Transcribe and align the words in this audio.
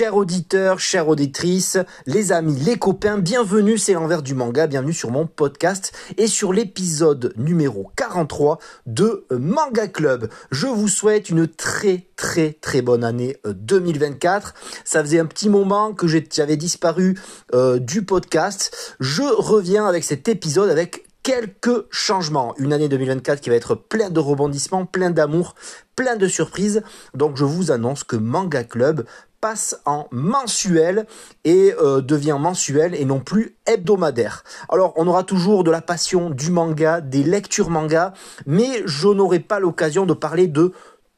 Chers 0.00 0.16
auditeurs, 0.16 0.80
chères 0.80 1.08
auditrices, 1.08 1.76
les 2.06 2.32
amis, 2.32 2.58
les 2.58 2.78
copains, 2.78 3.18
bienvenue, 3.18 3.76
c'est 3.76 3.92
l'envers 3.92 4.22
du 4.22 4.34
manga, 4.34 4.66
bienvenue 4.66 4.94
sur 4.94 5.10
mon 5.10 5.26
podcast 5.26 5.92
et 6.16 6.26
sur 6.26 6.54
l'épisode 6.54 7.34
numéro 7.36 7.92
43 7.96 8.58
de 8.86 9.26
Manga 9.30 9.88
Club. 9.88 10.30
Je 10.50 10.68
vous 10.68 10.88
souhaite 10.88 11.28
une 11.28 11.46
très 11.46 12.06
très 12.16 12.54
très 12.62 12.80
bonne 12.80 13.04
année 13.04 13.36
2024. 13.44 14.54
Ça 14.86 15.02
faisait 15.02 15.18
un 15.18 15.26
petit 15.26 15.50
moment 15.50 15.92
que 15.92 16.06
j'avais 16.06 16.56
disparu 16.56 17.18
euh, 17.52 17.78
du 17.78 18.02
podcast. 18.02 18.96
Je 19.00 19.20
reviens 19.20 19.84
avec 19.84 20.04
cet 20.04 20.28
épisode 20.28 20.70
avec 20.70 21.04
quelques 21.22 21.84
changements. 21.90 22.54
Une 22.56 22.72
année 22.72 22.88
2024 22.88 23.42
qui 23.42 23.50
va 23.50 23.56
être 23.56 23.74
plein 23.74 24.08
de 24.08 24.20
rebondissements, 24.20 24.86
plein 24.86 25.10
d'amour, 25.10 25.54
plein 25.94 26.16
de 26.16 26.26
surprises. 26.26 26.82
Donc 27.12 27.36
je 27.36 27.44
vous 27.44 27.70
annonce 27.70 28.04
que 28.04 28.16
Manga 28.16 28.64
Club 28.64 29.04
passe 29.40 29.80
en 29.86 30.06
mensuel 30.10 31.06
et 31.44 31.74
euh, 31.80 32.00
devient 32.00 32.36
mensuel 32.38 32.94
et 32.94 33.04
non 33.04 33.20
plus 33.20 33.56
hebdomadaire. 33.66 34.44
Alors 34.68 34.92
on 34.96 35.06
aura 35.06 35.24
toujours 35.24 35.64
de 35.64 35.70
la 35.70 35.80
passion 35.80 36.30
du 36.30 36.50
manga, 36.50 37.00
des 37.00 37.22
lectures 37.22 37.70
manga, 37.70 38.12
mais 38.46 38.82
je 38.84 39.08
n'aurai 39.08 39.40
pas 39.40 39.58
l'occasion 39.58 40.06
de 40.06 40.14
parler 40.14 40.46
de 40.46 40.72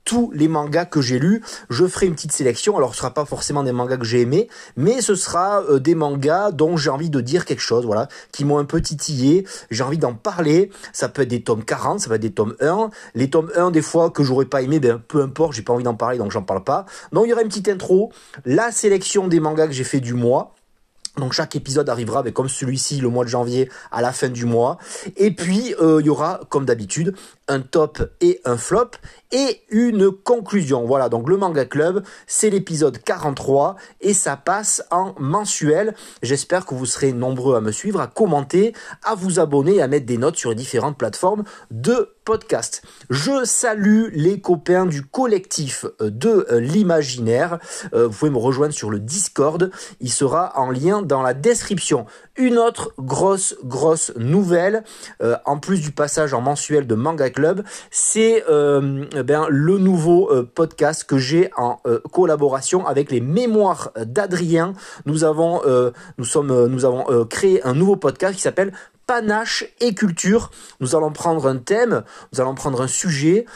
tous 0.05 0.31
les 0.35 0.49
mangas 0.49 0.85
que 0.85 1.01
j'ai 1.01 1.19
lus. 1.19 1.43
Je 1.71 1.87
ferai 1.87 2.07
une 2.07 2.15
petite 2.15 2.33
sélection. 2.33 2.77
Alors, 2.77 2.93
ce 2.95 2.99
sera 2.99 3.13
pas 3.13 3.25
forcément 3.25 3.63
des 3.63 3.73
mangas 3.73 3.97
que 3.97 4.05
j'ai 4.05 4.21
aimés, 4.21 4.49
mais 4.77 5.01
ce 5.01 5.15
sera 5.15 5.63
euh, 5.63 5.79
des 5.79 5.95
mangas 5.95 6.51
dont 6.53 6.77
j'ai 6.77 6.91
envie 6.91 7.11
de 7.11 7.21
dire 7.21 7.45
quelque 7.45 7.61
chose, 7.61 7.85
voilà, 7.85 8.09
qui 8.33 8.45
m'ont 8.45 8.59
un 8.59 8.65
peu 8.65 8.81
titillé. 8.81 9.47
J'ai 9.71 9.85
envie 9.85 9.99
d'en 9.99 10.15
parler. 10.15 10.71
Ça 10.93 11.09
peut 11.09 11.23
être 11.23 11.29
des 11.29 11.43
tomes 11.43 11.65
40, 11.65 12.01
ça 12.01 12.09
peut 12.09 12.15
être 12.15 12.21
des 12.21 12.33
tomes 12.33 12.57
1. 12.61 12.91
Les 13.15 13.31
tomes 13.31 13.51
1, 13.57 13.71
des 13.71 13.83
fois, 13.83 14.11
que 14.11 14.23
j'aurais 14.23 14.47
pas 14.47 14.63
aimé, 14.63 14.81
ben, 14.81 15.01
peu 15.07 15.23
importe, 15.23 15.53
j'ai 15.53 15.63
pas 15.63 15.73
envie 15.73 15.85
d'en 15.85 15.95
parler, 15.95 16.19
donc 16.19 16.31
j'en 16.31 16.43
parle 16.43 16.65
pas. 16.65 16.87
Donc, 17.13 17.27
il 17.27 17.31
y 17.31 17.33
aura 17.33 17.43
une 17.43 17.49
petite 17.49 17.69
intro. 17.69 18.13
La 18.45 18.71
sélection 18.71 19.29
des 19.29 19.41
mangas 19.41 19.67
que 19.67 19.73
j'ai 19.73 19.85
fait 19.85 20.01
du 20.01 20.15
mois. 20.15 20.55
Donc 21.19 21.35
chaque 21.35 21.55
épisode 21.57 21.91
arrivera, 21.91 22.21
avec 22.21 22.33
comme 22.33 22.49
celui-ci, 22.49 23.01
le 23.01 23.11
mois 23.11 23.25
de 23.25 23.29
janvier, 23.29 23.69
à 23.91 24.01
la 24.01 24.13
fin 24.13 24.29
du 24.29 24.47
mois. 24.47 24.79
Et 25.17 25.31
puis, 25.31 25.75
euh, 25.81 26.01
il 26.01 26.07
y 26.07 26.11
aura, 26.11 26.41
comme 26.49 26.65
d'habitude, 26.65 27.15
un 27.49 27.61
top 27.61 28.11
et 28.23 28.41
un 28.47 28.57
flop 28.57 28.93
et 29.31 29.63
une 29.69 30.11
conclusion. 30.11 30.87
Voilà, 30.87 31.11
donc 31.11 31.29
le 31.29 31.37
Manga 31.37 31.67
Club, 31.67 32.03
c'est 32.27 32.49
l'épisode 32.49 32.99
43 32.99 33.77
et 34.01 34.15
ça 34.15 34.37
passe 34.37 34.83
en 34.91 35.15
mensuel. 35.19 35.95
J'espère 36.23 36.65
que 36.65 36.75
vous 36.75 36.87
serez 36.87 37.13
nombreux 37.13 37.57
à 37.57 37.61
me 37.61 37.73
suivre, 37.73 38.01
à 38.01 38.07
commenter, 38.07 38.75
à 39.05 39.15
vous 39.15 39.39
abonner 39.39 39.77
et 39.77 39.83
à 39.83 39.89
mettre 39.89 40.07
des 40.07 40.19
notes 40.19 40.37
sur 40.37 40.51
les 40.51 40.57
différentes 40.57 40.97
plateformes 40.97 41.45
de 41.71 42.15
podcast. 42.25 42.83
Je 43.11 43.45
salue 43.45 44.07
les 44.13 44.41
copains 44.41 44.87
du 44.87 45.03
collectif 45.03 45.85
de 46.01 46.47
l'imaginaire. 46.53 47.59
Euh, 47.95 48.07
vous 48.07 48.17
pouvez 48.17 48.31
me 48.31 48.39
rejoindre 48.39 48.73
sur 48.73 48.91
le 48.91 49.01
Discord. 49.01 49.71
Il 50.01 50.11
sera 50.11 50.59
en 50.59 50.71
lien 50.71 51.02
dans 51.05 51.23
la 51.23 51.35
description. 51.35 52.07
Une 52.37 52.59
autre 52.59 52.93
grosse, 52.99 53.57
grosse 53.65 54.13
nouvelle, 54.17 54.85
euh, 55.23 55.37
en 55.45 55.59
plus 55.59 55.81
du 55.81 55.93
passage 55.93 56.35
en 56.35 56.41
mensuel 56.41 56.87
de 56.87 56.95
Manga 56.95 57.31
Club, 57.31 57.63
c'est 57.91 58.45
ben, 58.49 59.47
le 59.49 59.79
nouveau 59.79 60.31
euh, 60.31 60.51
podcast 60.55 61.05
que 61.05 61.19
j'ai 61.19 61.51
en 61.57 61.81
collaboration 62.13 62.87
avec 62.87 63.11
les 63.11 63.21
mémoires 63.21 63.93
d'Adrien. 63.97 64.75
Nous 65.07 65.25
avons, 65.25 65.63
nous 66.19 66.25
sommes, 66.25 66.67
nous 66.67 66.85
avons 66.85 67.27
créé 67.27 67.63
un 67.65 67.75
nouveau 67.75 67.97
podcast 67.97 68.35
qui 68.35 68.41
s'appelle 68.41 68.73
panache 69.07 69.65
et 69.81 69.95
culture. 69.95 70.51
Nous 70.81 70.95
allons 70.97 71.13
prendre 71.13 71.47
un 71.47 71.57
thème, 71.57 72.03
nous 72.33 72.41
allons 72.41 72.55
prendre 72.55 72.81
un 72.81 72.87
sujet, 72.87 73.47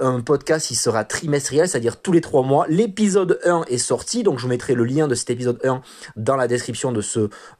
un 0.00 0.20
podcast, 0.20 0.70
il 0.70 0.76
sera 0.76 1.04
trimestriel, 1.04 1.68
c'est-à-dire 1.68 2.00
tous 2.00 2.12
les 2.12 2.20
trois 2.20 2.42
mois. 2.42 2.66
L'épisode 2.68 3.38
1 3.44 3.64
est 3.68 3.78
sorti, 3.78 4.22
donc 4.22 4.38
je 4.38 4.42
vous 4.42 4.48
mettrai 4.48 4.74
le 4.74 4.84
lien 4.84 5.08
de 5.08 5.14
cet 5.14 5.30
épisode 5.30 5.58
1 5.64 5.80
dans 6.16 6.36
la 6.36 6.48
description 6.48 6.92
de 6.92 7.02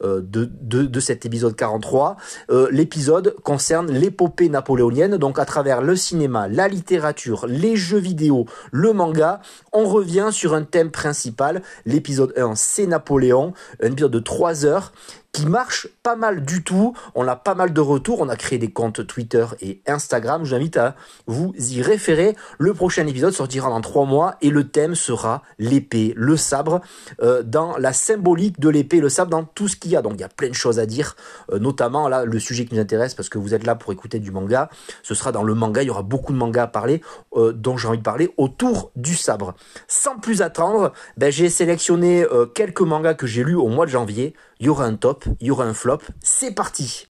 euh, 0.03 1.01
cet 1.01 1.27
épisode 1.27 1.57
43. 1.57 2.17
Euh, 2.51 2.69
l'épisode 2.71 3.35
concerne 3.43 3.91
l'épopée 3.91 4.49
napoléonienne, 4.49 5.17
donc 5.17 5.39
à 5.39 5.45
travers 5.45 5.83
le 5.83 5.97
cinéma, 5.97 6.49
la 6.49 6.69
littérature, 6.69 7.47
les 7.47 7.77
jeux 7.77 7.99
vidéo, 7.99 8.47
le 8.71 8.93
manga, 8.93 9.41
on 9.73 9.87
revient 9.87 10.29
sur 10.33 10.55
un 10.55 10.63
thème 10.63 10.91
principal. 10.91 11.63
L'épisode 11.87 12.33
1, 12.37 12.55
c'est 12.55 12.87
Napoléon, 12.87 13.53
un 13.83 13.93
épisode 13.93 14.13
de 14.13 14.21
3 14.21 14.65
heures 14.65 14.93
qui 15.33 15.47
marche 15.47 15.89
pas 16.03 16.17
mal 16.17 16.45
du 16.45 16.65
tout. 16.65 16.95
On 17.15 17.27
a 17.29 17.37
pas 17.37 17.55
mal 17.55 17.73
de 17.73 17.81
retours. 17.81 18.21
On 18.21 18.29
a 18.29 18.37
créé 18.37 18.59
des 18.59 18.71
comptes 18.71 19.07
Twitter 19.07 19.47
et 19.61 19.83
Instagram. 19.87 20.45
Je 20.45 20.51
vous 20.51 20.57
invite 20.57 20.77
à 20.77 20.97
vous 21.27 21.53
y 21.57 21.83
référer. 21.83 22.35
Le 22.59 22.75
prochain 22.75 23.07
épisode 23.07 23.33
sortira 23.33 23.69
dans 23.69 23.81
trois 23.81 24.07
mois 24.07 24.37
et 24.41 24.51
le 24.51 24.69
thème 24.69 24.95
sera 24.95 25.43
l'épée, 25.59 26.13
le 26.17 26.37
sabre, 26.37 26.81
euh, 27.23 27.43
dans 27.43 27.77
la 27.77 27.93
symbolique 27.93 28.59
de 28.59 28.69
l'épée, 28.69 29.01
le 29.01 29.09
sabre, 29.09 29.31
dans 29.31 29.45
tout 29.45 29.69
ce 29.69 29.77
qu'il 29.77 29.91
y 29.91 29.97
a. 29.97 30.03
Donc 30.03 30.15
il 30.15 30.21
y 30.21 30.25
a 30.25 30.29
plein 30.29 30.49
de 30.49 30.55
choses 30.55 30.79
à 30.79 30.87
dire, 30.87 31.15
euh, 31.53 31.59
notamment 31.59 32.09
là 32.09 32.25
le 32.25 32.39
sujet 32.41 32.65
qui 32.65 32.75
nous 32.75 32.81
intéresse 32.81 33.15
parce 33.15 33.29
que 33.29 33.39
vous 33.39 33.55
êtes 33.55 33.67
là 33.67 33.75
pour 33.75 33.93
écouter 33.93 34.19
du 34.19 34.31
manga. 34.31 34.71
Ce 35.03 35.15
sera 35.15 35.31
dans 35.31 35.43
le 35.43 35.55
manga. 35.55 35.83
Il 35.83 35.87
y 35.87 35.91
aura 35.91 36.03
beaucoup 36.03 36.33
de 36.33 36.39
mangas 36.39 36.65
à 36.65 36.67
parler 36.69 37.03
euh, 37.37 37.53
dont 37.53 37.77
j'ai 37.77 37.89
envie 37.89 37.99
de 37.99 38.03
parler 38.03 38.33
autour 38.39 38.91
du 38.97 39.15
sabre. 39.15 39.55
Sans 39.89 40.19
plus 40.19 40.43
attendre, 40.43 40.93
ben, 41.17 41.31
j'ai 41.31 41.51
sélectionné 41.51 42.25
quelques 42.55 42.81
mangas 42.81 43.15
que 43.15 43.27
j'ai 43.27 43.45
lus 43.45 43.55
au 43.55 43.69
mois 43.69 43.87
de 43.87 43.91
janvier 43.91 44.35
il 44.61 44.67
y 44.67 44.69
aura 44.69 44.85
un 44.85 44.97
top, 44.97 45.25
il 45.41 45.47
y 45.47 45.51
aura 45.51 45.65
un 45.65 45.75
flop. 45.75 46.01
C'est 46.23 46.53
parti 46.53 47.09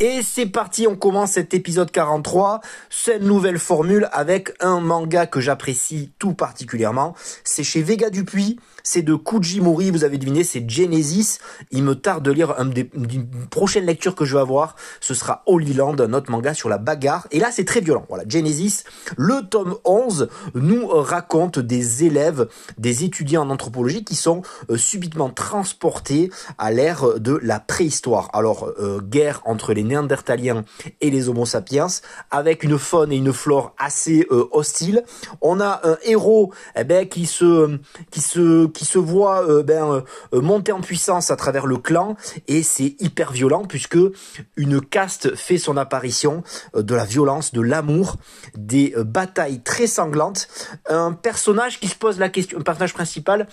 Et 0.00 0.22
c'est 0.22 0.46
parti, 0.46 0.86
on 0.86 0.96
commence 0.96 1.32
cet 1.32 1.54
épisode 1.54 1.90
43, 1.90 2.60
cette 2.90 3.22
nouvelle 3.22 3.58
formule 3.58 4.08
avec 4.12 4.52
un 4.60 4.80
manga 4.80 5.26
que 5.26 5.40
j'apprécie 5.40 6.12
tout 6.18 6.34
particulièrement. 6.34 7.14
C'est 7.44 7.64
chez 7.64 7.80
Vega 7.80 8.10
Dupuis, 8.10 8.58
c'est 8.84 9.02
de 9.02 9.14
Kujimori, 9.14 9.90
vous 9.90 10.04
avez 10.04 10.18
deviné, 10.18 10.44
c'est 10.44 10.68
Genesis. 10.68 11.38
Il 11.70 11.82
me 11.82 11.94
tarde 11.94 12.22
de 12.22 12.30
lire 12.30 12.54
un 12.58 12.66
des, 12.66 12.90
une 12.94 13.26
prochaine 13.50 13.86
lecture 13.86 14.14
que 14.14 14.26
je 14.26 14.34
vais 14.34 14.40
avoir, 14.40 14.76
ce 15.00 15.14
sera 15.14 15.42
Holy 15.46 15.72
Land, 15.72 15.96
un 16.00 16.12
autre 16.12 16.30
manga 16.30 16.52
sur 16.52 16.68
la 16.68 16.76
bagarre. 16.76 17.26
Et 17.30 17.40
là, 17.40 17.48
c'est 17.50 17.64
très 17.64 17.80
violent. 17.80 18.04
Voilà, 18.10 18.24
Genesis, 18.28 18.84
le 19.16 19.40
tome 19.48 19.76
11 19.84 20.28
nous 20.54 20.86
raconte 20.86 21.58
des 21.58 22.04
élèves, 22.04 22.46
des 22.76 23.04
étudiants 23.04 23.42
en 23.42 23.50
anthropologie 23.50 24.04
qui 24.04 24.16
sont 24.16 24.42
euh, 24.70 24.76
subitement 24.76 25.30
transportés 25.30 26.30
à 26.58 26.70
l'ère 26.70 27.18
de 27.18 27.40
la 27.42 27.60
préhistoire. 27.60 28.28
Alors, 28.34 28.70
euh, 28.78 29.00
guerre 29.00 29.40
entre 29.46 29.72
les 29.72 29.82
néandertaliens 29.82 30.64
et 31.00 31.10
les 31.10 31.30
homo 31.30 31.46
sapiens, 31.46 31.86
avec 32.30 32.62
une 32.62 32.78
faune 32.78 33.12
et 33.12 33.16
une 33.16 33.32
flore 33.32 33.74
assez 33.78 34.26
euh, 34.30 34.46
hostiles. 34.52 35.04
On 35.40 35.58
a 35.58 35.80
un 35.84 35.96
héros 36.04 36.52
eh 36.76 36.84
ben, 36.84 37.08
qui 37.08 37.24
se 37.24 37.78
qui 38.10 38.20
se 38.20 38.66
qui 38.74 38.84
se 38.84 38.98
voit 38.98 39.48
euh, 39.48 39.62
ben, 39.62 40.04
euh, 40.34 40.40
monter 40.40 40.72
en 40.72 40.80
puissance 40.80 41.30
à 41.30 41.36
travers 41.36 41.66
le 41.66 41.78
clan 41.78 42.16
et 42.48 42.62
c'est 42.62 42.96
hyper 43.00 43.32
violent 43.32 43.64
puisque 43.64 43.98
une 44.56 44.80
caste 44.80 45.34
fait 45.34 45.58
son 45.58 45.76
apparition 45.76 46.42
de 46.74 46.94
la 46.94 47.04
violence, 47.04 47.52
de 47.52 47.60
l'amour, 47.60 48.16
des 48.56 48.94
batailles 48.98 49.62
très 49.62 49.86
sanglantes. 49.86 50.48
Un 50.88 51.12
personnage 51.12 51.80
qui 51.80 51.88
se 51.88 51.96
pose 51.96 52.18
la 52.18 52.28
question, 52.28 52.58
un 52.58 52.62
personnage 52.62 52.94
principal 52.94 53.46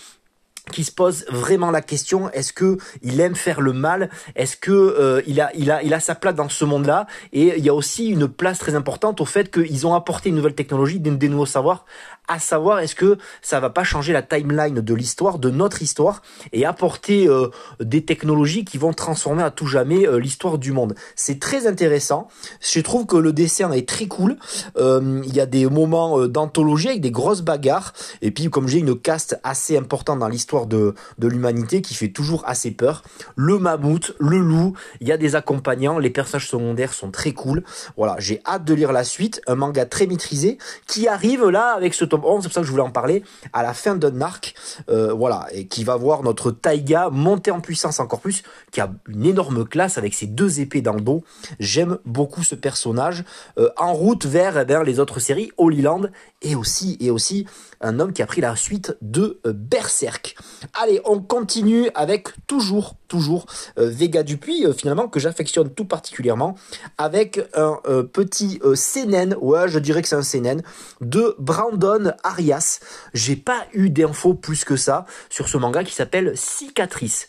qui 0.72 0.84
se 0.84 0.92
pose 0.92 1.26
vraiment 1.30 1.72
la 1.72 1.82
question 1.82 2.30
est-ce 2.32 2.54
que 2.54 2.78
il 3.02 3.20
aime 3.20 3.36
faire 3.36 3.62
le 3.62 3.74
mal? 3.74 4.10
Est-ce 4.36 4.58
que 4.58 4.72
euh, 4.72 5.22
il 5.28 5.40
a 5.42 5.52
il 5.56 5.72
a 5.72 5.84
il 5.84 5.94
a 5.94 6.00
sa 6.00 6.16
place 6.16 6.36
dans 6.36 6.50
ce 6.50 6.66
monde-là? 6.66 7.08
Et 7.34 7.58
il 7.58 7.64
y 7.64 7.70
a 7.70 7.74
aussi 7.74 8.08
une 8.08 8.28
place 8.28 8.60
très 8.60 8.76
importante 8.76 9.22
au 9.22 9.26
fait 9.26 9.52
qu'ils 9.52 9.86
ont 9.86 9.94
apporté 9.94 10.30
une 10.30 10.36
nouvelle 10.36 10.56
technologie 10.56 11.00
des, 11.00 11.30
nouveaux 11.30 11.46
savoirs 11.46 11.86
à 12.28 12.40
savoir 12.40 12.80
est-ce 12.80 12.96
que 12.96 13.18
ça 13.42 13.60
va 13.60 13.70
pas 13.70 13.84
changer 13.84 14.14
la 14.14 14.22
timeline 14.22 14.76
de 14.76 14.94
l'histoire 14.94 15.38
de 15.38 15.50
notre 15.50 15.82
histoire 15.82 16.22
et 16.54 16.66
apporter 16.66 17.28
euh, 17.28 17.50
des 17.82 18.06
technologies 18.06 18.64
qui 18.64 18.78
vont 18.78 18.94
transformer 18.94 19.44
à 19.44 19.52
tout 19.52 19.68
jamais 19.68 20.08
euh, 20.08 20.18
l'histoire 20.18 20.58
du 20.58 20.72
monde? 20.72 20.96
C'est 21.16 21.40
très 21.40 21.68
intéressant. 21.68 22.30
Je 22.62 22.80
trouve 22.80 23.06
que 23.06 23.18
le 23.18 23.34
dessin 23.34 23.72
est 23.72 23.88
très 23.88 24.08
cool. 24.08 24.38
Il 24.78 25.34
y 25.34 25.40
a 25.40 25.46
des 25.46 25.66
moments 25.66 26.28
d'anthologie 26.28 26.90
avec 26.90 27.02
des 27.02 27.12
grosses 27.12 27.42
bagarres. 27.42 27.94
Et 28.22 28.32
puis 28.32 28.50
comme 28.50 28.68
j'ai 28.68 28.80
une 28.80 28.98
caste 28.98 29.40
assez 29.44 29.78
importante 29.78 30.20
dans 30.20 30.28
l'histoire 30.28 30.61
de, 30.68 30.96
l'humanité 31.20 31.82
qui 31.82 31.94
fait 31.94 32.10
toujours 32.10 32.44
assez 32.46 32.72
peur. 32.72 33.04
Le 33.36 33.58
mammouth, 33.60 34.14
le 34.20 34.38
loup, 34.38 34.74
il 35.00 35.08
y 35.08 35.12
a 35.12 35.18
des 35.18 35.36
accompagnants, 35.36 36.00
les 36.00 36.10
personnages 36.10 36.50
secondaires 36.50 36.94
sont 36.94 37.12
très 37.12 37.32
cool. 37.32 37.64
Voilà, 37.98 38.16
j'ai 38.20 38.42
hâte 38.46 38.66
de 38.66 38.74
lire 38.74 38.92
la 38.92 39.04
suite, 39.04 39.42
un 39.48 39.56
manga 39.56 39.86
très 39.86 40.08
maîtrisé 40.08 40.58
qui 40.88 41.08
arrive 41.08 41.48
là 41.50 41.74
avec 41.74 41.94
ce 41.94 42.06
tome 42.06 42.26
11, 42.26 42.44
c'est 42.44 42.50
pour 42.50 42.54
ça 42.54 42.62
que 42.62 42.68
je 42.68 42.72
voulais 42.72 42.84
en 42.84 42.92
parler, 42.92 43.24
à 43.54 43.64
la 43.64 43.74
fin 43.74 43.96
d'un 43.96 44.22
arc, 44.22 44.56
euh, 44.90 45.14
voilà, 45.14 45.48
et 45.52 45.68
qui 45.68 45.84
va 45.84 45.96
voir 45.96 46.24
notre 46.24 46.52
Taiga 46.52 47.10
monter 47.10 47.52
en 47.52 47.62
puissance 47.62 48.00
encore 48.00 48.20
plus, 48.20 48.44
qui 48.72 48.82
a 48.82 48.92
une 49.08 49.26
énorme 49.26 49.66
classe 49.66 49.98
avec 49.98 50.14
ses 50.14 50.28
deux 50.28 50.60
épées 50.60 50.82
dans 50.82 50.94
le 50.94 51.02
dos. 51.02 51.24
J'aime 51.60 51.98
beaucoup 52.06 52.44
ce 52.44 52.56
personnage, 52.56 53.24
euh, 53.58 53.70
en 53.78 53.94
route 53.94 54.26
vers, 54.26 54.66
vers 54.66 54.84
les 54.84 55.00
autres 55.00 55.20
séries, 55.20 55.52
Holy 55.58 55.82
Land, 55.82 56.08
et 56.42 56.56
aussi, 56.56 56.98
et 57.00 57.12
aussi 57.12 57.46
un 57.82 58.00
homme 58.00 58.14
qui 58.14 58.22
a 58.22 58.26
pris 58.26 58.42
la 58.42 58.56
suite 58.56 58.96
de 59.02 59.40
euh, 59.46 59.54
Berserk. 59.54 60.36
Allez, 60.74 61.02
on 61.06 61.20
continue 61.20 61.90
avec 61.96 62.30
toujours, 62.48 62.96
toujours 63.08 63.46
Vega 63.78 64.24
Dupuis, 64.24 64.66
finalement, 64.76 65.08
que 65.08 65.20
j'affectionne 65.20 65.70
tout 65.70 65.86
particulièrement, 65.86 66.56
avec 66.98 67.40
un 67.54 67.80
petit 68.14 68.60
CNN, 68.76 69.36
ouais, 69.40 69.68
je 69.68 69.80
dirais 69.80 70.02
que 70.02 70.08
c'est 70.08 70.16
un 70.16 70.24
CNN, 70.24 70.62
de 71.02 71.36
Brandon 71.40 72.14
Arias. 72.24 72.80
J'ai 73.14 73.36
pas 73.36 73.66
eu 73.74 73.90
d'infos 73.90 74.34
plus 74.34 74.66
que 74.66 74.76
ça 74.76 75.06
sur 75.30 75.48
ce 75.48 75.58
manga 75.58 75.84
qui 75.84 75.94
s'appelle 75.94 76.34
Cicatrice. 76.36 77.28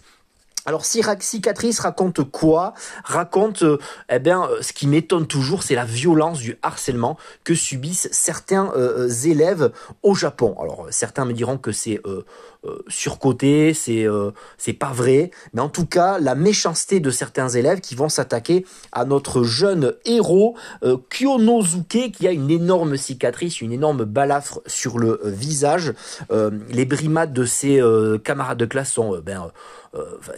Alors 0.64 0.84
Cicatrice 0.84 1.80
raconte 1.80 2.22
quoi? 2.30 2.74
Raconte 3.02 3.64
euh, 3.64 3.78
eh 4.08 4.20
bien 4.20 4.44
euh, 4.44 4.62
ce 4.62 4.72
qui 4.72 4.86
m'étonne 4.86 5.26
toujours, 5.26 5.64
c'est 5.64 5.74
la 5.74 5.84
violence 5.84 6.38
du 6.38 6.56
harcèlement 6.62 7.18
que 7.42 7.54
subissent 7.54 8.08
certains 8.12 8.72
euh, 8.76 9.08
élèves 9.08 9.72
au 10.04 10.14
Japon. 10.14 10.54
Alors 10.60 10.86
certains 10.90 11.24
me 11.24 11.32
diront 11.32 11.58
que 11.58 11.72
c'est 11.72 12.00
surcoté, 12.88 13.74
c'est 13.74 14.06
c'est 14.56 14.72
pas 14.72 14.92
vrai, 14.92 15.30
mais 15.52 15.60
en 15.60 15.68
tout 15.68 15.86
cas 15.86 16.18
la 16.18 16.34
méchanceté 16.34 17.00
de 17.00 17.10
certains 17.10 17.48
élèves 17.48 17.80
qui 17.80 17.94
vont 17.94 18.08
s'attaquer 18.08 18.64
à 18.92 19.04
notre 19.04 19.42
jeune 19.42 19.94
héros 20.04 20.56
Kyonozuke 20.82 22.12
qui 22.12 22.28
a 22.28 22.32
une 22.32 22.50
énorme 22.50 22.96
cicatrice, 22.96 23.60
une 23.60 23.72
énorme 23.72 24.04
balafre 24.04 24.60
sur 24.66 24.98
le 24.98 25.20
visage. 25.24 25.92
les 26.30 26.84
brimades 26.84 27.32
de 27.32 27.44
ses 27.44 27.82
camarades 28.24 28.58
de 28.58 28.66
classe 28.66 28.92
sont 28.92 29.18
ben 29.20 29.42
euh, 29.42 29.48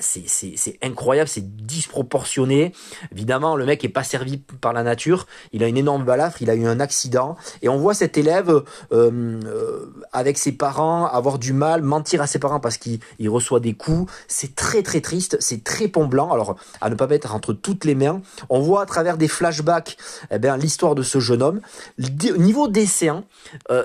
c'est 0.01 0.79
incroyable, 0.83 1.29
c'est 1.29 1.57
disproportionné. 1.57 2.73
Évidemment, 3.13 3.57
le 3.57 3.65
mec 3.65 3.85
est 3.85 3.89
pas 3.89 4.03
servi 4.03 4.39
par 4.39 4.73
la 4.73 4.83
nature. 4.83 5.27
Il 5.53 5.63
a 5.63 5.69
une 5.69 5.77
énorme 5.77 6.05
balafre, 6.05 6.43
il 6.43 6.51
a 6.51 6.55
eu 6.55 6.67
un 6.67 6.81
accident, 6.81 7.37
et 7.63 7.69
on 7.69 7.79
voit 7.79 7.95
cet 7.95 8.19
élève 8.19 8.51
euh, 8.51 8.63
euh, 8.93 9.87
avec 10.13 10.39
ses 10.39 10.53
parents 10.53 11.07
avoir 11.07 11.39
du 11.39 11.53
mal, 11.53 11.83
mentir 11.83 12.21
à 12.21 12.27
ses 12.27 12.39
parents 12.39 12.61
parce 12.61 12.79
qu'il 12.79 13.01
reçoit 13.29 13.61
des 13.61 13.75
coups. 13.75 14.13
C'est 14.27 14.55
très 14.55 14.83
très 14.83 15.01
triste, 15.01 15.37
c'est 15.41 15.63
très 15.63 15.89
blanc 15.95 16.33
Alors 16.33 16.57
à 16.81 16.91
ne 16.91 16.97
pas 16.97 17.07
mettre 17.07 17.35
entre 17.35 17.53
toutes 17.53 17.85
les 17.85 17.95
mains. 17.95 18.21
On 18.49 18.61
voit 18.61 18.83
à 18.83 18.87
travers 18.87 19.17
des 19.17 19.29
flashbacks, 19.29 19.97
eh 20.31 20.39
bien 20.39 20.57
l'histoire 20.57 20.97
de 20.97 21.03
ce 21.03 21.21
jeune 21.21 21.43
homme. 21.43 21.61
Niveau 21.99 22.67
dessin, 22.67 23.25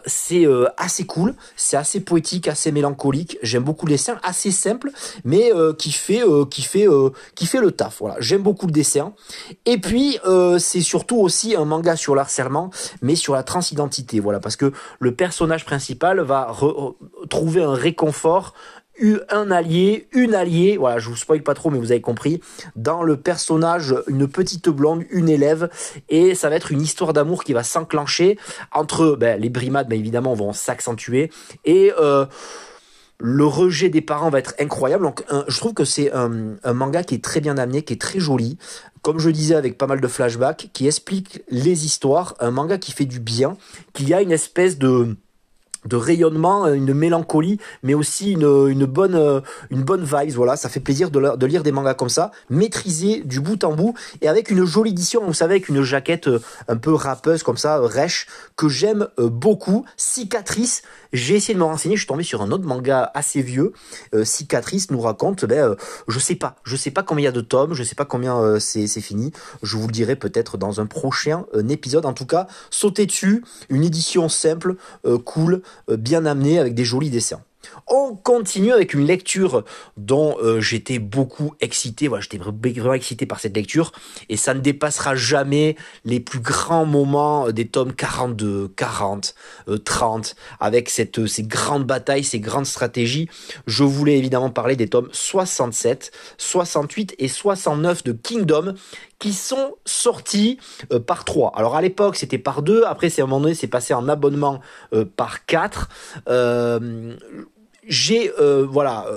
c'est 0.06 0.48
assez 0.77 1.06
cool, 1.06 1.36
c'est 1.56 1.77
assez 1.77 2.00
poétique, 2.00 2.48
assez 2.48 2.72
mélancolique. 2.72 3.38
J'aime 3.44 3.63
beaucoup 3.63 3.86
les 3.86 4.00
dessins, 4.00 4.18
assez 4.24 4.51
simple, 4.51 4.92
mais 5.24 5.51
euh, 5.60 5.74
qui 5.74 5.92
fait 5.92 6.24
euh, 6.24 6.46
qui 6.46 6.62
fait 6.62 6.88
euh, 6.88 7.10
qui 7.36 7.46
fait 7.46 7.60
le 7.60 7.72
taf. 7.72 8.00
Voilà, 8.00 8.16
j'aime 8.20 8.42
beaucoup 8.42 8.66
le 8.66 8.72
dessin. 8.72 9.14
Et 9.66 9.78
puis 9.78 10.18
c'est 10.60 10.82
surtout 10.82 11.18
aussi 11.18 11.56
un 11.56 11.66
manga 11.66 11.96
sur 11.96 12.16
l'harcèlement, 12.16 12.70
mais 13.02 13.16
sur 13.16 13.34
la 13.34 13.44
transidentité. 13.44 14.20
Voilà, 14.20 14.40
parce 14.40 14.56
que 14.56 14.72
le 15.00 15.14
personnage 15.14 15.66
principal 15.66 16.22
va 16.22 16.56
trouver 17.30 17.64
un 17.64 17.74
réconfort 17.74 18.54
un 19.30 19.50
allié, 19.50 20.10
une 20.12 20.36
alliée, 20.36 20.76
voilà, 20.76 21.00
je 21.00 21.08
vous 21.08 21.16
spoil 21.16 21.42
pas 21.42 21.54
trop, 21.54 21.70
mais 21.70 21.80
vous 21.80 21.94
avez 21.94 22.02
compris, 22.02 22.42
dans 22.76 23.02
le 23.02 23.16
personnage, 23.16 23.96
une 24.08 24.28
petite 24.28 24.68
blonde, 24.68 25.06
une 25.10 25.30
élève, 25.30 25.70
et 26.10 26.36
ça 26.36 26.50
va 26.50 26.58
être 26.58 26.74
une 26.74 26.82
histoire 26.82 27.14
d'amour 27.14 27.46
qui 27.46 27.54
va 27.54 27.64
s'enclencher 27.64 28.38
entre 28.74 29.16
ben, 29.18 29.40
les 29.40 29.48
brimades, 29.48 29.88
mais 29.90 29.98
évidemment, 29.98 30.34
vont 30.34 30.52
s'accentuer, 30.52 31.32
et 31.64 31.94
le 33.19 33.45
rejet 33.45 33.89
des 33.89 34.01
parents 34.01 34.30
va 34.30 34.39
être 34.39 34.54
incroyable. 34.60 35.04
Donc, 35.04 35.24
je 35.48 35.57
trouve 35.57 35.74
que 35.74 35.83
c'est 35.83 36.12
un, 36.13 36.74
manga 36.74 37.04
qui 37.04 37.16
est 37.16 37.24
très 37.24 37.42
bien 37.42 37.57
amené, 37.57 37.83
qui 37.83 37.94
est 37.94 38.01
très 38.01 38.19
joli. 38.19 38.57
Comme 39.01 39.19
je 39.19 39.30
disais, 39.30 39.56
avec 39.56 39.77
pas 39.77 39.88
mal 39.88 40.01
de 40.01 40.07
flashbacks, 40.07 40.69
qui 40.74 40.88
explique 40.88 41.44
les 41.50 41.86
histoires. 41.86 42.36
Un 42.39 42.51
manga 42.51 42.77
qui 42.77 42.92
fait 42.92 43.06
du 43.06 43.19
bien, 43.19 43.57
qui 43.94 44.13
a 44.13 44.21
une 44.21 44.31
espèce 44.31 44.77
de 44.77 45.18
de 45.86 45.95
rayonnement, 45.95 46.68
une 46.68 46.94
mélancolie, 46.94 47.60
mais 47.83 47.94
aussi 47.94 48.33
une, 48.33 48.68
une 48.69 48.86
bonne 48.86 49.42
une 49.69 49.83
bonne 49.83 50.04
vibe. 50.04 50.33
Voilà, 50.36 50.57
ça 50.57 50.69
fait 50.69 50.80
plaisir 50.80 51.10
de, 51.10 51.45
lire 51.45 51.63
des 51.63 51.72
mangas 51.72 51.94
comme 51.94 52.10
ça, 52.10 52.31
maîtrisés 52.50 53.22
du 53.24 53.39
bout 53.39 53.63
en 53.63 53.74
bout 53.74 53.94
et 54.22 54.27
avec 54.27 54.51
une 54.51 54.65
jolie 54.65 54.92
édition. 54.92 55.25
Vous 55.25 55.33
savez, 55.33 55.56
avec 55.56 55.69
une 55.69 55.81
jaquette 55.83 56.27
euh, 56.27 56.42
un 56.68 56.75
peu 56.77 56.94
râpeuse 56.94 57.44
comme 57.44 57.57
ça, 57.57 57.80
rêche, 57.80 58.27
que 58.56 58.68
j'aime 58.68 59.07
euh, 59.19 59.30
beaucoup. 59.30 59.86
Cicatrice. 59.95 60.81
J'ai 61.14 61.36
essayé 61.36 61.54
de 61.54 61.60
me 61.60 61.66
renseigner. 61.66 61.96
Je 61.96 62.02
suis 62.02 62.08
tombé 62.08 62.24
sur 62.24 62.42
un 62.42 62.52
autre 62.52 62.66
manga 62.66 63.12
assez 63.14 63.42
vieux. 63.42 63.74
Euh, 64.14 64.26
Cicatrice 64.26 64.92
nous 64.92 65.02
raconte, 65.02 65.46
ben, 65.46 65.76
je 66.08 66.20
sais 66.20 66.36
pas, 66.36 66.56
je 66.64 66.76
sais 66.76 66.92
pas 66.92 67.04
combien 67.04 67.24
il 67.24 67.26
y 67.26 67.28
a 67.28 67.32
de 67.32 67.42
tomes, 67.42 67.74
je 67.74 67.84
sais 67.84 67.96
pas 67.96 68.06
combien 68.06 68.60
c'est 68.60 68.88
fini. 69.02 69.32
Je 69.64 69.78
vous 69.78 69.88
le 69.88 69.94
dirai 69.94 70.16
peut-être 70.16 70.58
dans 70.58 70.82
un 70.82 70.86
prochain 70.86 71.46
épisode. 71.70 72.06
En 72.06 72.14
tout 72.14 72.26
cas, 72.26 72.48
sautez 72.70 73.06
dessus. 73.06 73.44
Une 73.70 73.84
édition 73.84 74.30
simple, 74.30 74.76
cool 75.26 75.62
euh, 75.90 75.98
bien 75.98 76.26
amené 76.26 76.60
avec 76.60 76.74
des 76.74 76.86
jolis 76.86 77.10
dessins. 77.10 77.42
On 77.88 78.16
continue 78.16 78.72
avec 78.72 78.94
une 78.94 79.06
lecture 79.06 79.64
dont 79.98 80.38
euh, 80.42 80.62
j'étais 80.62 81.00
beaucoup 81.00 81.54
excité. 81.60 82.08
Voilà, 82.08 82.22
j'étais 82.22 82.38
vraiment 82.38 82.94
excité 82.94 83.26
par 83.26 83.40
cette 83.40 83.56
lecture 83.56 83.92
et 84.30 84.38
ça 84.38 84.54
ne 84.54 84.60
dépassera 84.60 85.16
jamais 85.16 85.76
les 86.06 86.20
plus 86.20 86.40
grands 86.40 86.86
moments 86.86 87.52
des 87.52 87.68
tomes 87.68 87.94
42, 87.94 88.70
40, 88.76 89.36
30 89.84 90.36
avec 90.60 90.90
cette, 90.90 91.28
ces 91.28 91.44
grandes 91.44 91.86
batailles, 91.86 92.24
ces 92.24 92.40
grandes 92.40 92.66
stratégies. 92.66 93.30
Je 93.68 93.84
voulais 93.84 94.18
évidemment 94.18 94.50
parler 94.50 94.76
des 94.76 94.88
tomes 94.88 95.10
67, 95.12 96.12
68 96.38 97.16
et 97.18 97.28
69 97.28 98.04
de 98.04 98.12
Kingdom 98.14 98.74
qui 99.19 99.33
sont 99.33 99.75
sortis 99.86 100.57
euh, 100.92 101.00
par 101.00 101.25
trois. 101.25 101.51
Alors 101.56 101.75
à 101.75 101.81
l'époque 101.81 102.16
c'était 102.16 102.38
par 102.38 102.62
deux, 102.62 102.83
après 102.86 103.10
c'est 103.10 103.21
à 103.21 103.25
un 103.25 103.27
moment 103.27 103.42
donné 103.42 103.54
c'est 103.54 103.68
passé 103.68 103.94
en 103.94 104.07
abonnement 104.07 104.62
euh, 104.94 105.06
par 105.06 105.45
quatre. 105.45 105.89
Euh, 106.27 107.16
j'ai 107.86 108.31
voilà 108.69 109.07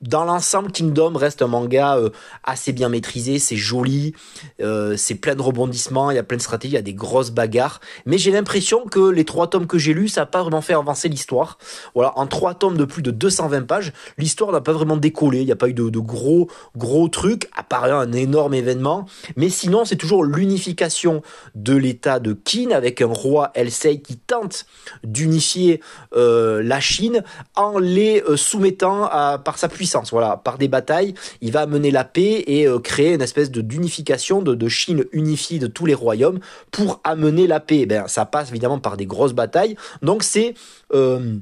dans 0.00 0.24
l'ensemble, 0.24 0.70
Kingdom 0.70 1.14
reste 1.16 1.42
un 1.42 1.48
manga 1.48 1.96
euh, 1.96 2.10
assez 2.44 2.72
bien 2.72 2.88
maîtrisé, 2.88 3.40
c'est 3.40 3.56
joli, 3.56 4.14
euh, 4.60 4.96
c'est 4.96 5.16
plein 5.16 5.34
de 5.34 5.42
rebondissements, 5.42 6.12
il 6.12 6.14
y 6.14 6.18
a 6.18 6.22
plein 6.22 6.36
de 6.36 6.42
stratégies, 6.42 6.74
il 6.74 6.76
y 6.76 6.78
a 6.78 6.82
des 6.82 6.94
grosses 6.94 7.32
bagarres. 7.32 7.80
Mais 8.06 8.16
j'ai 8.16 8.30
l'impression 8.30 8.84
que 8.86 9.10
les 9.10 9.24
trois 9.24 9.48
tomes 9.48 9.66
que 9.66 9.76
j'ai 9.76 9.94
lus, 9.94 10.08
ça 10.08 10.20
n'a 10.20 10.26
pas 10.26 10.42
vraiment 10.42 10.60
fait 10.60 10.74
avancer 10.74 11.08
l'histoire. 11.08 11.58
Voilà, 11.94 12.16
en 12.16 12.28
trois 12.28 12.54
tomes 12.54 12.76
de 12.76 12.84
plus 12.84 13.02
de 13.02 13.10
220 13.10 13.66
pages, 13.66 13.92
l'histoire 14.18 14.52
n'a 14.52 14.60
pas 14.60 14.72
vraiment 14.72 14.96
décollé. 14.96 15.40
Il 15.40 15.46
n'y 15.46 15.52
a 15.52 15.56
pas 15.56 15.68
eu 15.68 15.74
de, 15.74 15.98
gros 15.98 16.48
gros 16.76 17.08
trucs, 17.08 17.48
à 17.56 17.64
part 17.64 17.84
un 17.84 18.12
énorme 18.12 18.54
événement. 18.54 19.06
Mais 19.34 19.48
sinon, 19.48 19.84
c'est 19.84 19.96
toujours 19.96 20.22
l'unification 20.22 21.22
de 21.56 21.74
l'État 21.74 22.20
de 22.20 22.34
Qin 22.34 22.70
avec 22.70 23.02
un 23.02 23.06
roi 23.06 23.50
Elsei 23.54 24.00
qui 24.00 24.16
tente 24.16 24.66
d'unifier 25.02 25.80
euh, 26.14 26.62
la 26.62 26.78
Chine 26.78 27.24
en 27.56 27.78
les 27.78 28.22
soumettant 28.36 29.04
à, 29.04 29.38
par 29.38 29.58
sa 29.58 29.68
puissance 29.68 29.87
voilà, 30.10 30.36
par 30.36 30.58
des 30.58 30.68
batailles, 30.68 31.14
il 31.40 31.52
va 31.52 31.66
mener 31.66 31.90
la 31.90 32.04
paix 32.04 32.44
et 32.46 32.66
euh, 32.66 32.78
créer 32.78 33.14
une 33.14 33.22
espèce 33.22 33.50
de 33.50 33.60
d'unification, 33.60 34.42
de, 34.42 34.68
Chine 34.68 35.04
unifiée 35.12 35.58
de 35.58 35.66
tous 35.66 35.86
les 35.86 35.94
royaumes 35.94 36.40
pour 36.70 37.00
amener 37.02 37.46
la 37.46 37.58
paix. 37.58 37.86
Ben, 37.86 38.06
ça 38.06 38.26
passe 38.26 38.50
évidemment 38.50 38.78
par 38.78 38.96
des 38.96 39.06
grosses 39.06 39.32
batailles. 39.32 39.76
Donc 40.02 40.22
c'est 40.22 40.54
euh, 40.94 41.36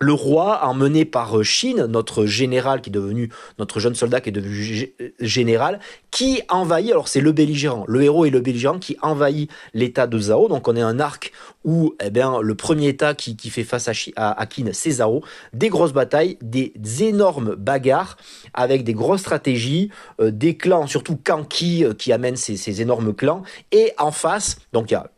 le 0.00 0.14
roi, 0.14 0.64
emmené 0.64 1.04
par 1.04 1.44
Chine, 1.44 1.84
notre 1.84 2.24
général 2.24 2.80
qui 2.80 2.88
est 2.88 2.92
devenu, 2.92 3.30
notre 3.58 3.80
jeune 3.80 3.94
soldat 3.94 4.20
qui 4.20 4.30
est 4.30 4.32
devenu 4.32 4.94
général, 5.20 5.78
qui 6.10 6.42
envahit, 6.48 6.90
alors 6.90 7.06
c'est 7.06 7.20
le 7.20 7.32
belligérant, 7.32 7.84
le 7.86 8.02
héros 8.02 8.24
est 8.24 8.30
le 8.30 8.40
belligérant 8.40 8.78
qui 8.78 8.96
envahit 9.02 9.50
l'état 9.74 10.06
de 10.06 10.18
Zhao, 10.18 10.48
donc 10.48 10.66
on 10.68 10.74
est 10.74 10.80
un 10.80 10.98
arc 10.98 11.32
où, 11.64 11.94
eh 12.02 12.10
bien, 12.10 12.40
le 12.40 12.54
premier 12.54 12.88
état 12.88 13.14
qui, 13.14 13.36
fait 13.50 13.64
face 13.64 13.88
à, 13.88 13.92
à, 14.16 14.40
à 14.40 14.46
Qin, 14.46 14.70
c'est 14.72 14.90
Zhao, 14.90 15.22
des 15.52 15.68
grosses 15.68 15.92
batailles, 15.92 16.38
des 16.40 16.72
énormes 17.00 17.54
bagarres, 17.54 18.16
avec 18.54 18.84
des 18.84 18.94
grosses 18.94 19.20
stratégies, 19.20 19.90
euh, 20.20 20.30
des 20.30 20.56
clans, 20.56 20.86
surtout 20.86 21.18
Kanki, 21.22 21.84
euh, 21.84 21.92
qui 21.92 22.12
amène 22.12 22.36
ces, 22.36 22.56
ces 22.56 22.80
énormes 22.80 23.14
clans, 23.14 23.42
et 23.70 23.92
en 23.98 24.12
face, 24.12 24.56
donc 24.72 24.90
il 24.90 24.94
y 24.94 24.96
a 24.96 25.10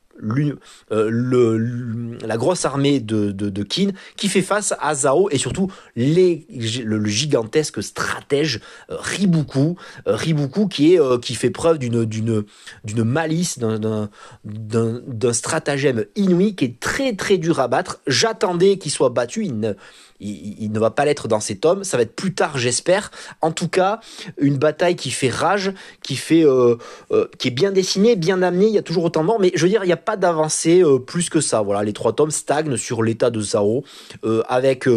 euh, 0.92 2.18
la 2.24 2.36
grosse 2.36 2.64
armée 2.64 3.00
de, 3.00 3.32
de, 3.32 3.48
de, 3.48 3.62
qui 3.62 4.28
fait 4.28 4.42
face 4.42 4.74
à 4.80 4.94
Zhao 4.94 5.28
et 5.30 5.38
surtout 5.38 5.70
les, 5.96 6.46
le, 6.84 7.04
gigantesque 7.06 7.82
stratège 7.82 8.60
euh, 8.90 8.96
Ribuku, 8.98 9.76
euh, 10.06 10.16
qui 10.70 10.94
est 10.94 11.20
qui 11.20 11.34
fait 11.34 11.50
preuve 11.50 11.78
d'une 11.78 13.04
malice, 13.04 13.58
d'un 13.58 15.32
stratagème 15.32 16.04
inouï 16.16 16.54
qui 16.54 16.64
est 16.66 16.80
très 16.80 17.14
très 17.14 17.38
dur 17.38 17.60
à 17.60 17.68
battre. 17.68 18.00
J'attendais 18.06 18.78
qu'il 18.78 18.90
soit 18.90 19.10
battu, 19.10 19.44
il 19.44 19.58
ne 19.58 19.74
il, 20.22 20.70
ne 20.70 20.78
va 20.78 20.90
pas 20.90 21.04
l'être 21.04 21.28
dans 21.28 21.40
cet 21.40 21.64
homme. 21.64 21.84
Ça 21.84 21.96
va 21.96 22.04
être 22.04 22.14
plus 22.14 22.34
tard, 22.34 22.58
j'espère. 22.58 23.10
En 23.40 23.50
tout 23.50 23.68
cas, 23.68 24.00
une 24.38 24.56
bataille 24.56 24.96
qui 24.96 25.10
fait 25.10 25.28
rage, 25.28 25.72
qui 26.02 26.16
fait, 26.16 26.44
euh, 26.44 26.76
euh, 27.10 27.26
qui 27.38 27.48
est 27.48 27.52
bien 27.52 27.72
dessinée, 27.72 28.16
bien 28.16 28.42
amenée. 28.42 28.66
Il 28.66 28.74
y 28.74 28.78
a 28.78 28.82
toujours 28.82 29.04
autant 29.04 29.22
de 29.22 29.26
morts, 29.26 29.40
mais 29.40 29.52
je 29.54 29.62
veux 29.62 29.68
dire, 29.68 29.84
il 29.84 29.88
n'y 29.88 29.92
a 29.92 29.96
pas 29.96 30.11
d'avancée 30.16 30.82
euh, 30.82 30.98
plus 30.98 31.28
que 31.28 31.40
ça. 31.40 31.62
Voilà, 31.62 31.82
les 31.82 31.92
trois 31.92 32.12
tomes 32.12 32.30
stagnent 32.30 32.76
sur 32.76 33.02
l'état 33.02 33.30
de 33.30 33.40
Zao, 33.40 33.84
avec 34.48 34.88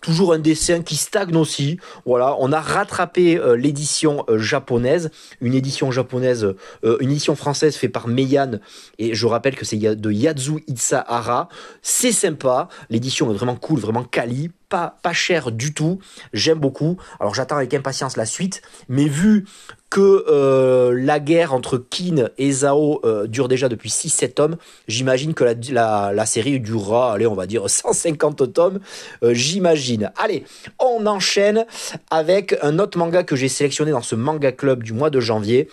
toujours 0.00 0.32
un 0.32 0.38
dessin 0.38 0.82
qui 0.82 0.96
stagne 0.96 1.36
aussi. 1.36 1.78
Voilà, 2.06 2.36
on 2.38 2.52
a 2.52 2.60
rattrapé 2.60 3.38
euh, 3.38 3.56
l'édition 3.56 4.24
euh, 4.28 4.38
japonaise, 4.38 5.10
une 5.40 5.54
édition 5.54 5.90
japonaise, 5.90 6.54
euh, 6.84 6.96
une 7.00 7.10
édition 7.10 7.36
française 7.36 7.76
faite 7.76 7.92
par 7.92 8.08
Meian, 8.08 8.58
et 8.98 9.14
je 9.14 9.26
rappelle 9.26 9.56
que 9.56 9.64
c'est 9.64 9.76
de 9.76 10.10
Yazu 10.10 10.64
Itsahara. 10.66 11.48
C'est 11.82 12.12
sympa, 12.12 12.68
l'édition 12.88 13.30
est 13.30 13.34
vraiment 13.34 13.56
cool, 13.56 13.78
vraiment 13.78 14.04
quali, 14.04 14.50
pas, 14.70 15.12
cher 15.12 15.50
du 15.50 15.74
tout. 15.74 15.98
J'aime 16.32 16.58
beaucoup. 16.58 16.96
Alors 17.18 17.34
j'attends 17.34 17.56
avec 17.56 17.74
impatience 17.74 18.16
la 18.16 18.24
suite. 18.24 18.62
Mais 18.88 19.06
vu 19.06 19.44
que 19.90 20.92
la 20.94 21.18
guerre 21.18 21.52
entre 21.52 21.76
Kin 21.76 22.28
et 22.38 22.52
euh, 22.64 23.26
dure 23.26 23.48
déjà 23.48 23.68
depuis 23.68 23.90
6-7 23.90 24.34
tomes, 24.34 24.56
j'imagine 24.86 25.34
que 25.34 25.44
la, 25.72 26.26
série 26.26 26.60
durera, 26.60 27.14
allez, 27.14 27.26
on 27.26 27.34
va 27.34 27.46
dire 27.46 27.64
150 27.68 28.52
tomes, 28.52 28.78
j'imagine. 29.22 29.89
Allez, 30.16 30.44
on 30.78 31.06
enchaîne 31.06 31.66
avec 32.10 32.56
un 32.62 32.78
autre 32.78 32.98
manga 32.98 33.22
que 33.22 33.36
j'ai 33.36 33.48
sélectionné 33.48 33.90
dans 33.90 34.02
ce 34.02 34.14
manga 34.14 34.52
club 34.52 34.82
du 34.82 34.92
mois 34.92 35.10
de 35.10 35.20
janvier 35.20 35.68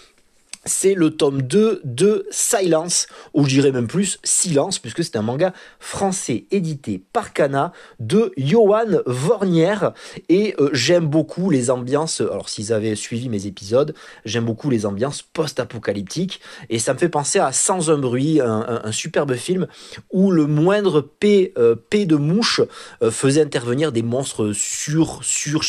c'est 0.67 0.93
le 0.93 1.11
tome 1.11 1.41
2 1.41 1.81
de 1.83 2.25
Silence, 2.29 3.07
ou 3.33 3.45
je 3.45 3.61
même 3.71 3.87
plus 3.87 4.19
Silence, 4.23 4.79
puisque 4.79 5.03
c'est 5.03 5.15
un 5.15 5.21
manga 5.21 5.53
français 5.79 6.45
édité 6.51 7.01
par 7.13 7.33
Kana 7.33 7.71
de 7.99 8.31
Johan 8.37 9.01
Vornier. 9.05 9.75
Et 10.29 10.55
euh, 10.59 10.69
j'aime 10.73 11.07
beaucoup 11.07 11.49
les 11.49 11.69
ambiances, 11.69 12.21
alors 12.21 12.49
s'ils 12.49 12.73
avaient 12.73 12.95
suivi 12.95 13.29
mes 13.29 13.45
épisodes, 13.45 13.93
j'aime 14.25 14.45
beaucoup 14.45 14.69
les 14.69 14.85
ambiances 14.85 15.21
post-apocalyptiques. 15.21 16.41
Et 16.69 16.79
ça 16.79 16.93
me 16.93 16.99
fait 16.99 17.09
penser 17.09 17.39
à 17.39 17.51
Sans 17.51 17.89
un 17.89 17.97
bruit, 17.97 18.39
un, 18.41 18.91
superbe 18.91 19.35
film 19.35 19.67
où 20.11 20.31
le 20.31 20.47
moindre 20.47 21.01
P, 21.01 21.53
euh, 21.57 21.75
de 21.91 22.15
mouche 22.15 22.61
euh, 23.01 23.11
faisait 23.11 23.41
intervenir 23.41 23.91
des 23.91 24.03
monstres 24.03 24.51
sur, 24.53 25.23
sur 25.23 25.63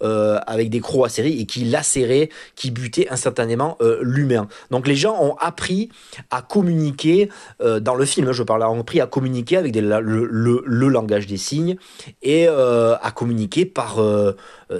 avec 0.00 0.70
des 0.70 0.80
crocs 0.80 1.06
acérés 1.06 1.32
et 1.32 1.46
qui 1.46 1.64
lacéraient, 1.64 2.28
qui 2.54 2.70
butaient 2.70 3.08
instantanément 3.08 3.78
l'humain. 4.08 4.48
Donc 4.70 4.86
les 4.88 4.96
gens 4.96 5.16
ont 5.20 5.36
appris 5.36 5.90
à 6.30 6.42
communiquer 6.42 7.28
euh, 7.60 7.80
dans 7.80 7.94
le 7.94 8.04
film, 8.04 8.32
je 8.32 8.42
parle, 8.42 8.62
ont 8.62 8.80
appris 8.80 9.00
à 9.00 9.06
communiquer 9.06 9.56
avec 9.56 9.74
le, 9.76 10.88
langage 10.88 11.26
des 11.26 11.36
signes 11.36 11.76
et 12.22 12.46
euh, 12.48 12.96
à 13.02 13.10
communiquer 13.10 13.66
par 13.66 14.00
euh, 14.00 14.32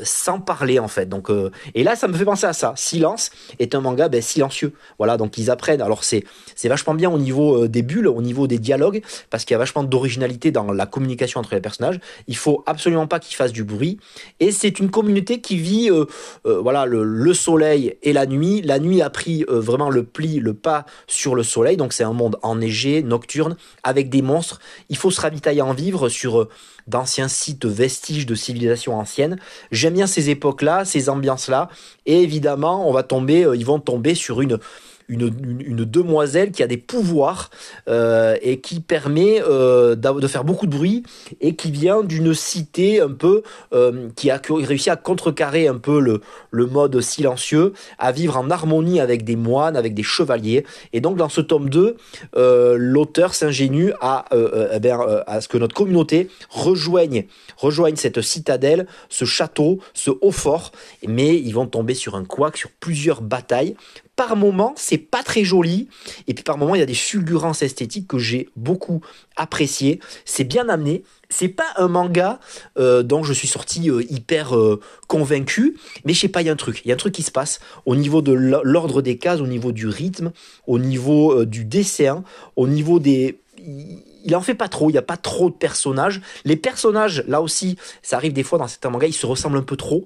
sans 0.03 0.41
parler 0.41 0.79
en 0.79 0.89
fait. 0.89 1.07
Donc 1.07 1.31
et 1.75 1.83
là 1.85 1.97
ça 1.97 2.09
me 2.09 2.15
fait 2.15 2.25
penser 2.25 2.47
à 2.47 2.53
ça. 2.53 2.73
Silence 2.77 3.31
est 3.59 3.75
un 3.75 3.81
manga 3.81 4.09
ben, 4.09 4.23
silencieux. 4.23 4.73
Voilà 4.99 5.17
donc 5.17 5.39
ils 5.39 5.51
apprennent. 5.51 5.83
Alors 5.83 6.05
c'est 6.05 6.25
c'est 6.55 6.69
vachement 6.69 6.95
bien 6.95 7.11
au 7.11 7.19
niveau 7.19 7.69
des 7.69 7.83
bulles, 7.83 8.09
au 8.09 8.23
niveau 8.23 8.47
des 8.47 8.59
dialogues 8.59 9.03
parce 9.31 9.45
qu'il 9.45 9.55
y 9.55 9.57
a 9.57 9.59
vachement 9.59 9.85
d'originalité 9.85 10.51
dans 10.51 10.73
la 10.73 10.87
communication 10.87 11.41
entre 11.41 11.55
les 11.55 11.61
personnages. 11.61 12.01
Il 12.27 12.37
faut 12.37 12.63
absolument 12.67 13.07
pas 13.07 13.21
qu'ils 13.21 13.37
fassent 13.37 13.53
du 13.53 13.65
bruit 13.65 13.99
et 14.41 14.53
c'est 14.53 14.79
une 14.79 14.91
communauté 14.91 15.41
qui 15.41 15.57
vit 15.57 15.91
voilà 16.45 16.87
le, 16.87 17.05
le 17.05 17.35
soleil 17.35 17.97
et 18.03 18.13
la 18.13 18.27
nuit. 18.27 18.63
La 18.63 18.79
nuit 18.79 19.03
après 19.03 19.18
pris 19.19 19.45
euh, 19.49 19.59
vraiment 19.59 19.91
le 19.91 20.05
pli, 20.05 20.39
le 20.39 20.55
pas 20.55 20.87
sur 21.09 21.35
le 21.35 21.43
soleil. 21.43 21.77
Donc 21.77 21.93
c'est 21.93 22.05
un 22.05 22.13
monde 22.13 22.39
enneigé, 22.43 23.03
nocturne, 23.03 23.57
avec 23.83 24.11
des 24.11 24.23
monstres. 24.23 24.61
Il 24.91 24.97
faut 24.97 25.11
se 25.11 25.21
ravitailler 25.21 25.61
en 25.61 25.75
vivre 25.75 26.09
sur 26.09 26.43
euh, 26.43 26.49
d'anciens 26.87 27.27
sites 27.27 27.67
vestiges 27.67 28.27
de 28.27 28.37
civilisation 28.37 28.97
ancienne. 28.97 29.37
J'aime 29.73 29.95
bien 29.95 30.07
ces 30.07 30.31
époques-là, 30.31 30.85
ces 30.85 31.09
ambiances-là. 31.09 31.69
Et 32.07 32.23
évidemment, 32.23 32.89
on 32.89 32.93
va 32.93 33.03
tomber, 33.03 33.45
euh, 33.45 33.57
ils 33.57 33.67
vont 33.67 33.81
tomber 33.81 34.15
sur 34.15 34.41
une 34.41 34.59
une, 35.09 35.31
demoiselle 35.85 36.51
qui 36.53 36.63
a 36.63 36.67
des 36.67 36.77
pouvoirs 36.77 37.51
euh, 37.89 38.37
et 38.43 38.61
qui 38.61 38.81
permet 38.81 39.43
euh, 39.43 39.95
de 39.97 40.27
faire 40.27 40.45
beaucoup 40.45 40.67
de 40.67 40.71
bruit 40.71 41.03
et 41.41 41.57
qui 41.57 41.71
vient 41.71 42.03
d'une 42.03 42.35
cité 42.35 43.01
un 43.01 43.13
peu 43.13 43.43
euh, 43.73 44.09
qui 44.17 44.31
a 44.31 44.41
réussi 44.49 44.91
à 44.91 44.97
contrecarrer 44.97 45.67
un 45.67 45.79
peu 45.79 46.01
le, 46.01 46.21
mode 46.67 47.01
silencieux, 47.01 47.73
à 47.99 48.13
vivre 48.13 48.37
en 48.37 48.51
harmonie 48.51 49.01
avec 49.01 49.25
des 49.25 49.37
moines, 49.37 49.77
avec 49.77 49.95
des 49.95 50.03
chevaliers. 50.03 50.67
Et 50.93 51.01
donc 51.01 51.17
dans 51.17 51.31
ce 51.31 51.41
tome 51.41 51.71
2, 51.71 51.97
l'auteur 52.77 53.35
s'ingénue 53.35 53.93
à, 54.01 54.27
eh 54.33 54.91
à 54.91 55.41
ce 55.41 55.49
que 55.49 55.57
notre 55.57 55.75
communauté 55.75 56.29
rejoigne, 56.51 57.25
rejoigne 57.57 57.97
cette 57.97 58.21
citadelle, 58.21 58.87
ce 59.09 59.25
château, 59.25 59.79
ce 59.95 60.11
haut 60.21 60.33
fort, 60.33 60.73
mais 61.07 61.37
ils 61.37 61.53
vont 61.53 61.67
tomber 61.67 61.95
sur 61.95 62.17
un 62.17 62.25
couac, 62.25 62.57
sur 62.57 62.71
plusieurs 62.71 63.23
batailles 63.23 63.75
par 64.19 64.35
moment, 64.35 64.75
c'est 64.77 64.99
pas 64.99 65.23
très 65.23 65.45
joli. 65.45 65.89
Et 66.27 66.35
puis 66.35 66.43
par 66.43 66.59
moment, 66.59 66.75
il 66.75 66.81
y 66.81 66.83
a 66.83 66.87
des 66.87 66.95
fulgurances 66.95 67.63
esthétiques 67.63 68.09
que 68.09 68.19
j'ai 68.19 68.49
beaucoup 68.57 69.01
appréciées. 69.37 70.01
C'est 70.25 70.43
bien 70.43 70.69
amené. 70.69 71.05
C'est 71.31 71.47
pas 71.47 71.69
un 71.77 71.87
manga 71.87 72.41
euh, 72.81 73.05
dont 73.05 73.23
je 73.23 73.33
suis 73.33 73.47
sorti 73.47 73.89
euh, 73.89 74.03
hyper 74.11 74.57
euh, 74.57 74.81
convaincu, 75.07 75.77
mais 76.05 76.15
je 76.15 76.19
sais 76.19 76.29
pas, 76.29 76.43
il 76.43 76.47
y 76.47 76.51
a 76.51 76.53
un 76.53 76.57
truc. 76.57 76.83
Il 76.85 76.89
y 76.89 76.91
a 76.91 76.95
un 76.95 76.99
truc 76.99 77.15
qui 77.15 77.23
se 77.23 77.31
passe 77.31 77.61
au 77.87 77.95
niveau 77.95 78.21
de 78.21 78.33
l'ordre 78.33 79.03
des 79.03 79.19
cases, 79.19 79.41
au 79.41 79.47
niveau 79.47 79.71
du 79.71 79.87
rythme, 79.87 80.33
au 80.67 80.81
niveau 80.81 81.45
du 81.45 81.65
dessin, 81.65 82.25
au 82.57 82.67
niveau 82.67 82.99
des 82.99 83.39
il 84.25 84.35
en 84.35 84.41
fait 84.41 84.55
pas 84.55 84.69
trop, 84.69 84.91
il 84.91 84.93
n'y 84.93 84.99
a 84.99 85.03
pas 85.03 85.17
trop 85.17 85.49
de 85.49 85.55
personnages. 85.55 86.21
Les 86.45 86.57
personnages, 86.57 87.25
là 87.29 87.41
aussi, 87.41 87.77
ça 88.03 88.17
arrive 88.17 88.33
des 88.33 88.43
fois 88.43 88.59
dans 88.59 88.69
certains 88.69 88.91
mangas, 88.91 89.07
ils 89.07 89.13
se 89.13 89.27
ressemblent 89.27 89.59
un 89.59 89.63
peu 89.63 89.77
trop. 89.77 90.05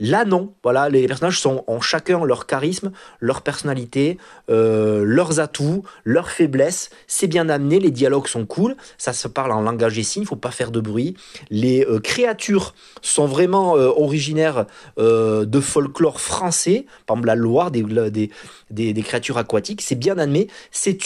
Là, 0.00 0.24
non. 0.24 0.54
Voilà, 0.62 0.88
les 0.88 1.06
personnages 1.06 1.40
sont, 1.40 1.64
ont 1.66 1.80
chacun 1.80 2.24
leur 2.24 2.46
charisme, 2.46 2.92
leur 3.20 3.42
personnalité, 3.42 4.18
euh, 4.50 5.02
leurs 5.04 5.40
atouts, 5.40 5.82
leurs 6.04 6.30
faiblesses. 6.30 6.90
C'est 7.06 7.26
bien 7.26 7.48
amené, 7.48 7.80
les 7.80 7.90
dialogues 7.90 8.28
sont 8.28 8.46
cool. 8.46 8.76
Ça 8.96 9.12
se 9.12 9.28
parle 9.28 9.52
en 9.52 9.60
langage 9.60 9.94
des 9.94 10.02
signes, 10.02 10.22
il 10.22 10.26
faut 10.26 10.36
pas 10.36 10.50
faire 10.50 10.70
de 10.70 10.80
bruit. 10.80 11.16
Les 11.50 11.84
euh, 11.86 11.98
créatures 11.98 12.74
sont 13.02 13.26
vraiment 13.26 13.76
euh, 13.76 13.88
originaires 13.88 14.66
de 14.98 15.60
folklore 15.60 16.20
français, 16.20 16.86
par 17.06 17.16
exemple 17.16 17.28
la 17.28 17.34
Loire, 17.34 17.70
des, 17.70 17.82
des, 17.82 18.92
des, 18.92 19.02
créatures 19.02 19.38
aquatiques. 19.38 19.82
C'est 19.82 19.94
bien 19.94 20.18
amené. 20.18 20.48
C'est 20.70 20.98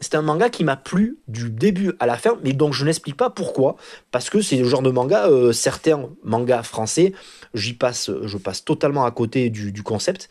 c'est 0.00 0.14
un 0.14 0.22
manga 0.22 0.48
qui 0.48 0.64
m'a 0.64 0.76
plu 0.76 1.18
du 1.28 1.50
début 1.50 1.92
à 2.00 2.06
la 2.06 2.16
fin, 2.16 2.36
mais 2.42 2.52
donc 2.52 2.72
je 2.72 2.84
n'explique 2.84 3.16
pas 3.16 3.30
pourquoi. 3.30 3.76
Parce 4.10 4.30
que 4.30 4.40
c'est 4.40 4.56
le 4.56 4.64
genre 4.64 4.82
de 4.82 4.90
manga, 4.90 5.28
certains 5.52 6.08
mangas 6.24 6.62
français, 6.62 7.12
j'y 7.54 7.74
passe 7.74 8.10
je 8.26 8.38
passe 8.38 8.64
totalement 8.64 9.04
à 9.04 9.10
côté 9.10 9.50
du, 9.50 9.82
concept. 9.82 10.28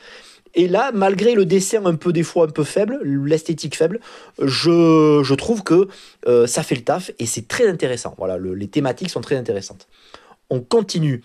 Et 0.53 0.67
là, 0.67 0.91
malgré 0.93 1.35
le 1.35 1.45
dessin 1.45 1.85
un 1.85 1.95
peu 1.95 2.13
des 2.13 2.23
fois 2.23 2.45
un 2.45 2.49
peu 2.49 2.63
faible, 2.63 2.99
l'esthétique 3.03 3.75
faible, 3.75 3.99
je, 4.41 5.33
trouve 5.35 5.63
que 5.63 5.87
euh, 6.27 6.47
ça 6.47 6.63
fait 6.63 6.75
le 6.75 6.81
taf 6.81 7.11
et 7.19 7.25
c'est 7.25 7.47
très 7.47 7.67
intéressant. 7.67 8.15
Voilà, 8.17 8.37
les 8.37 8.67
thématiques 8.67 9.09
sont 9.09 9.21
très 9.21 9.35
intéressantes. 9.35 9.87
On 10.49 10.61
continue 10.61 11.23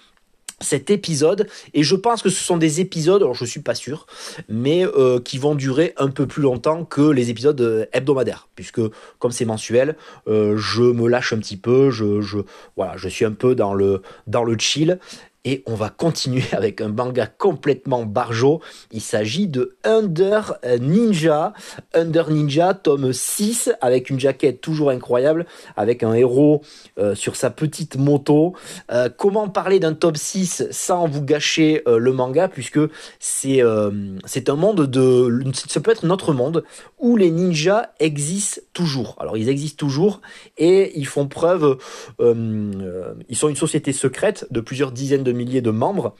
cet 0.63 0.91
épisode 0.91 1.49
et 1.73 1.83
je 1.83 1.95
pense 1.95 2.23
que 2.23 2.29
ce 2.29 2.43
sont 2.43 2.59
des 2.59 2.81
épisodes, 2.81 3.23
alors 3.23 3.35
je 3.35 3.47
suis 3.47 3.61
pas 3.61 3.75
sûr, 3.75 4.07
mais 4.49 4.85
euh, 4.85 5.19
qui 5.19 5.39
vont 5.39 5.55
durer 5.55 5.95
un 5.97 6.09
peu 6.09 6.27
plus 6.27 6.43
longtemps 6.43 6.85
que 6.85 7.01
les 7.01 7.31
épisodes 7.31 7.61
euh, 7.61 7.87
hebdomadaires, 7.93 8.49
puisque 8.57 8.81
comme 9.19 9.31
c'est 9.31 9.47
mensuel, 9.47 9.97
je 10.27 10.83
me 10.83 11.09
lâche 11.09 11.33
un 11.33 11.39
petit 11.39 11.57
peu, 11.57 11.91
je, 11.91 12.21
je 12.21 12.39
voilà, 12.77 12.97
je 12.97 13.09
suis 13.09 13.25
un 13.25 13.33
peu 13.33 13.55
dans 13.55 13.73
le 13.75 14.03
dans 14.27 14.45
le 14.45 14.59
chill 14.59 14.99
et 15.45 15.63
on 15.67 15.75
va 15.75 15.89
continuer 15.89 16.43
avec 16.53 16.81
un 16.81 16.89
manga 16.89 17.27
complètement 17.27 18.05
barjo. 18.05 18.61
Il 18.93 19.01
s'agit 19.01 19.49
de 19.49 19.77
Under 19.85 20.57
Ninja. 20.81 21.55
Under 21.95 22.31
Ninja, 22.31 22.75
tome 22.75 23.13
6, 23.13 23.73
avec 23.81 24.11
une 24.11 24.21
jaquette 24.21 24.61
toujours 24.61 24.91
incroyable, 24.91 25.47
avec 25.77 26.03
un 26.03 26.13
héros 26.15 26.63
euh, 26.99 27.15
sur 27.15 27.37
sa 27.37 27.51
petite 27.51 27.97
moto. 27.97 28.55
Euh, 28.91 29.09
comment 29.15 29.49
parler 29.49 29.81
d'un 29.81 29.95
top 29.95 30.17
6 30.17 30.67
sans 30.71 31.09
vous 31.09 31.23
gâcher 31.23 31.83
euh, 31.87 31.99
le 31.99 32.13
manga, 32.13 32.49
puisque 32.49 32.81
c'est 33.19 33.61
c'est 34.25 34.49
un 34.49 34.55
monde 34.55 34.87
de... 34.87 35.43
Ça 35.69 35.81
peut 35.81 35.91
être 35.91 36.05
notre 36.07 36.33
monde, 36.33 36.65
où 36.99 37.17
les 37.17 37.31
ninjas 37.31 37.91
existent 37.99 38.61
toujours. 38.73 39.17
Alors 39.19 39.37
ils 39.37 39.49
existent 39.49 39.79
toujours, 39.79 40.21
et 40.59 40.99
ils 40.99 41.07
font 41.07 41.27
preuve... 41.27 41.79
ils 42.21 43.37
sont 43.37 43.49
une 43.49 43.57
société 43.57 43.93
secrète 43.93 44.47
de 44.51 44.61
plusieurs 44.61 44.93
dizaines 44.93 45.25
de 45.25 45.30
milliers 45.33 45.63
de 45.63 45.71
membres 45.71 46.13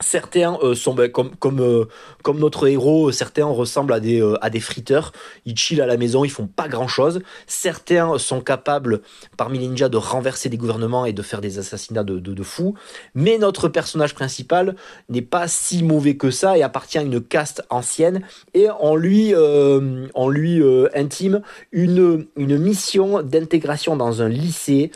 Certains 0.00 0.58
euh, 0.60 0.74
sont 0.74 0.92
ben, 0.92 1.08
euh, 1.08 1.84
comme 2.24 2.38
notre 2.40 2.66
héros, 2.66 3.12
certains 3.12 3.44
ressemblent 3.44 3.92
à 3.92 4.00
des 4.00 4.20
euh, 4.20 4.60
friteurs. 4.60 5.12
Ils 5.46 5.56
chillent 5.56 5.80
à 5.80 5.86
la 5.86 5.96
maison, 5.96 6.24
ils 6.24 6.30
font 6.30 6.48
pas 6.48 6.66
grand 6.66 6.88
chose. 6.88 7.20
Certains 7.46 8.18
sont 8.18 8.40
capables 8.40 9.02
parmi 9.36 9.60
les 9.60 9.68
ninjas 9.68 9.88
de 9.88 9.96
renverser 9.96 10.48
des 10.48 10.56
gouvernements 10.56 11.06
et 11.06 11.12
de 11.12 11.22
faire 11.22 11.40
des 11.40 11.60
assassinats 11.60 12.02
de 12.02 12.42
fous. 12.42 12.74
Mais 13.14 13.38
notre 13.38 13.68
personnage 13.68 14.14
principal 14.14 14.74
n'est 15.08 15.22
pas 15.22 15.46
si 15.46 15.84
mauvais 15.84 16.16
que 16.16 16.32
ça 16.32 16.58
et 16.58 16.64
appartient 16.64 16.98
à 16.98 17.02
une 17.02 17.20
caste 17.20 17.62
ancienne 17.70 18.22
et 18.52 18.66
on 18.80 18.96
lui 18.96 19.32
intime 20.94 21.40
une 21.72 22.26
mission 22.36 23.22
d'intégration 23.22 23.96
dans 23.96 24.22
un 24.22 24.28
lycée 24.28 24.90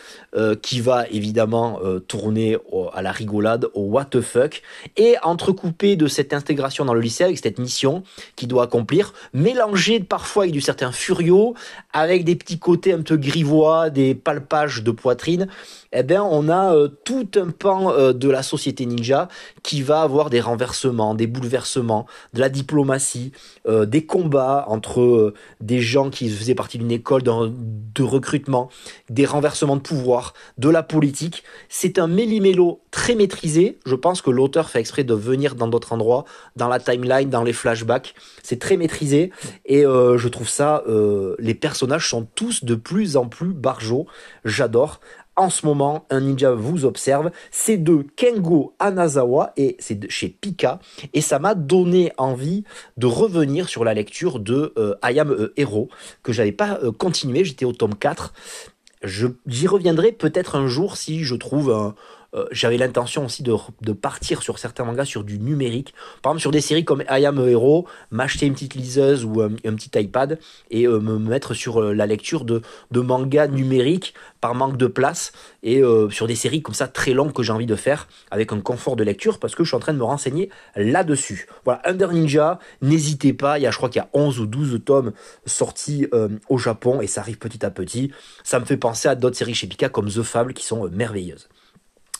qui 0.62 0.80
va 0.80 1.08
évidemment 1.08 1.80
tourner 2.06 2.56
à 2.92 3.02
la 3.02 3.12
rigolade 3.12 3.68
au 3.74 3.82
what 3.82 4.06
the 4.06 4.20
fuck 4.20 4.62
et 4.97 5.16
entrecoupé 5.23 5.97
de 5.97 6.07
cette 6.07 6.33
intégration 6.33 6.85
dans 6.85 6.95
le 6.95 7.00
lycée 7.00 7.25
avec 7.25 7.38
cette 7.38 7.59
mission 7.59 8.02
qu'il 8.37 8.49
doit 8.49 8.64
accomplir, 8.64 9.12
mélangé 9.33 10.00
parfois 10.00 10.45
avec 10.45 10.52
du 10.52 10.61
certain 10.61 10.92
furio, 10.92 11.54
avec 11.92 12.25
des 12.25 12.37
petits 12.37 12.59
côtés 12.59 12.92
un 12.92 13.02
peu 13.02 13.16
grivois, 13.16 13.90
des 13.90 14.14
palpages 14.14 14.83
de 14.83 14.90
poitrine, 14.90 15.49
eh 15.92 16.02
bien, 16.02 16.23
on 16.23 16.49
a 16.49 16.75
euh, 16.75 16.88
tout 17.04 17.28
un 17.37 17.50
pan 17.50 17.90
euh, 17.90 18.12
de 18.12 18.28
la 18.28 18.42
société 18.42 18.85
ninja 18.85 19.28
qui 19.62 19.80
va 19.80 20.02
avoir 20.02 20.28
des 20.28 20.40
renversements, 20.40 21.14
des 21.14 21.26
bouleversements, 21.26 22.07
de 22.35 22.40
la 22.40 22.50
diplomatie, 22.50 23.33
euh, 23.66 23.87
des 23.87 24.04
combats 24.04 24.64
entre 24.68 25.33
des 25.61 25.80
gens 25.80 26.11
qui 26.11 26.28
faisaient 26.28 26.54
partie 26.54 26.78
d'une 26.78 26.90
école 26.90 27.23
de, 27.23 28.02
recrutement, 28.02 28.68
des 29.09 29.25
renversements 29.25 29.76
de 29.76 29.80
pouvoir, 29.80 30.35
de 30.59 30.68
la 30.68 30.83
politique. 30.83 31.42
C'est 31.68 31.99
un 31.99 32.07
méli-mélo 32.07 32.80
très 32.90 33.14
maîtrisé. 33.14 33.78
Je 33.87 33.95
pense 33.95 34.23
que 34.23 34.30
l'auteur 34.30 34.71
fait 34.71 34.80
exprès 34.80 35.04
de 35.04 35.14
venir 35.14 35.54
dans 35.54 35.68
d'autres 35.68 35.92
endroits, 35.92 36.25
dans 36.57 36.68
la 36.68 36.78
timeline, 36.78 37.30
dans 37.30 37.42
les 37.42 37.52
flashbacks. 37.52 38.14
C'est 38.42 38.59
très 38.59 38.76
maîtrisé 38.76 39.30
et 39.66 39.83
je 39.83 40.28
trouve 40.28 40.49
ça. 40.49 40.83
les 41.38 41.54
personnages 41.54 42.09
sont 42.09 42.26
tous 42.35 42.64
de 42.64 42.75
plus 42.75 43.16
en 43.16 43.26
plus 43.26 43.52
barjots. 43.52 44.07
J'adore 44.45 45.00
en 45.38 45.50
ce 45.50 45.64
moment, 45.64 46.04
un 46.11 46.21
ninja 46.21 46.50
vous 46.50 46.85
observe. 46.85 47.30
C'est 47.52 47.76
de 47.76 48.04
Kengo 48.16 48.75
Anazawa 48.80 49.52
et 49.57 49.76
c'est 49.78 50.11
chez 50.11 50.28
Pika. 50.28 50.80
Et 51.14 51.21
ça 51.21 51.38
m'a 51.38 51.54
donné 51.54 52.12
envie 52.18 52.64
de 52.97 53.07
revenir 53.07 53.68
sur 53.68 53.85
la 53.85 53.95
lecture 53.95 54.40
de 54.40 54.75
euh, 54.76 54.97
I 55.04 55.21
Am 55.21 55.50
Hero 55.57 55.88
que 56.25 56.33
j'avais 56.33 56.52
pas 56.52 56.80
euh, 56.83 56.90
continué. 56.90 57.45
J'étais 57.45 57.64
au 57.64 57.73
tome 57.73 57.95
4. 57.95 58.35
J'y 59.04 59.68
reviendrai 59.68 60.11
peut-être 60.11 60.57
un 60.57 60.66
jour 60.66 60.97
si 60.97 61.23
je 61.23 61.37
trouve 61.37 61.71
un, 61.71 61.95
euh, 62.35 62.44
j'avais 62.52 62.76
l'intention 62.76 63.25
aussi 63.25 63.42
de, 63.42 63.54
de, 63.80 63.92
partir 63.92 64.42
sur 64.42 64.58
certains 64.58 64.85
mangas 64.85 65.06
sur 65.06 65.25
du 65.25 65.38
numérique. 65.38 65.94
Par 66.20 66.32
exemple, 66.32 66.42
sur 66.42 66.50
des 66.50 66.61
séries 66.61 66.85
comme 66.85 67.02
I 67.11 67.25
Am 67.25 67.38
a 67.38 67.47
Hero, 67.47 67.87
m'acheter 68.11 68.47
une 68.47 68.52
petite 68.52 68.75
liseuse 68.75 69.25
ou 69.25 69.40
un, 69.40 69.49
petit 69.50 69.90
iPad 69.99 70.38
et 70.70 70.87
euh, 70.87 71.00
me 71.00 71.18
mettre 71.18 71.54
sur 71.54 71.80
euh, 71.80 71.94
la 71.94 72.06
lecture 72.06 72.44
de, 72.44 72.61
de 72.90 73.00
mangas 73.00 73.47
numériques 73.47 74.12
par 74.42 74.54
manque 74.54 74.76
de 74.76 74.87
place 74.87 75.32
et 75.64 75.82
sur 76.11 76.28
des 76.28 76.37
séries 76.37 76.62
comme 76.62 76.75
ça 76.75 76.87
très 76.87 77.12
longues 77.12 77.32
que 77.32 77.42
j'ai 77.42 77.52
envie 77.52 77.66
de 77.66 77.75
faire 77.75 78.06
avec 78.30 78.52
un 78.52 78.61
confort 78.61 78.94
de 78.94 79.02
lecture 79.02 79.40
parce 79.40 79.56
que 79.56 79.64
je 79.64 79.70
suis 79.70 79.76
en 79.76 79.80
train 79.80 79.92
de 79.92 79.99
me 79.99 80.04
renseigner 80.04 80.49
là-dessus. 80.76 81.49
Voilà, 81.64 81.82
Under 81.85 82.12
Ninja, 82.12 82.61
n'hésitez 82.80 83.32
pas, 83.32 83.58
il 83.58 83.62
y 83.62 83.66
a, 83.66 83.73
je 83.73 83.76
crois 83.76 83.88
qu'il 83.88 83.99
y 83.99 84.04
a 84.04 84.08
11 84.12 84.38
ou 84.38 84.47
12 84.47 84.80
tomes 84.85 85.11
sortis 85.44 86.06
au 86.49 86.56
Japon 86.56 87.00
et 87.00 87.08
ça 87.08 87.20
arrive 87.20 87.38
petit 87.38 87.66
à 87.66 87.70
petit. 87.70 88.12
Ça 88.44 88.61
me 88.61 88.64
fait 88.64 88.76
penser 88.76 89.08
à 89.08 89.16
d'autres 89.16 89.37
séries 89.37 89.54
chez 89.54 89.66
Pika 89.66 89.88
comme 89.88 90.08
The 90.08 90.23
Fable 90.23 90.54
qui 90.54 90.64
sont 90.64 90.88
merveilleuses. 90.88 91.49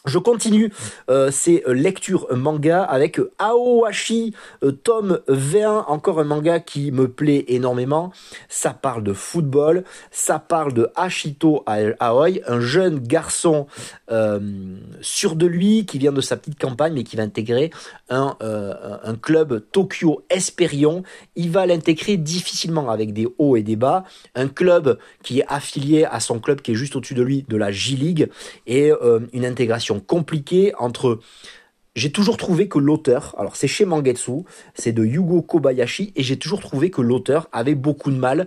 Je 0.07 0.19
continue 0.19 0.73
euh, 1.11 1.31
ces 1.33 1.65
lectures 1.67 2.29
manga 2.35 2.83
avec 2.85 3.21
Aowashi, 3.39 4.33
euh, 4.63 4.71
tome 4.71 5.21
21, 5.27 5.87
encore 5.89 6.21
un 6.21 6.25
manga 6.25 6.61
qui 6.61 6.93
me 6.93 7.09
plaît 7.09 7.45
énormément. 7.49 8.13
Ça 8.49 8.73
parle 8.73 9.03
de 9.03 9.13
football, 9.13 9.83
ça 10.13 10.39
parle 10.39 10.73
de 10.73 10.89
Ashito 10.95 11.65
Aoi, 11.67 12.41
un 12.47 12.61
jeune 12.61 13.01
garçon 13.01 13.67
euh, 14.11 14.39
sûr 15.01 15.35
de 15.35 15.47
lui 15.47 15.85
qui 15.85 15.99
vient 15.99 16.13
de 16.13 16.21
sa 16.21 16.37
petite 16.37 16.61
campagne 16.61 16.95
mais 16.95 17.03
qui 17.03 17.17
va 17.17 17.25
intégrer 17.25 17.71
un, 18.09 18.37
un 18.41 19.15
club 19.17 19.65
Tokyo 19.73 20.23
Esperion. 20.31 21.03
Il 21.35 21.51
va 21.51 21.67
l'intégrer 21.67 22.17
difficilement 22.17 22.91
avec 22.91 23.13
des 23.13 23.27
hauts 23.39 23.57
et 23.57 23.63
des 23.63 23.77
bas. 23.77 24.05
Un 24.37 24.49
club 24.49 24.99
qui 25.25 25.41
est 25.41 25.45
affilié 25.49 26.05
à 26.05 26.21
son 26.21 26.39
club 26.39 26.61
qui 26.61 26.73
est 26.73 26.77
juste 26.77 26.95
au-dessus 26.95 27.15
de 27.15 27.23
lui 27.23 27.45
de 27.49 27.57
la 27.57 27.73
J-League 27.73 28.31
et 28.67 28.93
une 29.33 29.45
intégration 29.45 29.88
compliqué 29.95 30.73
entre 30.79 31.21
j'ai 31.99 32.13
toujours 32.13 32.37
trouvé 32.37 32.69
que 32.69 32.79
l'auteur, 32.79 33.35
alors 33.39 33.57
c'est 33.57 33.67
chez 33.67 33.85
Mangetsu, 33.85 34.45
c'est 34.75 34.93
de 34.93 35.05
Yugo 35.05 35.43
Kobayashi, 35.43 36.13
et 36.15 36.23
j'ai 36.23 36.39
toujours 36.39 36.61
trouvé 36.61 36.91
que 36.91 37.03
l'auteur 37.03 37.49
avait 37.51 37.75
beaucoup 37.75 38.13
de 38.13 38.17
mal 38.17 38.47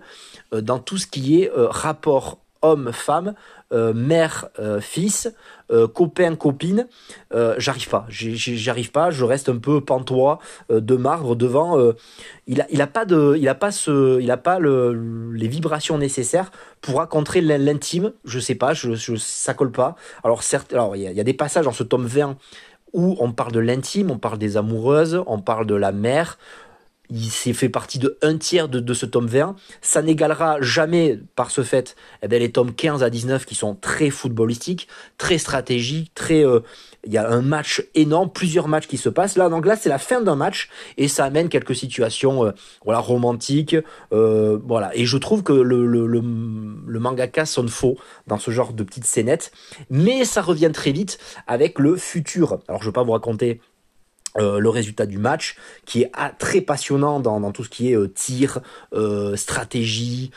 euh, 0.53 0.61
dans 0.61 0.79
tout 0.79 0.97
ce 0.97 1.05
qui 1.05 1.41
est 1.41 1.51
euh, 1.51 1.67
rapport 1.67 2.39
homme-femme, 2.61 3.33
euh, 3.73 3.93
mère-fils, 3.93 5.33
copain-copine. 5.93 6.87
j'arrive 7.57 7.87
pas, 7.87 8.05
j'arrive 8.09 8.91
pas, 8.91 9.09
je 9.09 9.23
reste 9.23 9.47
un 9.47 9.57
peu 9.57 9.79
pantois 9.79 10.39
de 10.69 10.95
marbre 10.97 11.37
devant. 11.37 11.79
il 12.45 12.59
a, 12.59 12.67
il 12.69 12.81
a 12.81 12.87
pas 12.87 13.05
de, 13.05 13.37
il 13.37 13.47
a 13.47 13.55
pas 13.55 13.71
ce, 13.71 14.19
il 14.19 14.29
a 14.31 14.35
pas 14.35 14.59
le, 14.59 15.31
les 15.31 15.47
vibrations 15.47 15.97
nécessaires 15.97 16.51
pour 16.81 16.97
raconter 16.97 17.39
l'intime. 17.39 18.11
Je 18.25 18.39
sais 18.39 18.55
pas, 18.55 18.73
je, 18.73 18.95
je, 18.95 19.15
ça 19.15 19.53
colle 19.53 19.71
pas. 19.71 19.95
Alors 20.23 20.43
certes, 20.43 20.73
alors 20.73 20.95
il 20.95 21.03
y, 21.03 21.19
a 21.19 21.23
des 21.23 21.33
passages 21.33 21.65
dans 21.65 21.71
ce 21.71 21.83
tome 21.83 22.05
20 22.05 22.37
où 22.93 23.15
on 23.19 23.31
parle 23.31 23.51
de 23.51 23.59
l'intime, 23.59 24.11
on 24.11 24.17
parle 24.17 24.37
des 24.37 24.57
amoureuses, 24.57 25.23
on 25.27 25.39
parle 25.39 25.65
de 25.65 25.75
la 25.75 25.91
mère, 25.91 26.37
il 27.11 27.29
s'est 27.29 27.53
fait 27.53 27.69
partie 27.69 27.99
de 27.99 28.17
un 28.21 28.37
tiers 28.37 28.69
de, 28.69 28.93
ce 28.93 29.05
tome 29.05 29.27
20. 29.27 29.55
Ça 29.81 30.01
n'égalera 30.01 30.61
jamais, 30.61 31.19
par 31.35 31.51
ce 31.51 31.61
fait, 31.61 31.95
eh 32.23 32.27
bien, 32.27 32.39
les 32.39 32.51
tomes 32.51 32.73
15 32.73 33.03
à 33.03 33.09
19 33.09 33.45
qui 33.45 33.55
sont 33.55 33.75
très 33.75 34.09
footballistiques, 34.09 34.87
très 35.17 35.37
stratégiques, 35.37 36.13
très... 36.15 36.45
Euh, 36.45 36.61
il 37.03 37.11
y 37.11 37.17
a 37.17 37.27
un 37.27 37.41
match 37.41 37.83
énorme, 37.95 38.29
plusieurs 38.29 38.67
matchs 38.67 38.87
qui 38.87 38.97
se 38.97 39.09
passent. 39.09 39.35
Là, 39.35 39.49
donc 39.49 39.65
là, 39.65 39.75
c'est 39.75 39.89
la 39.89 39.97
fin 39.97 40.21
d'un 40.21 40.35
match 40.35 40.69
et 40.97 41.07
ça 41.07 41.25
amène 41.25 41.49
quelques 41.49 41.75
situations 41.75 42.45
euh, 42.45 42.51
voilà, 42.85 42.99
romantiques. 42.99 43.75
Euh, 44.13 44.59
voilà. 44.63 44.95
Et 44.95 45.05
je 45.05 45.17
trouve 45.17 45.41
que 45.41 45.53
le, 45.53 45.85
le, 45.85 46.05
le, 46.05 46.21
le, 46.21 46.99
mangaka 46.99 47.45
sonne 47.45 47.69
faux 47.69 47.97
dans 48.27 48.37
ce 48.37 48.51
genre 48.51 48.73
de 48.73 48.83
petites 48.83 49.05
scénettes. 49.05 49.51
Mais 49.89 50.25
ça 50.25 50.41
revient 50.41 50.71
très 50.71 50.91
vite 50.91 51.17
avec 51.47 51.79
le 51.79 51.95
futur. 51.95 52.59
Alors, 52.67 52.81
je 52.81 52.87
ne 52.87 52.91
vais 52.91 52.93
pas 52.93 53.03
vous 53.03 53.13
raconter 53.13 53.61
euh, 54.37 54.59
le 54.59 54.69
résultat 54.69 55.05
du 55.05 55.17
match 55.17 55.57
qui 55.85 56.03
est 56.03 56.11
ah, 56.13 56.31
très 56.37 56.61
passionnant 56.61 57.19
dans, 57.19 57.51
tout 57.51 57.65
ce 57.65 57.69
qui 57.69 57.91
est 57.91 57.97
euh, 57.97 58.07
tir, 58.07 58.59
euh, 58.93 59.35
stratégie, 59.35 60.31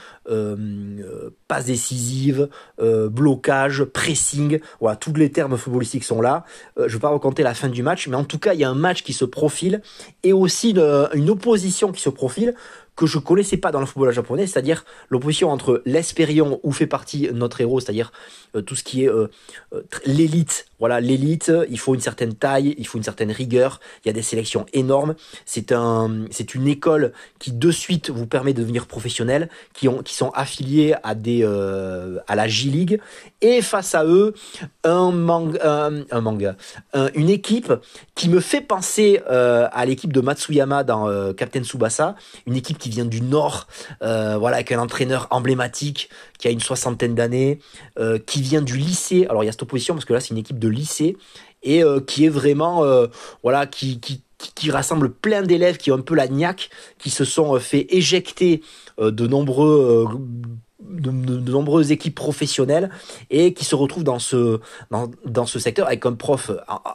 passe 1.49 1.67
décisive, 1.67 2.49
blocage, 2.79 3.85
pressing, 3.85 4.59
voilà, 4.81 4.97
tous 4.97 5.13
les 5.13 5.31
termes 5.31 5.59
footballistiques 5.59 6.03
sont 6.03 6.23
là. 6.23 6.45
je 6.79 6.91
vais 6.91 6.99
pas 6.99 7.11
raconter 7.11 7.43
la 7.43 7.53
fin 7.53 7.69
du 7.69 7.83
match, 7.83 8.09
mais 8.09 8.17
en 8.17 8.25
tout 8.25 8.39
cas, 8.39 8.55
il 8.55 8.61
y 8.61 8.65
a 8.65 8.71
un 8.71 8.75
match 8.75 9.03
qui 9.03 9.13
se 9.13 9.27
profile 9.27 9.83
et 10.23 10.33
aussi 10.33 10.75
une 11.13 11.29
opposition 11.29 11.93
qui 11.93 12.01
se 12.01 12.09
profile 12.09 12.55
que 12.97 13.05
je 13.05 13.19
connaissais 13.19 13.59
pas 13.59 13.71
dans 13.71 13.81
le 13.81 13.87
football 13.87 14.13
japonais, 14.13 14.47
c'est-à-dire 14.47 14.87
l'opposition 15.11 15.51
entre 15.51 15.83
l'Espérion 15.85 16.59
où 16.63 16.73
fait 16.73 16.87
partie 16.87 17.29
notre 17.35 17.61
héros, 17.61 17.81
c'est-à-dire 17.81 18.11
tout 18.65 18.77
ce 18.77 18.83
qui 18.83 19.05
est 19.05 19.11
l'élite. 20.07 20.65
Voilà, 20.85 21.01
l'élite, 21.01 21.51
il 21.71 21.79
faut 21.79 21.95
une 21.95 22.03
certaine 22.03 22.35
taille, 22.35 22.75
il 22.77 22.87
faut 22.87 22.99
une 22.99 23.05
certaine 23.05 23.31
rigueur, 23.31 23.81
il 24.05 24.09
y 24.09 24.11
a 24.11 24.13
des 24.13 24.21
sélections 24.21 24.67
énormes. 24.75 25.15
C'est 25.47 25.73
un, 25.73 26.27
c'est 26.31 26.55
une 26.55 26.69
école 26.69 27.15
qui 27.39 27.53
de 27.53 27.71
suite 27.71 28.11
vous 28.11 28.27
permet 28.27 28.53
de 28.53 28.61
devenir 28.61 28.85
professionnel, 28.85 29.49
qui 29.73 29.89
ont, 29.89 30.03
qui 30.03 30.15
sont 30.15 30.29
affiliés 30.35 30.93
à 31.03 31.15
à 31.15 32.37
la 32.37 32.49
J 32.49 32.69
League, 32.69 33.01
et 33.41 33.63
face 33.63 33.95
à 33.95 34.05
eux, 34.05 34.35
un, 34.83 35.11
manga, 35.11 35.91
un, 36.11 36.21
manga, 36.21 36.55
une 37.15 37.31
équipe 37.31 37.73
qui 38.15 38.29
me 38.29 38.41
fait 38.41 38.61
penser 38.61 39.23
à 39.27 39.87
l'équipe 39.87 40.13
de 40.13 40.21
Matsuyama 40.21 40.85
dans 40.85 41.33
Captain 41.33 41.63
Tsubasa, 41.63 42.15
une 42.47 42.57
équipe 42.57 42.77
qui 42.77 42.91
vient 42.91 43.07
du 43.07 43.23
Nord, 43.23 43.69
voilà, 44.03 44.57
avec 44.57 44.71
un 44.71 44.81
entraîneur 44.81 45.29
emblématique 45.31 46.11
qui 46.45 46.49
a 46.49 46.51
une 46.51 46.61
soixantaine 46.61 47.15
d'années, 47.15 47.59
euh, 47.99 48.19
qui 48.19 48.43
vient 48.43 48.61
du 48.61 48.77
lycée. 48.77 49.25
Alors 49.31 49.43
il 49.43 49.47
y 49.47 49.49
a 49.49 49.53
cette 49.53 49.63
opposition 49.63 49.95
parce 49.95 50.05
que 50.05 50.13
là 50.13 50.21
c'est 50.21 50.29
une 50.29 50.37
équipe 50.37 50.59
de 50.59 50.69
lycée 50.69 51.17
et 51.63 51.83
euh, 51.83 52.01
qui 52.01 52.27
est 52.27 52.29
vraiment 52.29 52.85
euh, 52.85 53.07
voilà 53.43 53.65
qui, 53.65 53.99
qui, 53.99 54.23
qui 54.55 54.71
rassemble 54.71 55.11
plein 55.11 55.41
d'élèves 55.41 55.79
qui 55.79 55.91
ont 55.91 55.95
un 55.95 56.03
peu 56.03 56.15
la 56.15 56.29
niaque, 56.29 56.69
qui 56.99 57.09
se 57.09 57.25
sont 57.25 57.59
fait 57.59 57.87
éjecter 57.89 58.61
de 58.99 59.27
nombreux 59.27 60.07
de, 60.89 61.11
nombreuses 61.51 61.93
équipes 61.93 62.15
professionnelles 62.15 62.91
et 63.31 63.55
qui 63.55 63.65
se 63.65 63.75
retrouvent 63.75 64.05
dans 64.05 64.19
ce 64.19 64.61
dans, 64.91 65.11
dans, 65.25 65.47
ce 65.47 65.59
secteur 65.59 65.87
avec 65.87 66.05
un 66.07 66.13
prof 66.13 66.51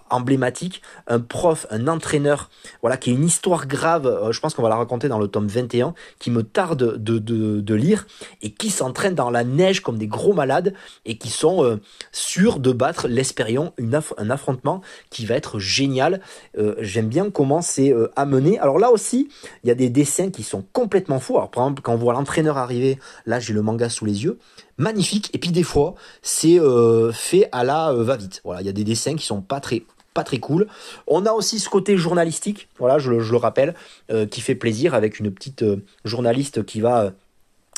emblématique, 0.10 0.82
un 1.08 1.20
prof, 1.20 1.66
un 1.72 1.88
entraîneur, 1.88 2.50
voilà 2.82 2.98
qui 2.98 3.12
est 3.12 3.14
une 3.14 3.26
histoire 3.26 3.68
grave. 3.68 4.06
Euh, 4.06 4.32
je 4.32 4.40
pense 4.40 4.54
qu'on 4.54 4.62
va 4.62 4.70
la 4.70 4.76
raconter 4.76 5.08
dans 5.08 5.20
le 5.20 5.28
tome 5.28 5.48
21, 5.48 5.94
qui 6.20 6.32
me 6.32 6.44
tarde 6.44 6.98
de, 6.98 7.18
de, 7.18 7.62
de 7.62 7.74
lire 7.74 8.08
et 8.42 8.52
qui 8.52 8.70
s'entraînent 8.70 9.16
dans 9.16 9.30
la 9.30 9.44
neige 9.44 9.82
comme 9.82 9.98
des 9.98 10.08
gros 10.08 10.34
malades 10.34 10.74
et 11.06 11.18
qui 11.18 11.30
sont 11.30 11.64
euh, 11.64 11.78
sûrs 12.12 12.60
de 12.60 12.72
battre 12.72 13.08
l'Espérion, 13.08 13.74
une 13.78 14.00
un 14.18 14.30
affrontement 14.30 14.82
qui 15.10 15.26
va 15.26 15.36
être 15.36 15.60
génial. 15.60 16.22
Euh, 16.58 16.76
j'aime 16.80 17.08
bien 17.08 17.32
comment 17.32 17.62
c'est 17.62 17.94
amené. 18.16 18.60
Alors 18.60 18.78
là 18.78 18.92
aussi, 18.92 19.30
il 19.64 19.68
y 19.68 19.72
a 19.72 19.76
des 19.76 19.90
dessins 19.90 20.30
qui 20.30 20.44
sont 20.44 20.64
complètement 20.74 21.20
fous. 21.20 21.38
Alors 21.38 21.50
par 21.50 21.64
exemple, 21.64 21.82
quand 21.82 21.94
on 21.94 21.98
voit 21.98 22.14
l'entraîneur 22.14 22.58
arriver, 22.58 23.00
là 23.26 23.40
j'ai 23.40 23.54
le 23.54 23.62
manque 23.62 23.79
sous 23.88 24.04
les 24.04 24.26
yeux, 24.26 24.38
magnifique. 24.78 25.30
Et 25.34 25.38
puis 25.38 25.52
des 25.52 25.64
fois, 25.64 25.96
c'est 26.22 26.60
euh, 26.60 27.14
fait 27.14 27.48
à 27.54 27.64
la 27.64 27.92
euh, 27.92 28.04
va-vite. 28.04 28.42
Voilà, 28.44 28.62
il 28.62 28.66
y 28.66 28.70
a 28.70 28.74
des 28.74 28.84
dessins 28.84 29.16
qui 29.16 29.26
sont 29.26 29.42
pas 29.42 29.62
très 29.62 29.84
pas 30.14 30.24
très 30.24 30.40
cool. 30.40 30.68
On 31.08 31.26
a 31.26 31.32
aussi 31.32 31.60
ce 31.60 31.70
côté 31.70 31.96
journalistique, 31.96 32.68
voilà, 32.80 32.98
je, 32.98 33.12
le 33.12 33.38
rappelle, 33.38 33.76
euh, 34.12 34.26
qui 34.26 34.42
fait 34.42 34.56
plaisir 34.56 34.96
avec 34.96 35.20
une 35.20 35.32
petite 35.32 35.64
journaliste 36.04 36.66
qui 36.66 36.82
va 36.82 37.14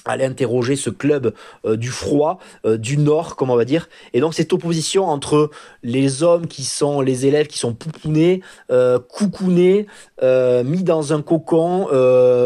aller 0.06 0.26
interroger 0.26 0.76
ce 0.76 0.90
club 0.90 1.34
euh, 1.66 1.76
du 1.76 1.90
froid, 1.90 2.40
euh, 2.66 2.78
du 2.78 2.98
nord, 2.98 3.36
comme 3.36 3.50
on 3.50 3.56
va 3.56 3.66
dire. 3.66 3.90
Et 4.14 4.20
donc 4.20 4.34
cette 4.34 4.54
opposition 4.54 5.06
entre 5.06 5.52
les 5.84 6.24
hommes 6.24 6.48
qui 6.48 6.64
sont 6.64 7.02
les 7.02 7.26
élèves 7.26 7.48
qui 7.48 7.58
sont 7.58 7.74
poupounés, 7.74 8.42
euh, 8.72 9.00
coucounés, 9.00 9.88
euh, 10.24 10.64
mis 10.64 10.84
dans 10.84 11.14
un 11.14 11.22
cocon. 11.22 11.88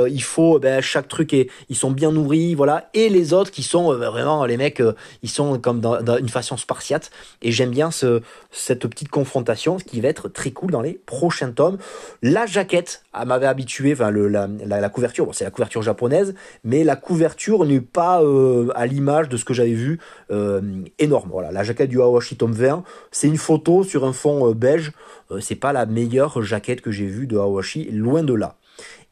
il 0.07 0.23
faut 0.23 0.59
ben, 0.59 0.81
chaque 0.81 1.07
truc 1.07 1.33
est, 1.33 1.49
ils 1.69 1.75
sont 1.75 1.91
bien 1.91 2.11
nourris, 2.11 2.55
voilà. 2.55 2.89
Et 2.93 3.09
les 3.09 3.33
autres 3.33 3.51
qui 3.51 3.63
sont 3.63 3.93
vraiment 3.93 4.45
les 4.45 4.57
mecs, 4.57 4.81
ils 5.23 5.29
sont 5.29 5.59
comme 5.59 5.79
dans, 5.79 6.17
une 6.17 6.29
façon 6.29 6.57
spartiate. 6.57 7.11
Et 7.41 7.51
j'aime 7.51 7.71
bien 7.71 7.91
ce, 7.91 8.21
cette 8.51 8.87
petite 8.87 9.09
confrontation, 9.09 9.79
ce 9.79 9.83
qui 9.83 10.01
va 10.01 10.09
être 10.09 10.29
très 10.29 10.51
cool 10.51 10.71
dans 10.71 10.81
les 10.81 10.99
prochains 11.05 11.51
tomes. 11.51 11.77
La 12.21 12.45
jaquette 12.45 13.03
m'avait 13.25 13.45
habitué, 13.45 13.93
enfin 13.93 14.09
le, 14.09 14.27
la, 14.27 14.47
la, 14.65 14.81
la 14.81 14.89
couverture, 14.89 15.25
bon, 15.25 15.33
c'est 15.33 15.45
la 15.45 15.51
couverture 15.51 15.81
japonaise, 15.81 16.35
mais 16.63 16.83
la 16.83 16.95
couverture 16.95 17.44
n'est 17.51 17.81
pas 17.81 18.21
euh, 18.21 18.69
à 18.75 18.85
l'image 18.85 19.29
de 19.29 19.37
ce 19.37 19.45
que 19.45 19.53
j'avais 19.53 19.73
vu 19.73 19.99
euh, 20.31 20.61
énorme. 20.99 21.29
Voilà, 21.31 21.51
la 21.51 21.63
jaquette 21.63 21.89
du 21.89 22.01
Awashi 22.01 22.35
tome 22.35 22.53
20, 22.53 22.83
c'est 23.11 23.27
une 23.27 23.37
photo 23.37 23.83
sur 23.83 24.05
un 24.05 24.13
fond 24.13 24.49
euh, 24.49 24.53
beige. 24.53 24.91
c'est 25.41 25.55
pas 25.55 25.73
la 25.73 25.85
meilleure 25.85 26.41
jaquette 26.41 26.81
que 26.81 26.91
j'ai 26.91 27.07
vue 27.07 27.27
de 27.27 27.37
Awashi, 27.37 27.89
loin 27.91 28.23
de 28.23 28.33
là. 28.33 28.55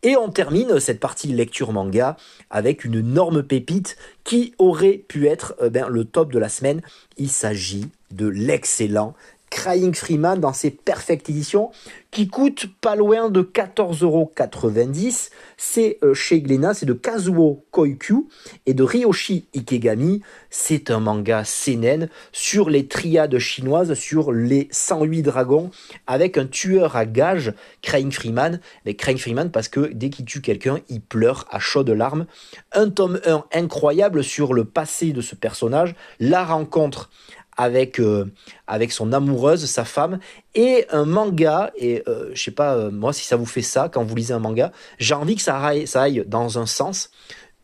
Et 0.06 0.18
on 0.18 0.30
termine 0.30 0.80
cette 0.82 1.00
partie 1.00 1.28
lecture 1.28 1.72
manga 1.72 2.18
avec 2.50 2.84
une 2.84 2.96
énorme 2.96 3.42
pépite 3.42 3.96
qui 4.26 4.54
aurait 4.58 4.98
pu 4.98 5.28
être 5.28 5.56
ben, 5.72 5.88
le 5.88 6.04
top 6.04 6.32
de 6.34 6.40
la 6.40 6.50
semaine. 6.50 6.82
Il 7.16 7.30
s'agit 7.30 7.86
de 8.12 8.28
l'excellent 8.28 9.16
Crying 9.54 9.94
Freeman 9.94 10.40
dans 10.40 10.52
ses 10.52 10.72
Perfect 10.72 11.30
Editions 11.30 11.70
qui 12.10 12.28
coûte 12.28 12.68
pas 12.82 12.96
loin 12.96 13.30
de 13.30 13.44
14,90€. 13.44 15.30
C'est 15.58 16.00
euh, 16.04 16.16
chez 16.16 16.42
Glénat, 16.42 16.74
c'est 16.74 16.88
de 16.88 16.94
Kazuo 16.94 17.64
Koikyu 17.70 18.26
et 18.66 18.74
de 18.74 18.84
Ryoshi 18.84 19.46
Ikegami. 19.56 20.22
C'est 20.50 20.90
un 20.90 21.00
manga 21.00 21.44
seinen 21.44 22.10
sur 22.32 22.72
les 22.72 22.88
triades 22.88 23.38
chinoises, 23.38 23.94
sur 23.94 24.32
les 24.32 24.70
108 24.72 25.22
dragons, 25.22 25.70
avec 26.08 26.40
un 26.40 26.48
tueur 26.48 26.96
à 26.96 27.06
gage, 27.06 27.54
Crying 27.84 28.12
Freeman. 28.12 28.60
Mais 28.86 28.96
Crying 28.96 29.20
Freeman 29.20 29.52
parce 29.52 29.68
que 29.68 29.92
dès 29.94 30.10
qu'il 30.10 30.26
tue 30.26 30.42
quelqu'un, 30.42 30.80
il 30.90 31.02
pleure 31.02 31.46
à 31.52 31.60
chaudes 31.60 31.92
larmes. 31.92 32.26
Un 32.72 32.90
tome 32.90 33.20
1 33.24 33.46
incroyable 33.54 34.24
sur 34.24 34.56
le 34.56 34.66
passé 34.66 35.14
de 35.14 35.22
ce 35.22 35.36
personnage, 35.36 35.94
la 36.20 36.44
rencontre 36.44 37.12
avec 37.58 38.00
euh, 38.00 38.32
avec 38.68 38.92
son 38.92 39.14
amoureuse, 39.14 39.66
sa 39.66 39.86
femme, 39.86 40.20
et 40.56 40.86
un 40.92 41.06
manga. 41.06 41.72
Et 41.78 42.04
euh, 42.08 42.32
je 42.34 42.44
sais 42.44 42.52
pas 42.52 42.76
euh, 42.76 42.92
moi 42.92 43.14
si 43.14 43.26
ça 43.26 43.36
vous 43.36 43.46
fait 43.46 43.62
ça 43.62 43.90
quand 43.90 44.04
vous 44.04 44.16
lisez 44.16 44.34
un 44.34 44.40
manga, 44.40 44.72
j'ai 45.00 45.14
envie 45.14 45.36
que 45.36 45.42
ça 45.42 45.60
aille, 45.60 45.88
ça 45.88 46.04
aille 46.04 46.24
dans 46.28 46.60
un 46.60 46.66
sens. 46.66 47.10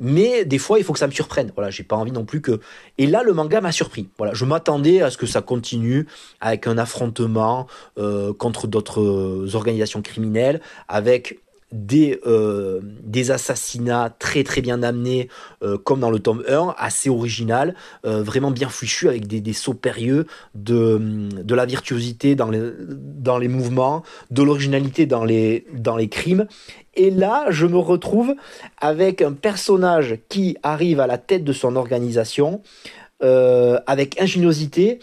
Mais 0.01 0.45
des 0.45 0.59
fois, 0.59 0.79
il 0.79 0.85
faut 0.85 0.93
que 0.93 0.99
ça 0.99 1.07
me 1.07 1.11
surprenne. 1.11 1.51
Voilà, 1.55 1.71
j'ai 1.71 1.83
pas 1.83 1.97
envie 1.97 2.13
non 2.13 2.23
plus 2.23 2.39
que. 2.39 2.61
Et 2.97 3.05
là, 3.05 3.21
le 3.21 3.33
manga 3.33 3.59
m'a 3.59 3.73
surpris. 3.73 4.07
Voilà, 4.17 4.33
je 4.33 4.45
m'attendais 4.45 5.01
à 5.01 5.09
ce 5.09 5.17
que 5.17 5.25
ça 5.25 5.41
continue 5.41 6.07
avec 6.39 6.67
un 6.67 6.77
affrontement 6.77 7.67
contre 8.37 8.67
d'autres 8.67 9.55
organisations 9.55 10.01
criminelles, 10.01 10.61
avec 10.87 11.41
des, 11.71 12.19
euh, 12.25 12.79
des 13.03 13.31
assassinats 13.31 14.15
très 14.17 14.43
très 14.43 14.61
bien 14.61 14.81
amenés, 14.81 15.29
euh, 15.63 15.77
comme 15.77 15.99
dans 15.99 16.09
le 16.09 16.19
tome 16.19 16.43
1, 16.47 16.73
assez 16.77 17.09
original, 17.09 17.75
euh, 18.05 18.23
vraiment 18.23 18.51
bien 18.51 18.69
fichu, 18.69 19.07
avec 19.07 19.27
des, 19.27 19.41
des 19.41 19.53
sauts 19.53 19.73
périlleux, 19.73 20.25
de, 20.55 20.99
de 21.43 21.55
la 21.55 21.65
virtuosité 21.65 22.35
dans 22.35 22.49
les, 22.49 22.61
dans 22.89 23.37
les 23.37 23.47
mouvements, 23.47 24.03
de 24.31 24.41
l'originalité 24.43 25.05
dans 25.05 25.23
les, 25.23 25.65
dans 25.73 25.95
les 25.95 26.09
crimes. 26.09 26.47
Et 26.95 27.11
là, 27.11 27.45
je 27.49 27.65
me 27.65 27.77
retrouve 27.77 28.35
avec 28.79 29.21
un 29.21 29.33
personnage 29.33 30.17
qui 30.27 30.57
arrive 30.63 30.99
à 30.99 31.07
la 31.07 31.17
tête 31.17 31.43
de 31.43 31.53
son 31.53 31.75
organisation, 31.75 32.61
avec 33.21 34.21
ingéniosité, 34.21 34.99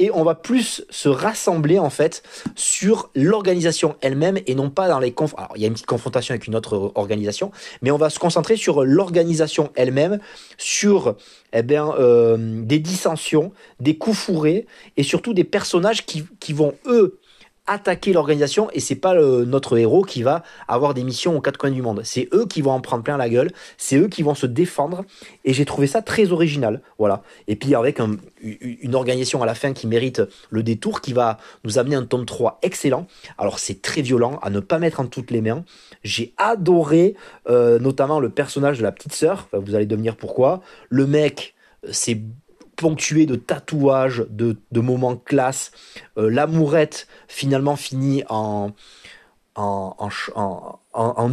et 0.00 0.10
on 0.12 0.24
va 0.24 0.34
plus 0.34 0.82
se 0.90 1.08
rassembler 1.08 1.78
en 1.78 1.90
fait 1.90 2.24
sur 2.56 3.10
l'organisation 3.14 3.94
elle-même 4.00 4.38
et 4.46 4.56
non 4.56 4.70
pas 4.70 4.88
dans 4.88 4.98
les. 4.98 5.14
Alors 5.36 5.52
il 5.54 5.60
y 5.60 5.64
a 5.64 5.68
une 5.68 5.74
petite 5.74 5.86
confrontation 5.86 6.32
avec 6.32 6.46
une 6.46 6.56
autre 6.56 6.90
organisation, 6.96 7.52
mais 7.82 7.92
on 7.92 7.98
va 7.98 8.10
se 8.10 8.18
concentrer 8.18 8.56
sur 8.56 8.84
l'organisation 8.84 9.70
elle-même, 9.76 10.18
sur 10.56 11.14
eh 11.52 11.62
euh, 11.70 12.36
des 12.38 12.78
dissensions, 12.78 13.52
des 13.78 13.98
coups 13.98 14.16
fourrés 14.16 14.66
et 14.96 15.02
surtout 15.02 15.34
des 15.34 15.44
personnages 15.44 16.06
qui 16.06 16.52
vont 16.52 16.74
eux 16.86 17.19
attaquer 17.70 18.12
l'organisation 18.12 18.68
et 18.72 18.80
c'est 18.80 18.96
pas 18.96 19.14
notre 19.14 19.78
héros 19.78 20.02
qui 20.02 20.24
va 20.24 20.42
avoir 20.66 20.92
des 20.92 21.04
missions 21.04 21.36
aux 21.36 21.40
quatre 21.40 21.56
coins 21.56 21.70
du 21.70 21.82
monde. 21.82 22.02
C'est 22.04 22.28
eux 22.34 22.44
qui 22.46 22.62
vont 22.62 22.72
en 22.72 22.80
prendre 22.80 23.04
plein 23.04 23.16
la 23.16 23.28
gueule, 23.28 23.52
c'est 23.78 23.96
eux 23.96 24.08
qui 24.08 24.24
vont 24.24 24.34
se 24.34 24.46
défendre 24.46 25.04
et 25.44 25.52
j'ai 25.52 25.64
trouvé 25.64 25.86
ça 25.86 26.02
très 26.02 26.32
original. 26.32 26.82
Voilà. 26.98 27.22
Et 27.46 27.54
puis 27.54 27.76
avec 27.76 28.00
une 28.00 28.94
organisation 28.94 29.40
à 29.42 29.46
la 29.46 29.54
fin 29.54 29.72
qui 29.72 29.86
mérite 29.86 30.20
le 30.50 30.64
détour, 30.64 31.00
qui 31.00 31.12
va 31.12 31.38
nous 31.62 31.78
amener 31.78 31.94
un 31.94 32.04
tome 32.04 32.26
3 32.26 32.58
excellent. 32.62 33.06
Alors 33.38 33.60
c'est 33.60 33.80
très 33.80 34.02
violent 34.02 34.40
à 34.42 34.50
ne 34.50 34.58
pas 34.58 34.80
mettre 34.80 34.98
en 34.98 35.06
toutes 35.06 35.30
les 35.30 35.40
mains. 35.40 35.64
J'ai 36.02 36.34
adoré 36.38 37.14
euh, 37.48 37.78
notamment 37.78 38.18
le 38.18 38.30
personnage 38.30 38.78
de 38.78 38.82
la 38.82 38.90
petite 38.90 39.12
sœur. 39.12 39.48
vous 39.52 39.76
allez 39.76 39.86
devenir 39.86 40.16
pourquoi. 40.16 40.60
Le 40.88 41.06
mec, 41.06 41.54
c'est 41.88 42.20
ponctué 42.80 43.26
de 43.26 43.34
tatouages, 43.34 44.24
de, 44.30 44.56
moments 44.72 45.14
classe. 45.16 45.70
Euh, 46.16 46.30
l'amourette 46.30 47.06
finalement 47.28 47.76
finit 47.76 48.24
en, 48.30 48.72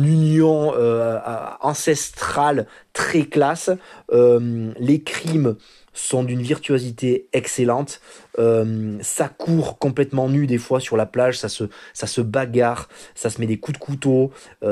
union 0.03 0.73
euh, 0.75 1.19
ancestrale 1.61 2.67
très 2.91 3.23
classe. 3.23 3.69
Euh, 4.11 4.73
les 4.77 5.01
crimes 5.03 5.55
sont 5.99 6.23
d'une 6.23 6.41
virtuosité 6.41 7.27
excellente. 7.33 8.01
ça 9.01 9.29
court 9.29 9.79
complètement 9.79 10.29
nu 10.29 10.47
des 10.47 10.57
fois 10.57 10.79
sur 10.79 10.97
la 10.97 11.05
plage, 11.05 11.39
ça 11.39 11.49
se, 11.49 11.65
ça 11.93 12.07
se 12.07 12.21
bagarre, 12.21 12.87
ça 13.15 13.29
se 13.29 13.41
met 13.41 13.47
des 13.47 13.57
coups 13.57 13.79
de 13.79 13.83
couteau, 13.83 14.31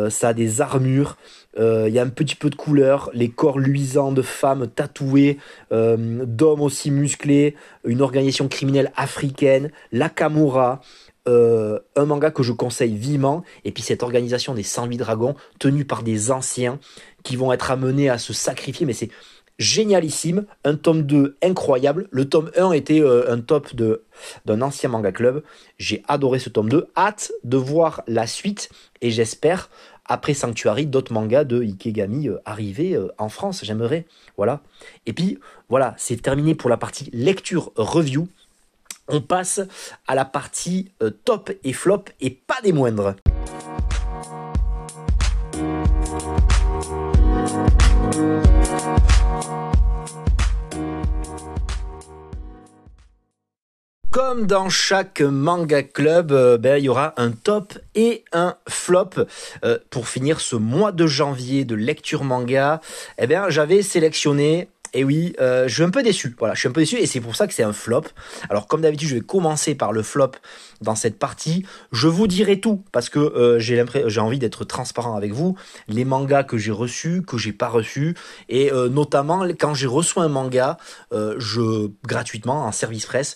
ça 0.09 0.29
a 0.29 0.33
des 0.33 0.61
armures. 0.61 1.17
Il 1.57 1.61
euh, 1.61 1.89
y 1.89 1.99
a 1.99 2.01
un 2.01 2.09
petit 2.09 2.35
peu 2.35 2.49
de 2.49 2.55
couleur, 2.55 3.09
les 3.13 3.29
corps 3.29 3.59
luisants 3.59 4.11
de 4.11 4.21
femmes 4.21 4.67
tatouées, 4.67 5.37
euh, 5.71 6.25
d'hommes 6.25 6.61
aussi 6.61 6.91
musclés, 6.91 7.55
une 7.85 8.01
organisation 8.01 8.49
criminelle 8.49 8.91
africaine, 8.97 9.71
la 9.93 10.09
Kamura, 10.09 10.81
euh, 11.29 11.79
un 11.95 12.05
manga 12.05 12.29
que 12.29 12.43
je 12.43 12.51
conseille 12.51 12.97
vivement, 12.97 13.43
et 13.63 13.71
puis 13.71 13.83
cette 13.83 14.03
organisation 14.03 14.53
des 14.53 14.63
108 14.63 14.97
dragons, 14.97 15.35
tenue 15.57 15.85
par 15.85 16.03
des 16.03 16.29
anciens, 16.29 16.77
qui 17.23 17.37
vont 17.37 17.53
être 17.53 17.71
amenés 17.71 18.09
à 18.09 18.17
se 18.17 18.33
sacrifier, 18.33 18.85
mais 18.85 18.93
c'est 18.93 19.09
génialissime, 19.57 20.45
un 20.63 20.75
tome 20.75 21.03
2 21.03 21.37
incroyable, 21.43 22.07
le 22.11 22.27
tome 22.27 22.51
1 22.57 22.71
était 22.73 23.01
un 23.01 23.39
top 23.39 23.73
de 23.75 24.03
d'un 24.45 24.61
ancien 24.61 24.89
manga 24.89 25.11
club, 25.11 25.43
j'ai 25.77 26.03
adoré 26.07 26.39
ce 26.39 26.49
tome 26.49 26.69
2, 26.69 26.87
hâte 26.97 27.31
de 27.43 27.57
voir 27.57 28.03
la 28.07 28.27
suite, 28.27 28.69
et 29.01 29.11
j'espère 29.11 29.69
après 30.05 30.33
Sanctuary, 30.33 30.85
d'autres 30.85 31.13
mangas 31.13 31.43
de 31.45 31.61
Ikegami 31.61 32.29
euh, 32.29 32.37
arrivés 32.45 32.93
euh, 32.93 33.11
en 33.17 33.29
France, 33.29 33.61
j'aimerais. 33.63 34.05
Voilà. 34.37 34.61
Et 35.05 35.13
puis, 35.13 35.39
voilà, 35.67 35.95
c'est 35.97 36.21
terminé 36.21 36.53
pour 36.53 36.69
la 36.69 36.77
partie 36.77 37.09
lecture 37.11 37.71
review. 37.75 38.27
On 39.07 39.21
passe 39.21 39.61
à 40.07 40.15
la 40.15 40.25
partie 40.25 40.91
euh, 41.01 41.09
top 41.09 41.51
et 41.63 41.73
flop 41.73 42.05
et 42.21 42.29
pas 42.29 42.61
des 42.63 42.71
moindres. 42.71 43.15
Comme 54.15 54.47
dans 54.47 54.69
chaque 54.69 55.19
manga 55.19 55.83
club, 55.83 56.31
euh, 56.31 56.57
ben, 56.57 56.77
il 56.77 56.85
y 56.85 56.87
aura 56.89 57.13
un 57.17 57.31
top 57.31 57.77
et 57.95 58.23
un 58.31 58.55
flop. 58.65 59.09
Euh, 59.65 59.77
pour 59.89 60.07
finir 60.07 60.39
ce 60.39 60.55
mois 60.55 60.93
de 60.93 61.05
janvier 61.05 61.65
de 61.65 61.75
lecture 61.75 62.23
manga, 62.23 62.79
eh 63.17 63.27
bien, 63.27 63.49
j'avais 63.49 63.81
sélectionné 63.81 64.69
et 64.93 65.03
oui, 65.03 65.35
euh, 65.41 65.67
je 65.67 65.73
suis 65.73 65.83
un 65.83 65.89
peu 65.89 66.01
déçu. 66.01 66.33
Voilà, 66.39 66.53
je 66.53 66.61
suis 66.61 66.69
un 66.69 66.71
peu 66.71 66.79
déçu 66.79 66.95
et 66.95 67.07
c'est 67.07 67.19
pour 67.19 67.35
ça 67.35 67.45
que 67.45 67.53
c'est 67.53 67.63
un 67.63 67.73
flop. 67.73 68.03
Alors 68.49 68.67
comme 68.67 68.79
d'habitude, 68.79 69.09
je 69.09 69.15
vais 69.15 69.21
commencer 69.21 69.75
par 69.75 69.91
le 69.91 70.01
flop 70.01 70.31
dans 70.79 70.95
cette 70.95 71.19
partie. 71.19 71.65
Je 71.91 72.07
vous 72.07 72.27
dirai 72.27 72.61
tout 72.61 72.85
parce 72.93 73.09
que 73.09 73.57
j'ai 73.59 74.19
envie 74.21 74.39
d'être 74.39 74.63
transparent 74.63 75.17
avec 75.17 75.33
vous. 75.33 75.57
Les 75.89 76.05
mangas 76.05 76.43
que 76.43 76.57
j'ai 76.57 76.71
reçus, 76.71 77.21
que 77.21 77.37
j'ai 77.37 77.51
pas 77.51 77.67
reçus 77.67 78.15
et 78.47 78.71
notamment 78.89 79.45
quand 79.59 79.73
j'ai 79.73 79.87
reçu 79.87 80.19
un 80.19 80.29
manga, 80.29 80.77
je 81.11 81.89
gratuitement 82.05 82.63
en 82.63 82.71
service 82.71 83.05
presse 83.05 83.35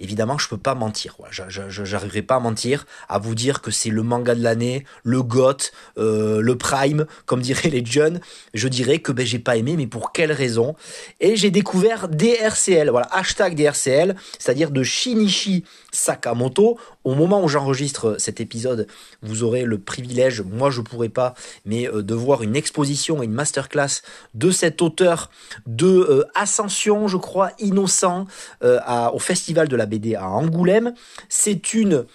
évidemment, 0.00 0.38
je 0.38 0.48
peux 0.48 0.58
pas 0.58 0.74
mentir. 0.74 1.16
je 1.30 1.82
n'arriverai 1.82 2.22
pas 2.22 2.36
à 2.36 2.40
mentir, 2.40 2.86
à 3.08 3.18
vous 3.18 3.34
dire 3.34 3.60
que 3.60 3.70
c'est 3.70 3.90
le 3.90 4.02
manga 4.02 4.34
de 4.34 4.42
l'année, 4.42 4.84
le 5.02 5.22
GOT, 5.22 5.70
euh, 5.98 6.40
le 6.40 6.56
Prime, 6.56 7.06
comme 7.26 7.40
diraient 7.40 7.70
les 7.70 7.84
jeunes. 7.84 8.20
Je 8.54 8.68
dirais 8.68 8.98
que 9.00 9.12
ben, 9.12 9.26
j'ai 9.26 9.38
pas 9.38 9.56
aimé, 9.56 9.74
mais 9.76 9.86
pour 9.86 10.12
quelle 10.12 10.32
raison? 10.32 10.74
Et 11.20 11.36
j'ai 11.36 11.50
découvert 11.50 12.08
DRCL, 12.08 12.90
voilà, 12.90 13.08
hashtag 13.10 13.56
DRCL, 13.56 14.16
c'est-à-dire 14.38 14.70
de 14.70 14.82
Shinichi 14.82 15.64
Sakamoto. 15.92 16.78
Au 17.04 17.14
moment 17.14 17.42
où 17.42 17.48
j'enregistre 17.48 18.16
cet 18.18 18.40
épisode, 18.40 18.86
vous 19.22 19.42
aurez 19.42 19.64
le 19.64 19.78
privilège, 19.78 20.42
moi 20.42 20.70
je 20.70 20.82
pourrais 20.82 21.08
pas, 21.08 21.34
mais 21.64 21.88
euh, 21.88 22.02
de 22.02 22.14
voir 22.14 22.42
une 22.42 22.54
exposition 22.54 23.22
et 23.22 23.24
une 23.24 23.32
masterclass 23.32 24.02
de 24.34 24.50
cet 24.50 24.82
auteur 24.82 25.30
de 25.66 25.86
euh, 25.86 26.24
Ascension, 26.34 27.08
je 27.08 27.16
crois, 27.16 27.50
innocent, 27.58 28.26
au 28.60 29.18
Festival 29.18 29.68
de 29.68 29.76
la 29.76 29.86
BD 29.88 30.14
à 30.14 30.28
Angoulême. 30.28 30.94
C'est 31.28 31.74
une 31.74 32.06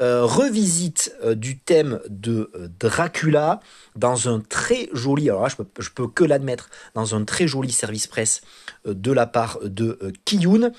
euh, 0.00 0.24
revisite 0.24 1.12
euh, 1.24 1.34
du 1.34 1.58
thème 1.58 1.98
de 2.08 2.52
euh, 2.54 2.68
Dracula 2.78 3.58
dans 3.96 4.28
un 4.28 4.38
très 4.38 4.88
joli, 4.92 5.28
alors 5.28 5.48
je 5.48 5.90
peux, 5.90 6.06
que 6.06 6.22
l'admettre, 6.22 6.70
dans 6.94 7.16
un 7.16 7.24
très 7.24 7.48
joli 7.48 7.72
service 7.72 8.06
presse 8.06 8.42
de 8.84 9.10
la 9.10 9.26
part 9.26 9.58
de 9.64 9.98
Kiyun. 10.24 10.70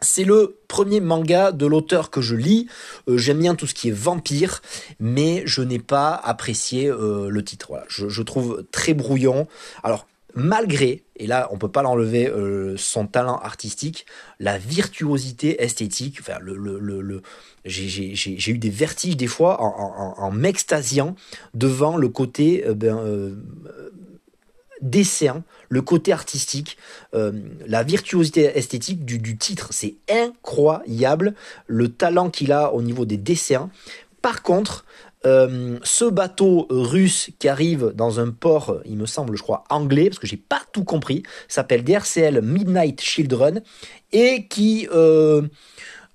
C'est 0.00 0.24
le 0.24 0.58
premier 0.68 1.00
manga 1.00 1.52
de 1.52 1.66
l'auteur 1.66 2.10
que 2.10 2.22
je 2.22 2.34
lis. 2.34 2.66
J'aime 3.08 3.40
bien 3.40 3.54
tout 3.54 3.66
ce 3.66 3.74
qui 3.74 3.88
est 3.88 3.94
vampire, 3.94 4.62
mais 5.00 5.42
je 5.46 5.62
n'ai 5.62 5.78
pas 5.78 6.14
apprécié 6.14 6.88
le 6.90 7.42
titre. 7.42 7.82
Je, 7.88 8.08
je, 8.08 8.22
trouve 8.22 8.64
très 8.72 8.92
brouillon. 8.92 9.48
Alors, 9.82 10.06
malgré, 10.36 11.02
et 11.16 11.26
là 11.26 11.48
on 11.50 11.58
peut 11.58 11.70
pas 11.70 11.82
l'enlever, 11.82 12.28
euh, 12.28 12.76
son 12.76 13.06
talent 13.06 13.38
artistique, 13.38 14.06
la 14.38 14.58
virtuosité 14.58 15.62
esthétique, 15.62 16.18
enfin 16.20 16.38
le, 16.40 16.54
le, 16.56 16.78
le, 17.00 17.22
j'ai 17.64 18.50
eu 18.50 18.58
des 18.58 18.70
vertiges 18.70 19.16
des 19.16 19.26
fois 19.26 19.60
en, 19.60 20.14
en, 20.18 20.30
m'extasiant 20.30 21.16
devant 21.54 21.96
le 21.96 22.08
côté 22.08 22.64
euh, 22.66 22.74
ben, 22.74 22.98
euh, 22.98 23.34
dessin, 24.82 25.42
le 25.70 25.80
côté 25.80 26.12
artistique, 26.12 26.76
la 27.14 27.82
virtuosité 27.82 28.42
esthétique 28.58 29.06
du, 29.06 29.18
du 29.18 29.38
titre, 29.38 29.68
c'est 29.70 29.96
incroyable, 30.10 31.34
le 31.66 31.88
talent 31.88 32.28
qu'il 32.28 32.52
a 32.52 32.74
au 32.74 32.82
niveau 32.82 33.06
des 33.06 33.16
dessins. 33.16 33.70
Par 34.20 34.42
contre, 34.42 34.84
euh, 35.26 35.78
ce 35.82 36.04
bateau 36.04 36.68
russe 36.70 37.30
qui 37.40 37.48
arrive 37.48 37.92
dans 37.94 38.20
un 38.20 38.30
port, 38.30 38.78
il 38.84 38.96
me 38.96 39.06
semble, 39.06 39.36
je 39.36 39.42
crois, 39.42 39.64
anglais, 39.70 40.08
parce 40.08 40.20
que 40.20 40.26
j'ai 40.26 40.36
pas 40.36 40.62
tout 40.72 40.84
compris, 40.84 41.24
s'appelle 41.48 41.82
DRCL 41.82 42.42
Midnight 42.42 43.00
Children, 43.00 43.60
et 44.12 44.46
qui, 44.46 44.86
euh, 44.94 45.42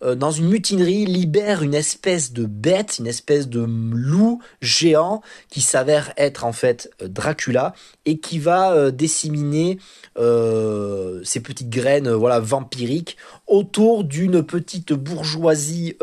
euh, 0.02 0.16
dans 0.16 0.32
une 0.32 0.48
mutinerie, 0.48 1.06
libère 1.06 1.62
une 1.62 1.74
espèce 1.74 2.32
de 2.32 2.46
bête, 2.46 3.00
une 3.00 3.08
espèce 3.08 3.50
de 3.50 3.60
loup 3.68 4.42
géant, 4.62 5.22
qui 5.50 5.60
s'avère 5.60 6.14
être 6.16 6.46
en 6.46 6.54
fait 6.54 6.90
Dracula, 7.02 7.74
et 8.06 8.18
qui 8.18 8.40
va 8.40 8.92
disséminer 8.92 9.78
ces 10.16 11.40
petites 11.42 11.70
graines 11.70 12.12
voilà, 12.12 12.40
vampiriques 12.40 13.18
autour 13.46 14.06
d'une 14.06 14.42
petite 14.42 14.94
bourgeoisie 14.94 15.98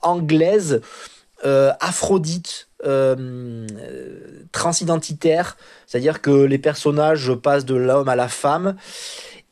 anglaise 0.00 0.80
euh, 1.44 1.72
Aphrodite 1.80 2.68
euh, 2.84 3.66
transidentitaire, 4.52 5.56
c'est-à-dire 5.86 6.22
que 6.22 6.30
les 6.30 6.58
personnages 6.58 7.34
passent 7.34 7.64
de 7.64 7.74
l'homme 7.74 8.08
à 8.08 8.16
la 8.16 8.28
femme. 8.28 8.76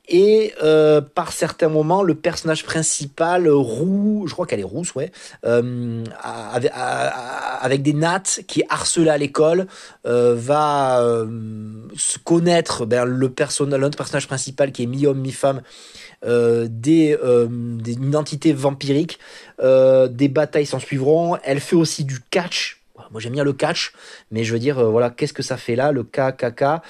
Et 0.06 0.52
euh, 0.62 1.00
par 1.00 1.32
certains 1.32 1.68
moments, 1.68 2.02
le 2.02 2.14
personnage 2.14 2.64
principal 2.64 3.48
roux, 3.48 4.26
je 4.26 4.32
crois 4.32 4.46
qu'elle 4.46 4.60
est 4.60 4.64
rousse, 4.64 4.94
ouais, 4.94 5.10
avec, 7.62 7.82
des 7.82 7.94
nattes 7.94 8.40
qui 8.46 8.60
est 8.60 8.66
à 9.08 9.16
l'école, 9.18 9.66
va 10.04 11.02
se 11.96 12.18
connaître 12.18 12.84
ben, 12.84 13.04
le 13.04 13.30
personnage, 13.30 14.26
principal 14.26 14.72
qui 14.72 14.82
est 14.82 14.86
mi-homme 14.86 15.20
mi-femme, 15.20 15.62
euh, 16.24 16.68
des, 16.70 17.16
euh, 17.22 17.46
des, 17.50 17.94
une 17.94 18.08
identité 18.08 18.52
vampirique. 18.52 19.18
Euh, 19.60 20.08
des 20.08 20.28
batailles 20.28 20.66
s'en 20.66 20.78
suivront. 20.78 21.36
Elle 21.44 21.60
fait 21.60 21.76
aussi 21.76 22.04
du 22.04 22.20
catch. 22.30 22.80
Moi 23.10 23.20
j'aime 23.20 23.32
bien 23.32 23.44
le 23.44 23.52
catch, 23.52 23.92
mais 24.30 24.44
je 24.44 24.52
veux 24.52 24.58
dire, 24.58 24.82
voilà, 24.90 25.10
qu'est-ce 25.10 25.32
que 25.32 25.42
ça 25.42 25.56
fait 25.56 25.76
là, 25.76 25.90
le 25.90 26.04
KKK 26.04 26.80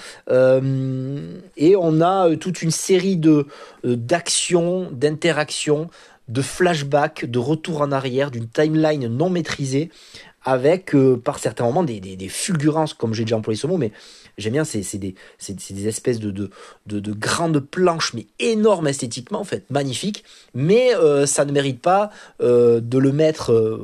Et 1.57 1.77
on 1.77 2.01
a 2.01 2.37
toute 2.37 2.63
une 2.63 2.71
série 2.71 3.17
de 3.17 3.47
d'actions, 3.85 4.91
d'interactions, 4.93 5.89
de 6.29 6.43
flashbacks, 6.43 7.25
de 7.25 7.39
retours 7.39 7.83
en 7.83 7.93
arrière, 7.93 8.31
d'une 8.31 8.49
timeline 8.49 9.09
non 9.09 9.31
maîtrisée, 9.31 9.91
avec 10.45 10.95
par 11.25 11.39
certains 11.39 11.65
moments 11.65 11.83
des, 11.83 12.29
fulgurances, 12.29 12.95
comme 12.95 13.15
j'ai 13.15 13.25
déjà 13.25 13.37
employé 13.37 13.59
ce 13.59 13.67
mot, 13.67 13.77
mais 13.77 13.93
J'aime 14.37 14.55
bien, 14.55 14.65
c'est 14.65 14.99
des, 14.99 15.15
espèces 15.87 16.19
de, 16.19 16.31
de, 16.31 16.51
de, 16.87 17.13
grandes 17.13 17.61
planches, 17.61 18.15
mais 18.15 18.27
énormes 18.41 18.89
esthétiquement, 18.89 19.41
en 19.41 19.45
fait, 19.45 19.65
magnifiques. 19.71 20.25
Mais 20.55 20.95
euh, 20.97 21.25
ça 21.25 21.45
ne 21.45 21.53
mérite 21.53 21.81
pas 21.81 22.11
euh, 22.43 22.81
de 22.81 22.99
le 22.99 23.13
mettre. 23.13 23.53
Euh, 23.53 23.79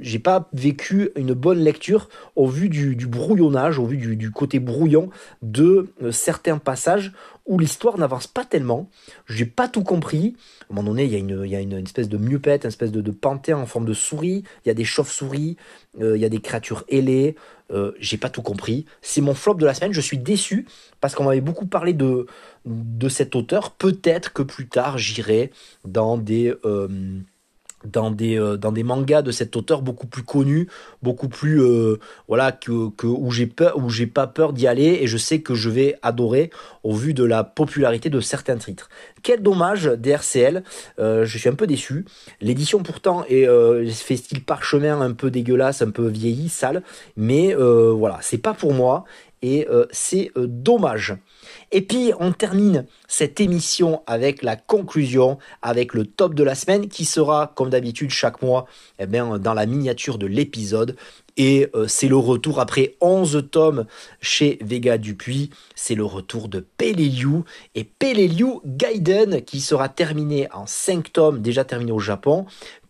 j'ai 0.00 0.18
pas 0.18 0.48
vécu 0.52 1.10
une 1.14 1.32
bonne 1.32 1.60
lecture 1.60 2.08
au 2.34 2.48
vu 2.48 2.68
du, 2.68 2.96
du 2.96 3.06
brouillonnage, 3.06 3.78
au 3.78 3.86
vu 3.86 3.98
du, 3.98 4.16
du 4.16 4.32
côté 4.32 4.58
brouillon 4.58 5.10
de 5.42 5.88
certains 6.10 6.58
passages 6.58 7.12
où 7.48 7.58
l'histoire 7.58 7.98
n'avance 7.98 8.26
pas 8.26 8.44
tellement. 8.44 8.88
J'ai 9.26 9.46
pas 9.46 9.66
tout 9.66 9.82
compris. 9.82 10.36
À 10.62 10.72
un 10.72 10.76
moment 10.76 10.90
donné, 10.90 11.04
il 11.04 11.10
y 11.10 11.56
a 11.56 11.60
une, 11.60 11.72
espèce 11.74 12.08
de 12.08 12.18
miupette, 12.18 12.64
une 12.64 12.68
espèce 12.68 12.92
de, 12.92 13.10
panthère 13.10 13.58
en 13.58 13.66
forme 13.66 13.86
de 13.86 13.94
souris. 13.94 14.44
Il 14.64 14.68
y 14.68 14.70
a 14.70 14.74
des 14.74 14.84
chauves-souris. 14.84 15.56
il 15.98 16.16
y 16.16 16.24
a 16.24 16.28
des 16.28 16.40
créatures 16.40 16.84
ailées. 16.88 17.34
Euh, 17.70 17.92
j'ai 17.98 18.16
pas 18.16 18.30
tout 18.30 18.42
compris. 18.42 18.86
C'est 19.02 19.20
mon 19.20 19.34
flop 19.34 19.54
de 19.54 19.66
la 19.66 19.74
semaine. 19.74 19.92
Je 19.92 20.00
suis 20.00 20.18
déçu 20.18 20.66
parce 21.00 21.14
qu'on 21.14 21.24
m'avait 21.24 21.40
beaucoup 21.40 21.66
parlé 21.66 21.92
de, 21.92 22.26
de 22.64 23.08
cet 23.08 23.34
auteur. 23.36 23.72
Peut-être 23.72 24.32
que 24.32 24.42
plus 24.42 24.68
tard, 24.68 24.98
j'irai 24.98 25.50
dans 25.84 26.16
des. 26.16 26.54
Euh, 26.64 27.20
dans 27.84 28.10
des 28.10 28.38
euh, 28.38 28.56
dans 28.56 28.72
des 28.72 28.82
mangas 28.82 29.22
de 29.22 29.30
cet 29.30 29.56
auteur 29.56 29.82
beaucoup 29.82 30.06
plus 30.06 30.22
connu, 30.22 30.68
beaucoup 31.02 31.28
plus 31.28 31.62
euh, 31.62 31.98
voilà 32.26 32.52
que, 32.52 32.90
que 32.90 33.06
où 33.06 33.30
j'ai 33.30 33.46
peur 33.46 33.76
où 33.76 33.88
j'ai 33.90 34.06
pas 34.06 34.26
peur 34.26 34.52
d'y 34.52 34.66
aller 34.66 34.98
et 35.00 35.06
je 35.06 35.16
sais 35.16 35.40
que 35.40 35.54
je 35.54 35.70
vais 35.70 35.96
adorer 36.02 36.50
au 36.82 36.94
vu 36.94 37.14
de 37.14 37.24
la 37.24 37.44
popularité 37.44 38.10
de 38.10 38.20
certains 38.20 38.56
titres. 38.56 38.88
Quel 39.22 39.42
dommage 39.42 39.84
DRCL, 39.84 40.62
euh, 40.98 41.24
je 41.24 41.38
suis 41.38 41.48
un 41.48 41.54
peu 41.54 41.66
déçu. 41.66 42.04
L'édition 42.40 42.82
pourtant 42.82 43.24
est 43.28 43.46
fait 43.90 44.16
style 44.16 44.44
parchemin 44.44 45.00
un 45.00 45.12
peu 45.12 45.30
dégueulasse, 45.30 45.82
un 45.82 45.90
peu 45.90 46.08
vieilli, 46.08 46.48
sale, 46.48 46.82
mais 47.16 47.54
voilà, 47.54 48.18
c'est 48.22 48.38
pas 48.38 48.54
pour 48.54 48.72
moi 48.72 49.04
et 49.42 49.66
c'est 49.90 50.32
dommage. 50.36 51.16
Et 51.70 51.82
puis 51.82 52.12
on 52.18 52.32
termine 52.32 52.86
cette 53.06 53.40
émission 53.40 54.02
avec 54.06 54.42
la 54.42 54.56
conclusion, 54.56 55.38
avec 55.62 55.94
le 55.94 56.06
top 56.06 56.34
de 56.34 56.42
la 56.42 56.54
semaine 56.54 56.88
qui 56.88 57.04
sera 57.04 57.52
comme 57.54 57.70
d'habitude 57.70 58.10
chaque 58.10 58.42
mois 58.42 58.66
eh 58.98 59.06
bien, 59.06 59.38
dans 59.38 59.54
la 59.54 59.66
miniature 59.66 60.18
de 60.18 60.26
l'épisode. 60.26 60.96
Et 61.38 61.68
euh, 61.74 61.86
c'est 61.86 62.08
le 62.08 62.16
retour 62.16 62.58
après 62.58 62.96
11 63.00 63.46
tomes 63.50 63.86
chez 64.20 64.58
Vega 64.60 64.98
Dupuis. 64.98 65.50
C'est 65.76 65.94
le 65.94 66.04
retour 66.04 66.48
de 66.48 66.66
Peleliu 66.76 67.44
et 67.76 67.84
Peleliu 67.84 68.60
Gaiden 68.66 69.42
qui 69.42 69.60
sera 69.60 69.88
terminé 69.88 70.48
en 70.52 70.66
5 70.66 71.12
tomes, 71.12 71.40
déjà 71.40 71.64
terminé 71.64 71.92
au 71.92 72.00
Japon. 72.00 72.46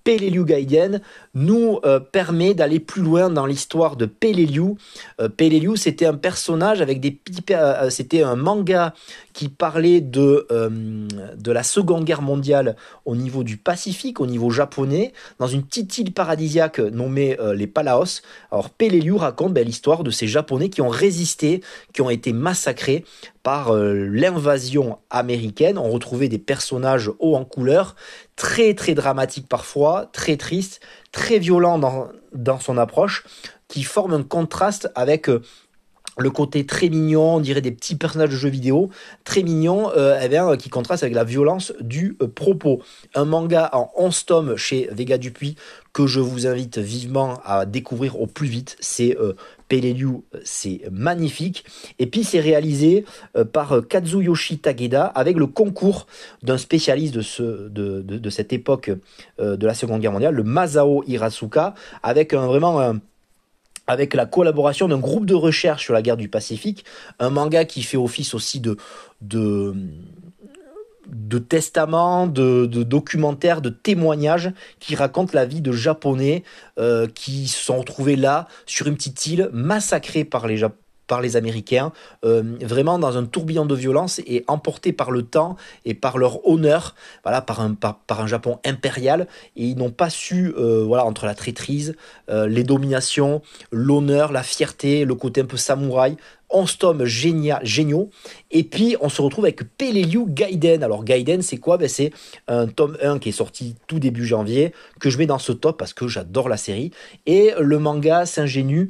Peleliu 0.09 0.47
Gaiden 0.47 1.03
nous 1.35 1.81
euh, 1.85 2.01
permet 2.01 2.55
d'aller 2.55 2.81
plus 2.81 3.03
loin 3.03 3.29
dans 3.29 3.45
l'histoire 3.45 3.95
de 3.95 4.07
Peleliu. 4.07 4.77
Euh, 5.21 5.29
Peleliu, 5.29 5.77
c'était 5.77 6.07
un 6.07 6.15
personnage 6.15 6.81
avec 6.81 6.99
des 6.99 7.21
euh, 7.51 7.91
c'était 7.91 8.23
un 8.23 8.35
manga 8.35 8.95
qui 9.39 9.49
parlait 9.49 10.01
de 10.01 10.49
de 10.51 11.53
la 11.53 11.63
Seconde 11.63 12.05
Guerre 12.05 12.23
mondiale 12.23 12.75
au 13.05 13.15
niveau 13.15 13.45
du 13.45 13.57
Pacifique, 13.57 14.19
au 14.19 14.27
niveau 14.27 14.51
japonais, 14.51 15.13
dans 15.39 15.47
une 15.47 15.63
petite 15.63 15.97
île 15.97 16.13
paradisiaque 16.13 16.81
nommée 16.81 17.37
les 17.55 17.69
Palaos. 17.69 18.23
Alors 18.51 18.71
Peleliu 18.71 19.15
raconte 19.15 19.55
ben, 19.55 19.65
l'histoire 19.65 20.03
de 20.03 20.11
ces 20.11 20.27
Japonais 20.27 20.71
qui 20.71 20.83
ont 20.83 20.89
résisté, 20.89 21.63
qui 21.93 22.03
ont 22.03 22.11
été 22.11 22.33
massacrés 22.33 23.05
par 23.45 23.73
l'invasion 23.73 24.99
américaine. 25.09 25.79
On 25.79 25.89
retrouvait 25.89 26.29
des 26.29 26.39
personnages 26.39 27.09
hauts 27.21 27.37
en 27.37 27.45
couleur, 27.45 27.95
très 28.35 28.75
très 28.75 28.95
dramatiques 28.95 29.49
parfois, 29.49 30.11
très 30.13 30.37
tristes, 30.37 30.81
très 31.13 31.39
violent 31.39 31.79
dans, 31.79 32.09
dans 32.33 32.59
son 32.59 32.77
approche, 32.77 33.25
qui 33.69 33.85
forme 33.85 34.15
un 34.15 34.23
contraste 34.25 34.91
avec 34.97 35.29
euh, 35.29 35.43
le 36.19 36.31
côté 36.31 36.67
très 36.67 36.89
mignon, 36.89 37.37
on 37.37 37.41
dirait 37.41 37.61
des 37.61 37.71
petits 37.71 37.97
personnages 37.97 38.31
de 38.31 38.37
jeux 38.37 38.49
vidéo, 38.49 38.91
très 39.25 39.43
mignon, 39.43 39.91
euh, 39.97 40.19
eh 40.23 40.29
bien, 40.29 40.57
qui 40.57 40.69
contraste 40.69 41.03
avec 41.03 41.15
la 41.15 41.25
violence 41.25 41.73
du 41.81 42.17
euh, 42.21 42.29
propos. 42.29 42.83
Un 43.15 43.25
manga 43.25 43.71
en 43.73 43.91
11 43.97 44.25
tomes 44.27 44.57
chez 44.57 44.89
Vega 44.93 45.19
Dupuis 45.19 45.57
que 45.93 46.07
je 46.07 46.21
vous 46.21 46.47
invite 46.47 46.79
vivement 46.79 47.41
à 47.45 47.67
découvrir 47.67 48.21
au 48.21 48.27
plus 48.27 48.49
vite. 48.49 48.77
C'est 48.81 49.17
euh, 49.19 49.35
c'est 50.45 50.81
magnifique. 50.91 51.65
Et 51.99 52.07
puis 52.07 52.25
c'est 52.25 52.41
réalisé 52.41 53.05
euh, 53.37 53.45
par 53.45 53.83
Kazuyoshi 53.87 54.59
Takeda 54.59 55.05
avec 55.05 55.37
le 55.37 55.47
concours 55.47 56.07
d'un 56.43 56.57
spécialiste 56.57 57.15
de, 57.15 58.31
cette 58.31 58.53
époque 58.53 58.91
de 59.39 59.67
la 59.67 59.75
Seconde 59.75 60.01
Guerre 60.01 60.13
mondiale, 60.13 60.35
le 60.35 60.43
Masao 60.43 61.05
Hirasuka, 61.07 61.75
avec 62.03 62.33
un, 62.33 62.47
vraiment 62.47 62.81
un 62.81 63.01
avec 63.89 64.15
la 64.15 64.27
collaboration 64.27 64.87
d'un 64.87 64.99
groupe 64.99 65.27
de 65.27 65.35
recherche 65.35 65.85
sur 65.85 65.95
la 65.95 66.03
guerre 66.03 66.17
du 66.17 66.29
Pacifique, 66.29 66.85
un 67.19 67.31
manga 67.31 67.65
qui 67.65 67.83
fait 67.83 67.97
office 67.97 68.35
aussi 68.35 68.61
de, 68.61 68.77
de, 69.23 69.75
de 71.09 71.39
testament, 71.39 72.27
de, 72.27 72.67
de 72.67 72.83
documentaire, 72.83 73.61
de 73.63 73.71
témoignage 73.71 74.53
qui 74.79 74.95
raconte 74.95 75.33
la 75.33 75.47
vie 75.47 75.63
de 75.63 75.73
Japonais 75.73 76.45
euh, 76.79 77.09
qui 77.13 77.49
se 77.49 77.65
sont 77.65 77.79
retrouvés 77.79 78.17
là, 78.17 78.47
sur 78.67 78.87
une 78.87 78.95
petite 78.95 79.27
île, 79.27 79.49
massacrés 79.53 80.25
par 80.25 80.47
les, 80.47 80.59
Japonais 80.59 80.83
par 81.09 81.21
les 81.21 81.37
Américains, 81.37 81.93
euh, 82.25 82.57
vraiment 82.61 83.01
dans 83.01 83.17
un 83.19 83.25
tourbillon 83.25 83.67
de 83.67 83.75
violence 83.75 84.21
et 84.21 84.45
emportés 84.47 84.93
par 84.93 85.11
le 85.11 85.23
temps 85.23 85.57
et 85.85 85.95
par 85.95 86.19
leur 86.19 86.47
honneur, 86.47 86.95
voilà, 87.25 87.41
par 87.41 87.61
un, 87.61 87.75
par, 87.75 88.21
un 88.21 88.27
Japon 88.29 88.59
impérial. 88.65 89.27
Et 89.57 89.65
ils 89.65 89.77
n'ont 89.77 89.91
pas 89.91 90.11
su, 90.11 90.55
euh, 90.57 90.85
voilà, 90.87 91.05
entre 91.05 91.27
la 91.27 91.35
traîtrise, 91.35 91.97
euh, 92.31 92.47
les 92.47 92.63
dominations, 92.63 93.43
l'honneur, 93.73 94.31
la 94.31 94.45
fierté, 94.45 95.05
le 95.05 95.15
côté 95.17 95.41
un 95.41 95.47
peu 95.47 95.57
samouraï, 95.57 96.17
11 96.51 96.79
tomes 96.79 97.05
génial, 97.05 97.61
géniaux. 97.65 98.11
Et 98.51 98.65
puis, 98.65 98.97
on 99.01 99.09
se 99.09 99.21
retrouve 99.21 99.45
avec 99.45 99.77
Peleliu 99.77 100.25
Gaiden. 100.27 100.83
Alors, 100.83 101.05
Gaiden, 101.05 101.43
c'est 101.43 101.59
quoi? 101.59 101.77
Ben, 101.77 101.89
C'est 101.89 102.11
un 102.47 102.67
tome 102.67 102.97
1 103.03 103.19
qui 103.19 103.31
est 103.31 103.33
sorti 103.33 103.75
tout 103.87 103.99
début 103.99 104.25
janvier, 104.25 104.73
que 105.01 105.11
je 105.11 105.19
mets 105.19 105.27
dans 105.27 105.39
ce 105.39 105.53
top 105.53 105.79
parce 105.79 105.93
que 105.93 106.09
j'adore 106.09 106.49
la 106.49 106.57
série. 106.57 106.91
Et 107.27 107.53
le 107.59 107.79
manga 107.79 108.25
s'ingénue 108.25 108.89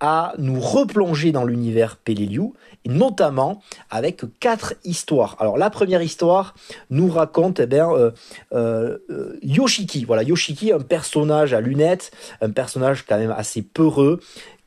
à 0.00 0.32
nous 0.38 0.60
replonger 0.60 1.32
dans 1.32 1.44
l'univers 1.44 1.96
Peleliu, 1.96 2.52
et 2.84 2.88
notamment 2.88 3.62
avec 3.90 4.22
quatre 4.40 4.74
histoires. 4.84 5.36
Alors 5.38 5.58
la 5.58 5.70
première 5.70 6.02
histoire 6.02 6.54
nous 6.88 7.08
raconte 7.10 7.60
eh 7.60 7.66
bien, 7.66 7.90
euh, 7.92 8.10
euh, 8.52 8.98
euh, 9.10 9.38
Yoshiki. 9.42 10.04
Voilà, 10.04 10.22
Yoshiki, 10.22 10.72
un 10.72 10.80
personnage 10.80 11.52
à 11.52 11.60
lunettes, 11.60 12.10
un 12.40 12.50
personnage 12.50 13.04
quand 13.06 13.18
même 13.18 13.34
assez 13.36 13.62
peureux, 13.62 14.20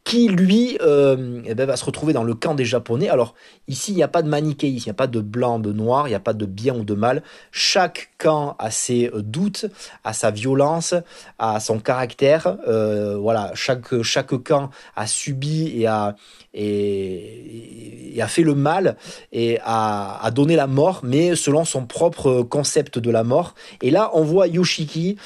qui 0.04 0.28
lui 0.28 0.78
euh, 0.82 1.42
eh 1.46 1.56
ben, 1.56 1.66
va 1.66 1.78
se 1.78 1.86
retrouver 1.86 2.14
dans 2.14 2.24
le 2.24 2.34
camp 2.34 2.56
des 2.56 2.66
Japonais. 2.66 3.10
Alors 3.10 3.36
ici, 3.68 3.92
il 3.92 3.96
n'y 3.96 4.04
a 4.04 4.08
pas 4.08 4.22
de 4.22 4.28
manichéisme, 4.28 4.84
il 4.86 4.90
n'y 4.90 4.92
a 4.92 4.96
pas 4.96 5.08
de 5.08 5.22
blanc, 5.22 5.60
de 5.60 5.72
noir, 5.72 6.08
il 6.08 6.12
n'y 6.12 6.16
a 6.16 6.20
pas 6.20 6.34
de 6.34 6.46
bien 6.46 6.76
ou 6.76 6.84
de 6.84 6.94
mal. 6.94 7.24
Chaque 7.52 8.10
camp 8.18 8.56
a 8.60 8.70
ses 8.72 9.10
euh, 9.14 9.22
doutes, 9.22 9.66
a 10.04 10.14
sa 10.14 10.32
violence, 10.32 10.94
a 11.40 11.60
son 11.60 11.80
caractère. 11.80 12.58
Euh, 12.68 13.18
voilà, 13.18 13.52
chaque, 13.54 14.02
chaque 14.02 14.36
camp 14.44 14.72
a 14.96 15.08
subi 15.08 15.82
et 15.82 15.88
a, 15.88 16.16
a 16.56 18.28
fait 18.28 18.44
le 18.44 18.56
mal 18.56 18.98
et 19.32 19.60
a, 19.64 20.20
a, 20.22 20.32
donné 20.32 20.56
la 20.56 20.68
mort, 20.68 21.00
mais 21.04 21.36
selon 21.36 21.66
son 21.66 21.86
propre 21.86 22.42
concept 22.44 23.00
de 23.00 23.10
la 23.10 23.24
mort. 23.24 23.56
Et 23.82 23.90
là, 23.90 24.12
on 24.14 24.24
voit 24.24 24.48
Yoshiki, 24.48 25.18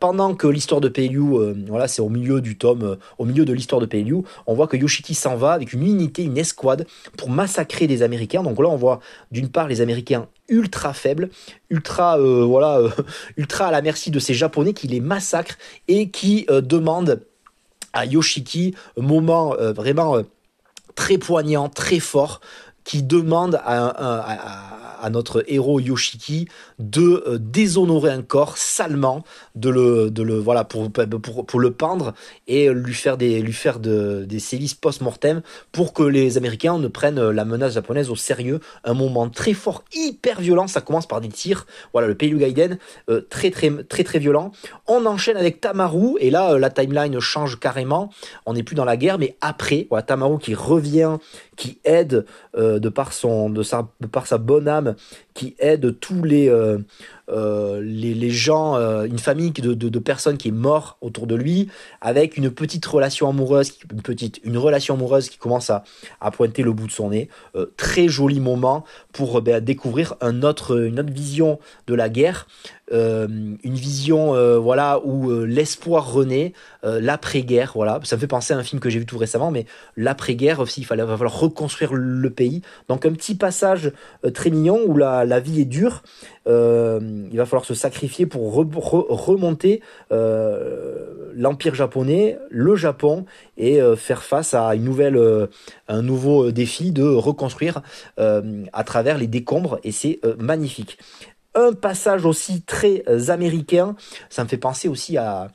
pendant 0.00 0.34
que 0.34 0.46
l'histoire 0.46 0.80
de 0.80 0.88
Peiliu, 0.88 1.34
euh, 1.34 1.54
voilà, 1.68 1.88
c'est 1.88 2.02
au 2.02 2.08
milieu 2.08 2.40
du 2.40 2.56
tome, 2.56 2.96
au 3.18 3.24
milieu 3.24 3.44
de 3.44 3.52
l'histoire 3.52 3.80
de 3.80 3.86
On 4.46 4.54
voit 4.54 4.66
que 4.66 4.76
Yoshiki 4.76 5.14
s'en 5.14 5.36
va 5.36 5.52
avec 5.52 5.72
une 5.72 5.82
unité, 5.82 6.22
une 6.22 6.38
escouade 6.38 6.86
pour 7.16 7.30
massacrer 7.30 7.86
des 7.86 8.02
Américains. 8.02 8.42
Donc 8.42 8.58
là, 8.60 8.68
on 8.68 8.76
voit 8.76 9.00
d'une 9.30 9.48
part 9.48 9.68
les 9.68 9.80
Américains 9.80 10.28
ultra 10.48 10.92
faibles, 10.92 11.30
ultra 11.70 12.18
voilà, 12.18 12.80
ultra 13.36 13.66
à 13.68 13.70
la 13.70 13.82
merci 13.82 14.10
de 14.10 14.18
ces 14.18 14.34
Japonais 14.34 14.74
qui 14.74 14.88
les 14.88 15.00
massacrent 15.00 15.58
et 15.88 16.10
qui 16.10 16.46
demandent 16.48 17.22
à 17.92 18.04
Yoshiki, 18.04 18.74
moment 18.96 19.54
vraiment 19.58 20.22
très 20.94 21.18
poignant, 21.18 21.68
très 21.68 21.98
fort, 21.98 22.40
qui 22.84 23.02
demande 23.02 23.60
à, 23.64 25.10
notre 25.10 25.44
héros 25.48 25.80
Yoshiki 25.80 26.48
de 26.78 27.22
euh, 27.26 27.38
déshonorer 27.38 28.10
un 28.10 28.22
corps 28.22 28.56
salement, 28.56 29.22
de 29.54 29.68
le, 29.68 30.38
voilà 30.38 30.64
pour, 30.64 30.88
le 31.60 31.70
pendre 31.70 32.14
et 32.46 32.70
lui 32.70 32.94
faire 32.94 33.18
des 33.18 33.42
lui 33.42 33.52
sévices 34.40 34.74
post-mortem 34.74 35.42
pour 35.72 35.92
que 35.92 36.02
les 36.02 36.36
Américains 36.38 36.78
ne 36.78 36.88
prennent 36.88 37.30
la 37.30 37.44
menace 37.44 37.74
japonaise 37.74 38.10
au 38.10 38.16
sérieux. 38.16 38.60
Un 38.84 38.94
moment 38.94 39.28
très 39.28 39.52
fort, 39.52 39.84
hyper 39.94 40.40
violent. 40.40 40.66
Ça 40.66 40.80
commence 40.80 41.06
par 41.06 41.20
des 41.20 41.28
tirs. 41.28 41.66
Voilà 41.92 42.08
le 42.08 42.14
Peilu 42.14 42.38
Gaiden, 42.38 42.78
euh, 43.08 43.20
très 43.28 43.50
très 43.50 44.04
très 44.04 44.18
violent. 44.18 44.52
On 44.86 45.06
enchaîne 45.06 45.36
avec 45.36 45.60
Tamaru 45.60 46.16
et 46.20 46.30
là 46.30 46.52
euh, 46.52 46.58
la 46.58 46.70
timeline 46.70 47.18
change 47.20 47.58
carrément. 47.58 48.10
On 48.46 48.54
n'est 48.54 48.62
plus 48.62 48.76
dans 48.76 48.84
la 48.84 48.96
guerre, 48.96 49.18
mais 49.18 49.36
après 49.40 49.86
voilà 49.90 50.02
Tamaru 50.02 50.38
qui 50.38 50.54
revient, 50.54 51.18
qui 51.56 51.80
aide 51.84 52.26
de 52.56 52.88
par 52.88 53.12
son 53.12 53.50
de 53.50 53.62
sa 53.62 53.88
de 54.00 54.06
par 54.06 54.26
sa 54.26 54.38
bonne 54.38 54.68
âme 54.68 54.94
qui 55.34 55.56
aide 55.58 55.98
tous 55.98 56.22
les 56.22 56.48
euh, 56.48 56.78
euh, 57.30 57.80
les, 57.82 58.30
gens, 58.30 58.76
euh, 58.76 59.04
une 59.04 59.18
famille 59.18 59.50
de, 59.50 59.72
de, 59.72 59.98
personnes 59.98 60.36
qui 60.36 60.48
est 60.48 60.52
mort 60.52 60.98
autour 61.00 61.26
de 61.26 61.34
lui, 61.34 61.68
avec 62.02 62.36
une 62.36 62.50
petite 62.50 62.84
relation 62.84 63.28
amoureuse, 63.28 63.72
une 63.90 64.02
petite, 64.02 64.40
une 64.44 64.58
relation 64.58 64.94
amoureuse 64.94 65.30
qui 65.30 65.38
commence 65.38 65.70
à, 65.70 65.84
à 66.20 66.30
pointer 66.30 66.62
le 66.62 66.72
bout 66.72 66.86
de 66.86 66.92
son 66.92 67.10
nez. 67.10 67.28
très 67.76 68.08
joli 68.08 68.40
moment 68.40 68.84
pour 69.12 69.40
ben, 69.40 69.64
découvrir 69.64 70.14
un 70.20 70.42
autre, 70.42 70.84
une 70.86 71.00
autre 71.00 71.12
vision 71.12 71.58
de 71.86 71.94
la 71.94 72.08
guerre, 72.10 72.46
une 72.92 73.58
vision 73.64 74.34
voilà 74.60 75.00
où 75.04 75.32
l'espoir 75.44 76.12
renaît, 76.12 76.52
l'après-guerre. 76.82 77.72
Voilà, 77.74 78.00
ça 78.04 78.16
me 78.16 78.20
fait 78.20 78.26
penser 78.26 78.52
à 78.52 78.58
un 78.58 78.62
film 78.62 78.80
que 78.80 78.90
j'ai 78.90 78.98
vu 78.98 79.06
tout 79.06 79.18
récemment, 79.18 79.50
mais 79.50 79.64
l'après-guerre 79.96 80.60
aussi, 80.60 80.82
il 80.82 80.84
fallait 80.84 81.02
va 81.02 81.16
falloir 81.16 81.38
reconstruire 81.38 81.94
le 81.94 82.30
pays. 82.30 82.60
Donc 82.88 83.06
un 83.06 83.12
petit 83.12 83.34
passage 83.34 83.92
très 84.34 84.50
mignon 84.50 84.80
où 84.86 84.98
la 84.98 85.23
la, 85.24 85.40
vie 85.40 85.60
est 85.60 85.64
dure. 85.64 86.02
Euh, 86.46 87.00
il 87.30 87.36
va 87.36 87.46
falloir 87.46 87.64
se 87.64 87.74
sacrifier 87.74 88.26
pour 88.26 88.54
remonter 88.54 89.80
euh, 90.12 91.32
l'empire 91.34 91.74
japonais, 91.74 92.38
le 92.50 92.76
Japon, 92.76 93.24
et 93.56 93.80
euh, 93.80 93.96
faire 93.96 94.22
face 94.22 94.54
à 94.54 94.70
un 94.70 96.02
nouveau 96.02 96.50
défi 96.50 96.92
de 96.92 97.04
reconstruire 97.04 97.82
à 98.16 98.84
travers 98.84 99.18
les 99.18 99.26
décombres. 99.26 99.78
Et 99.84 99.92
c'est 99.92 100.20
magnifique. 100.38 100.98
Un 101.54 101.72
passage 101.72 102.24
aussi 102.26 102.62
très 102.62 103.04
américain. 103.28 103.94
Ça 104.28 104.42
me 104.42 104.48
fait 104.48 104.58
penser 104.58 104.88
aussi 104.88 105.16
à 105.16 105.48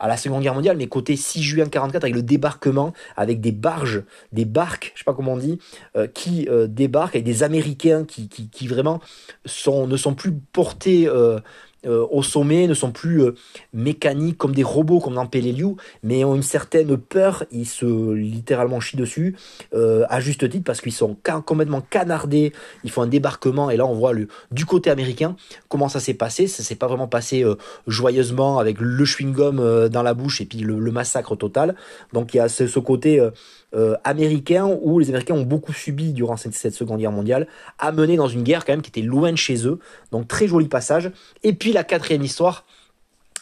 à 0.00 0.08
la 0.08 0.16
Seconde 0.16 0.42
Guerre 0.42 0.54
mondiale, 0.54 0.76
mais 0.76 0.86
côté 0.88 1.14
6 1.14 1.42
juin 1.42 1.66
44 1.66 2.04
avec 2.04 2.16
le 2.16 2.22
débarquement, 2.22 2.92
avec 3.16 3.40
des 3.40 3.52
barges, 3.52 4.02
des 4.32 4.44
barques, 4.44 4.92
je 4.94 5.00
sais 5.00 5.04
pas 5.04 5.14
comment 5.14 5.34
on 5.34 5.36
dit, 5.36 5.58
euh, 5.96 6.06
qui 6.06 6.48
euh, 6.48 6.66
débarquent 6.66 7.16
avec 7.16 7.24
des 7.24 7.42
Américains 7.42 8.04
qui, 8.04 8.28
qui, 8.28 8.66
vraiment 8.66 9.00
ne 9.44 9.96
sont 9.96 10.14
plus 10.14 10.32
portés 10.32 11.08
euh, 11.86 12.00
euh, 12.00 12.06
au 12.10 12.22
sommet 12.22 12.66
ne 12.66 12.74
sont 12.74 12.92
plus 12.92 13.22
euh, 13.22 13.34
mécaniques 13.72 14.38
comme 14.38 14.54
des 14.54 14.62
robots 14.62 15.00
comme 15.00 15.14
dans 15.14 15.26
Peleliu, 15.26 15.76
mais 16.02 16.24
ont 16.24 16.34
une 16.34 16.42
certaine 16.42 16.96
peur, 16.96 17.44
ils 17.50 17.66
se 17.66 18.12
littéralement 18.12 18.80
chient 18.80 18.96
dessus, 18.96 19.36
euh, 19.74 20.04
à 20.08 20.20
juste 20.20 20.48
titre 20.48 20.64
parce 20.64 20.80
qu'ils 20.80 20.92
sont 20.92 21.16
complètement 21.44 21.80
canardés, 21.80 22.52
ils 22.84 22.90
font 22.90 23.02
un 23.02 23.06
débarquement 23.06 23.70
et 23.70 23.76
là 23.76 23.86
on 23.86 23.94
voit 23.94 24.12
le, 24.12 24.28
du 24.50 24.66
côté 24.66 24.90
américain 24.90 25.36
comment 25.68 25.88
ça 25.88 26.00
s'est 26.00 26.14
passé, 26.14 26.46
ça 26.46 26.62
s'est 26.62 26.74
pas 26.74 26.86
vraiment 26.86 27.08
passé 27.08 27.44
joyeusement 27.86 28.58
avec 28.58 28.76
le 28.80 29.04
chewing-gum 29.04 29.88
dans 29.88 30.02
la 30.02 30.14
bouche 30.14 30.40
et 30.40 30.44
puis 30.44 30.58
le, 30.58 30.90
massacre 30.90 31.36
total, 31.36 31.76
donc 32.12 32.34
il 32.34 32.38
y 32.38 32.40
a 32.40 32.48
ce, 32.48 32.66
ce 32.66 32.78
côté 32.80 33.20
euh, 33.74 33.94
américains 34.04 34.66
où 34.82 34.98
les 34.98 35.08
Américains 35.08 35.34
ont 35.34 35.44
beaucoup 35.44 35.72
subi 35.72 36.12
durant 36.12 36.36
cette, 36.36 36.54
Seconde 36.54 36.98
Guerre 36.98 37.12
mondiale, 37.12 37.46
amenés 37.78 38.16
dans 38.16 38.28
une 38.28 38.42
guerre 38.42 38.64
quand 38.64 38.72
même 38.72 38.82
qui 38.82 38.90
était 38.90 39.02
loin 39.02 39.32
de 39.32 39.36
chez 39.36 39.66
eux. 39.66 39.78
Donc 40.12 40.28
très 40.28 40.48
joli 40.48 40.68
passage. 40.68 41.10
Et 41.42 41.52
puis 41.52 41.72
la 41.72 41.84
quatrième 41.84 42.22
histoire. 42.22 42.64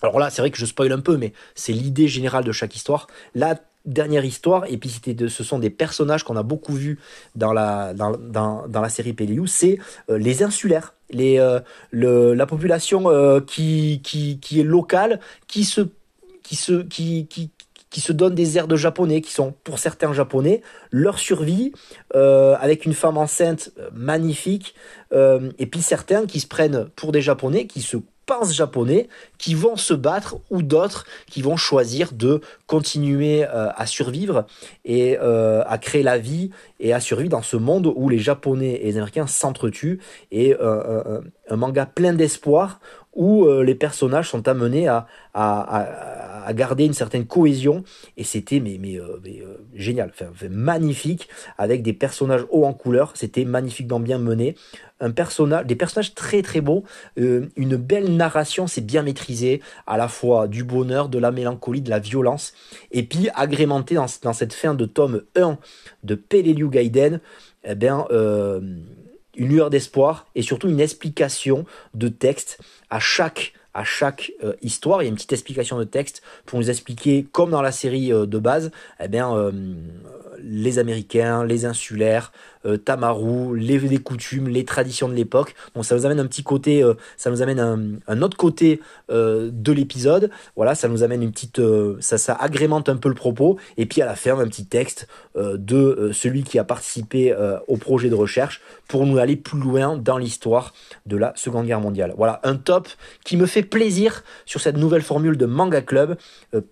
Alors 0.03 0.19
là, 0.19 0.31
c'est 0.31 0.43
vrai 0.43 0.51
que 0.51 0.59
je 0.59 0.67
spoil 0.67 0.93
un 0.93 1.01
peu, 1.01 1.17
mais 1.17 1.33
c'est 1.55 1.73
l'idée 1.73 2.09
générale 2.09 2.45
de 2.45 2.53
chaque 2.53 2.77
histoire. 2.77 3.09
La 3.35 3.59
dernière 3.85 4.25
histoire, 4.25 4.65
et 4.69 4.77
puis 4.77 5.01
de, 5.15 5.29
ce 5.29 5.43
sont 5.43 5.59
des 5.59 5.71
personnages 5.71 6.23
qu'on 6.23 6.37
a 6.37 6.43
beaucoup 6.43 6.75
vus 6.75 6.99
dans 7.35 7.53
la, 7.53 7.95
dans, 7.95 8.13
dans, 8.17 8.81
la 8.81 8.89
série 8.91 9.15
Pelliou, 9.15 9.47
c'est 9.47 9.79
euh, 10.11 10.19
les 10.19 10.43
insulaires. 10.43 10.95
Les, 11.11 11.39
euh, 11.39 11.59
le, 11.91 12.35
la 12.35 12.45
population 12.47 13.07
qui, 13.47 14.03
qui, 14.05 14.39
qui 14.41 14.61
est 14.61 14.65
locale, 14.65 15.21
qui 15.47 15.65
se 15.65 15.89
qui 16.49 16.57
se 16.57 16.83
qui, 16.83 17.27
qui, 17.27 17.51
qui 17.91 18.01
se 18.01 18.13
donnent 18.13 18.35
des 18.35 18.59
airs 18.59 18.69
de 18.69 18.77
japonais, 18.77 19.21
qui 19.21 19.33
sont 19.33 19.55
pour 19.65 19.79
certains 19.79 20.13
japonais, 20.13 20.63
leur 20.91 21.19
survie 21.19 21.73
euh, 22.15 22.57
avec 22.61 22.85
une 22.85 22.95
femme 22.95 23.17
enceinte 23.17 23.71
euh, 23.79 23.89
magnifique, 23.93 24.75
euh, 25.13 25.51
et 25.59 25.67
puis 25.67 25.83
certains 25.83 26.27
qui 26.27 26.41
se 26.41 26.47
prennent 26.47 26.89
pour 26.97 27.13
des 27.13 27.23
japonais, 27.23 27.67
qui 27.67 27.81
se 27.81 27.97
pensent 28.27 28.55
japonais, 28.55 29.09
qui 29.39 29.55
vont 29.55 29.77
se 29.77 29.95
battre, 29.95 30.37
ou 30.51 30.61
d'autres 30.61 31.07
qui 31.31 31.41
vont 31.41 31.57
choisir 31.57 32.13
de 32.13 32.43
continuer 32.67 33.43
à 33.45 33.87
survivre 33.87 34.45
et 34.85 35.17
à 35.17 35.79
créer 35.81 36.03
la 36.03 36.19
vie 36.19 36.51
et 36.79 36.93
à 36.93 37.01
survivre 37.01 37.31
dans 37.31 37.41
ce 37.41 37.57
monde 37.57 37.91
où 37.97 38.11
les 38.11 38.19
Japonais 38.19 38.81
et 38.83 38.85
les 38.85 38.97
Américains 38.99 39.27
s'entretuent. 39.27 40.01
Et 40.31 40.55
un 40.61 41.57
manga 41.57 41.87
plein 41.87 42.13
d'espoir 42.13 42.81
où 43.19 43.45
euh, 43.45 43.65
les 43.65 43.75
personnages 43.75 44.31
sont 44.31 44.47
amenés 44.47 44.87
à, 44.87 45.09
à, 45.35 46.53
garder 46.55 46.87
une 46.87 46.95
certaine 46.95 47.27
cohésion. 47.27 47.83
Et 48.17 48.25
c'était 48.25 48.61
mais, 48.61 48.79
mais, 48.81 48.99
euh, 48.99 49.21
euh, 49.27 49.57
génial, 49.75 50.13
enfin, 50.15 50.31
magnifique. 50.49 51.29
Avec 51.59 51.83
des 51.83 51.93
personnages 51.93 52.47
hauts 52.51 52.65
en 52.65 52.73
couleur, 52.73 53.13
c'était 53.17 53.45
magnifiquement 53.45 53.99
bien 53.99 54.19
mené, 54.19 54.55
un 55.01 55.11
personnage, 55.11 55.67
des 55.67 55.75
personnages 55.75 56.15
très 56.15 56.43
très 56.43 56.61
beaux, 56.61 56.85
une 57.17 57.77
belle 57.77 58.17
narration, 58.17 58.67
c'est 58.67 58.81
bien 58.81 59.03
maîtrisé, 59.03 59.61
à 59.87 59.97
la 59.97 60.09
fois 60.09 60.49
du 60.49 60.65
bonheur, 60.65 61.09
de 61.09 61.19
la 61.19 61.31
mélancolie, 61.31 61.83
de 61.83 61.91
la 61.91 61.99
violence, 61.99 62.53
et 62.91 63.03
puis 63.03 63.29
agrémenté 63.35 63.95
dans, 63.95 64.07
dans 64.23 64.33
cette 64.33 64.53
fin 64.53 64.75
de 64.75 64.87
tome 64.87 65.23
1 65.37 65.59
de 66.03 66.15
Peleliu 66.15 66.69
Gaiden, 66.69 67.21
eh 67.65 67.75
bien, 67.75 68.07
une 69.39 69.49
lueur 69.49 69.71
d'espoir 69.71 70.27
et 70.35 70.43
surtout 70.43 70.69
une 70.69 70.81
explication 70.81 71.65
de 71.95 72.09
texte 72.09 72.59
à 72.91 72.99
chaque 73.01 73.53
euh, 74.43 74.55
histoire, 74.61 75.03
il 75.03 75.07
y 75.07 75.09
a 75.09 75.11
une 75.11 75.15
petite 75.15 75.33
explication 75.33 75.79
de 75.79 75.85
texte 75.85 76.23
pour 76.47 76.59
nous 76.59 76.69
expliquer, 76.69 77.27
comme 77.31 77.51
dans 77.51 77.63
la 77.63 77.73
série 77.73 78.13
euh, 78.13 78.27
de 78.27 78.39
base, 78.39 78.71
eh 79.01 79.09
bien, 79.09 79.35
euh, 79.35 79.53
les 80.41 80.79
Américains, 80.79 81.45
les 81.45 81.65
insulaires, 81.65 82.33
euh, 82.67 82.77
Tamaru, 82.77 83.59
les, 83.59 83.99
coutumes, 83.99 84.49
les 84.49 84.65
traditions 84.65 85.09
de 85.09 85.15
l'époque. 85.15 85.55
Donc 85.75 85.85
ça 85.85 85.95
nous 85.97 86.07
amène 86.07 86.21
un 86.21 86.27
petit 86.27 86.43
côté, 86.43 86.83
euh, 86.83 86.95
ça 87.17 87.31
nous 87.31 87.43
amène 87.43 88.01
un, 88.07 88.23
autre 88.23 88.37
côté 88.37 88.81
euh, 89.11 89.51
de 89.53 89.73
l'épisode. 89.73 90.31
Voilà, 90.57 90.75
ça 90.75 90.89
nous 90.89 91.03
amène 91.03 91.23
une 91.23 91.33
petite, 91.33 91.61
ça, 92.01 92.19
ça 92.19 92.35
agrémente 92.35 92.89
un 92.89 92.97
peu 92.97 93.09
le 93.09 93.15
propos. 93.15 93.59
Et 93.77 93.87
puis 93.87 94.03
à 94.03 94.07
la 94.07 94.15
fin, 94.15 94.39
un 94.39 94.47
petit 94.47 94.67
texte 94.67 95.09
de 95.37 96.11
celui 96.13 96.43
qui 96.43 96.59
a 96.59 96.65
participé 96.65 97.35
au 97.67 97.77
projet 97.77 98.09
de 98.09 98.15
recherche 98.15 98.61
pour 98.89 99.07
nous 99.07 99.19
aller 99.19 99.37
plus 99.37 99.59
loin 99.59 99.97
dans 99.97 100.19
l'histoire 100.19 100.75
de 101.07 101.17
la 101.17 101.33
Seconde 101.37 101.67
Guerre 101.67 101.81
mondiale. 101.81 102.15
Voilà, 102.17 102.41
un 102.43 102.57
top 102.57 102.89
qui 103.25 103.37
me 103.37 103.47
fait 103.47 103.63
plaisir 103.63 104.23
sur 104.47 104.61
cette 104.61 104.77
nouvelle 104.77 105.03
formule 105.03 105.37
de 105.37 105.47
Manga 105.47 105.81
Club. 105.81 106.17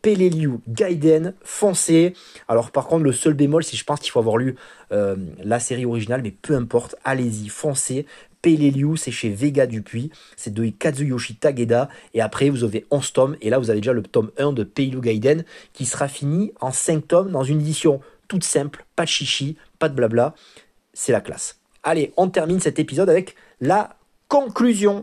Peleliu 0.02 0.58
Gaiden, 0.68 1.34
foncé. 1.42 2.14
Alors 2.48 2.70
par 2.70 2.86
contre, 2.86 3.04
le 3.04 3.12
seul 3.12 3.34
bémol, 3.34 3.64
c'est 3.64 3.76
je 3.76 3.84
pense 3.84 4.00
qu'il 4.00 4.10
faut 4.10 4.18
avoir 4.18 4.36
lu 4.36 4.56
la 4.90 5.60
série 5.60 5.84
originale, 5.84 6.22
mais 6.22 6.30
peu 6.30 6.54
importe, 6.54 6.96
allez-y, 7.04 7.48
foncez. 7.48 8.06
Peleliu, 8.42 8.96
c'est 8.96 9.10
chez 9.10 9.28
Vega 9.28 9.66
Dupuis, 9.66 10.12
c'est 10.36 10.54
de 10.54 10.68
Kazuyoshi 10.68 11.34
Tageda, 11.34 11.88
et 12.14 12.20
après 12.20 12.48
vous 12.48 12.62
avez 12.62 12.86
11 12.92 13.12
tomes, 13.12 13.36
et 13.40 13.50
là 13.50 13.58
vous 13.58 13.70
avez 13.70 13.80
déjà 13.80 13.92
le 13.92 14.02
tome 14.02 14.30
1 14.38 14.52
de 14.52 14.62
Peleliu 14.62 15.00
Gaiden, 15.00 15.44
qui 15.72 15.84
sera 15.84 16.06
fini 16.06 16.52
en 16.60 16.70
5 16.70 17.08
tomes 17.08 17.32
dans 17.32 17.42
une 17.42 17.60
édition 17.60 18.00
toute 18.28 18.44
simple, 18.44 18.84
pas 18.94 19.02
de 19.02 19.08
chichi, 19.08 19.56
pas 19.80 19.88
de 19.88 19.94
blabla, 19.94 20.34
c'est 20.92 21.10
la 21.10 21.20
classe. 21.20 21.58
Allez, 21.82 22.12
on 22.16 22.28
termine 22.28 22.60
cet 22.60 22.78
épisode 22.78 23.10
avec 23.10 23.34
la 23.60 23.96
conclusion. 24.28 25.02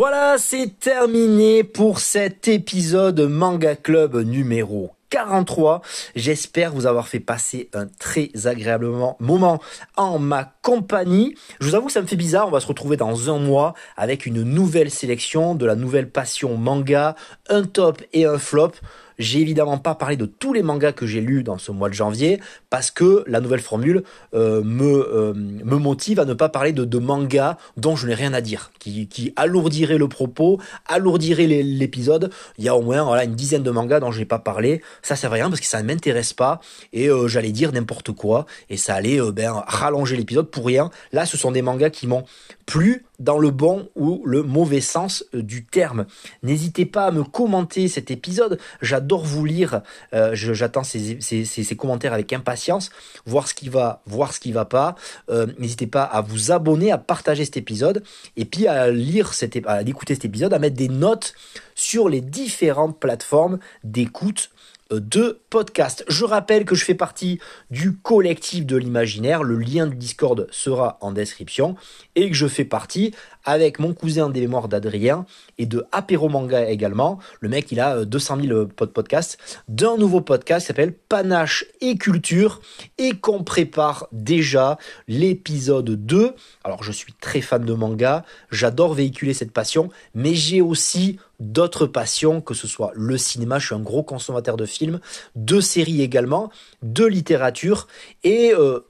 Voilà, 0.00 0.38
c'est 0.38 0.78
terminé 0.80 1.62
pour 1.62 1.98
cet 1.98 2.48
épisode 2.48 3.20
Manga 3.20 3.76
Club 3.76 4.16
numéro 4.16 4.92
43. 5.10 5.82
J'espère 6.16 6.72
vous 6.72 6.86
avoir 6.86 7.06
fait 7.06 7.20
passer 7.20 7.68
un 7.74 7.86
très 7.86 8.30
agréable 8.46 8.88
moment 9.20 9.60
en 9.98 10.18
ma 10.18 10.54
compagnie. 10.62 11.34
Je 11.60 11.66
vous 11.66 11.74
avoue 11.74 11.88
que 11.88 11.92
ça 11.92 12.00
me 12.00 12.06
fait 12.06 12.16
bizarre, 12.16 12.48
on 12.48 12.50
va 12.50 12.60
se 12.60 12.66
retrouver 12.66 12.96
dans 12.96 13.28
un 13.28 13.38
mois 13.38 13.74
avec 13.98 14.24
une 14.24 14.42
nouvelle 14.42 14.90
sélection, 14.90 15.54
de 15.54 15.66
la 15.66 15.74
nouvelle 15.74 16.08
passion 16.08 16.56
manga, 16.56 17.14
un 17.50 17.64
top 17.64 18.00
et 18.14 18.24
un 18.24 18.38
flop. 18.38 18.72
J'ai 19.20 19.40
évidemment 19.40 19.76
pas 19.76 19.94
parlé 19.94 20.16
de 20.16 20.24
tous 20.24 20.54
les 20.54 20.62
mangas 20.62 20.92
que 20.92 21.06
j'ai 21.06 21.20
lus 21.20 21.42
dans 21.42 21.58
ce 21.58 21.70
mois 21.72 21.90
de 21.90 21.94
janvier 21.94 22.40
parce 22.70 22.90
que 22.90 23.22
la 23.26 23.40
nouvelle 23.40 23.60
formule 23.60 24.02
euh, 24.32 24.62
me, 24.64 25.06
euh, 25.14 25.34
me 25.34 25.76
motive 25.76 26.20
à 26.20 26.24
ne 26.24 26.32
pas 26.32 26.48
parler 26.48 26.72
de, 26.72 26.98
mangas 26.98 27.58
dont 27.76 27.96
je 27.96 28.06
n'ai 28.06 28.14
rien 28.14 28.32
à 28.32 28.40
dire, 28.40 28.72
qui, 28.78 29.08
qui 29.08 29.34
alourdirait 29.36 29.98
le 29.98 30.08
propos, 30.08 30.58
alourdirait 30.88 31.46
l'épisode. 31.46 32.30
Il 32.56 32.64
y 32.64 32.70
a 32.70 32.74
au 32.74 32.80
moins 32.80 33.02
voilà, 33.02 33.24
une 33.24 33.34
dizaine 33.34 33.62
de 33.62 33.70
mangas 33.70 34.00
dont 34.00 34.10
je 34.10 34.20
n'ai 34.20 34.24
pas 34.24 34.38
parlé. 34.38 34.80
Ça 35.02 35.16
sert 35.16 35.30
à 35.30 35.34
rien 35.34 35.50
parce 35.50 35.60
que 35.60 35.66
ça 35.66 35.82
ne 35.82 35.86
m'intéresse 35.86 36.32
pas 36.32 36.60
et 36.94 37.10
euh, 37.10 37.28
j'allais 37.28 37.52
dire 37.52 37.72
n'importe 37.72 38.12
quoi 38.12 38.46
et 38.70 38.78
ça 38.78 38.94
allait 38.94 39.20
ben, 39.32 39.62
rallonger 39.66 40.16
l'épisode 40.16 40.50
pour 40.50 40.64
rien. 40.64 40.88
Là, 41.12 41.26
ce 41.26 41.36
sont 41.36 41.52
des 41.52 41.60
mangas 41.60 41.90
qui 41.90 42.06
m'ont 42.06 42.24
plu 42.64 43.04
dans 43.18 43.38
le 43.38 43.50
bon 43.50 43.90
ou 43.96 44.22
le 44.24 44.42
mauvais 44.42 44.80
sens 44.80 45.24
du 45.34 45.66
terme. 45.66 46.06
N'hésitez 46.42 46.86
pas 46.86 47.06
à 47.06 47.10
me 47.10 47.22
commenter 47.22 47.88
cet 47.88 48.10
épisode. 48.10 48.58
J'adore 48.80 49.09
vous 49.18 49.44
lire. 49.44 49.82
Euh, 50.14 50.30
j'attends 50.34 50.84
ces, 50.84 51.76
commentaires 51.76 52.12
avec 52.12 52.32
impatience, 52.32 52.90
voir 53.26 53.48
ce 53.48 53.54
qui 53.54 53.68
va, 53.68 54.02
voir 54.06 54.32
ce 54.32 54.40
qui 54.40 54.52
va 54.52 54.64
pas. 54.64 54.94
Euh, 55.28 55.46
n'hésitez 55.58 55.86
pas 55.86 56.04
à 56.04 56.20
vous 56.20 56.52
abonner, 56.52 56.92
à 56.92 56.98
partager 56.98 57.44
cet 57.44 57.56
épisode 57.56 58.02
et 58.36 58.44
puis 58.44 58.66
à 58.66 58.90
lire 58.90 59.34
cet, 59.34 59.58
à 59.66 59.82
écouter 59.82 60.14
cet 60.14 60.24
épisode, 60.24 60.52
à 60.52 60.58
mettre 60.58 60.76
des 60.76 60.88
notes 60.88 61.34
sur 61.74 62.08
les 62.08 62.20
différentes 62.20 62.98
plateformes 62.98 63.58
d'écoute 63.84 64.50
de 64.90 65.40
podcast. 65.50 66.04
Je 66.08 66.24
rappelle 66.24 66.64
que 66.64 66.74
je 66.74 66.84
fais 66.84 66.94
partie 66.94 67.38
du 67.70 67.96
collectif 67.96 68.66
de 68.66 68.76
l'imaginaire, 68.76 69.42
le 69.42 69.56
lien 69.56 69.86
du 69.86 69.96
Discord 69.96 70.48
sera 70.50 70.98
en 71.00 71.12
description, 71.12 71.76
et 72.16 72.28
que 72.28 72.36
je 72.36 72.48
fais 72.48 72.64
partie 72.64 73.14
avec 73.44 73.78
mon 73.78 73.94
cousin 73.94 74.28
des 74.28 74.40
mémoires 74.40 74.68
d'Adrien 74.68 75.26
et 75.58 75.66
de 75.66 75.84
Apéro 75.92 76.28
Manga 76.28 76.68
également. 76.68 77.18
Le 77.40 77.48
mec, 77.48 77.72
il 77.72 77.80
a 77.80 78.04
200 78.04 78.38
euh, 78.38 78.42
000 78.42 78.66
podcasts 78.86 79.38
d'un 79.68 79.96
nouveau 79.96 80.20
podcast 80.20 80.64
qui 80.64 80.66
s'appelle 80.68 80.92
Panache 80.92 81.64
et 81.80 81.96
Culture 81.96 82.60
et 82.98 83.12
qu'on 83.12 83.44
prépare 83.44 84.08
déjà 84.12 84.78
l'épisode 85.08 85.90
2. 85.90 86.34
Alors, 86.64 86.82
je 86.82 86.92
suis 86.92 87.12
très 87.14 87.40
fan 87.40 87.64
de 87.64 87.72
manga, 87.72 88.24
j'adore 88.50 88.94
véhiculer 88.94 89.34
cette 89.34 89.52
passion, 89.52 89.90
mais 90.14 90.34
j'ai 90.34 90.60
aussi 90.60 91.18
d'autres 91.40 91.86
passions, 91.86 92.40
que 92.40 92.54
ce 92.54 92.68
soit 92.68 92.92
le 92.94 93.16
cinéma, 93.16 93.58
je 93.58 93.66
suis 93.66 93.74
un 93.74 93.80
gros 93.80 94.02
consommateur 94.02 94.56
de 94.56 94.66
films, 94.66 95.00
de 95.36 95.60
séries 95.60 96.02
également, 96.02 96.50
de 96.82 97.04
littérature, 97.06 97.88
et 98.22 98.52
euh, 98.52 98.80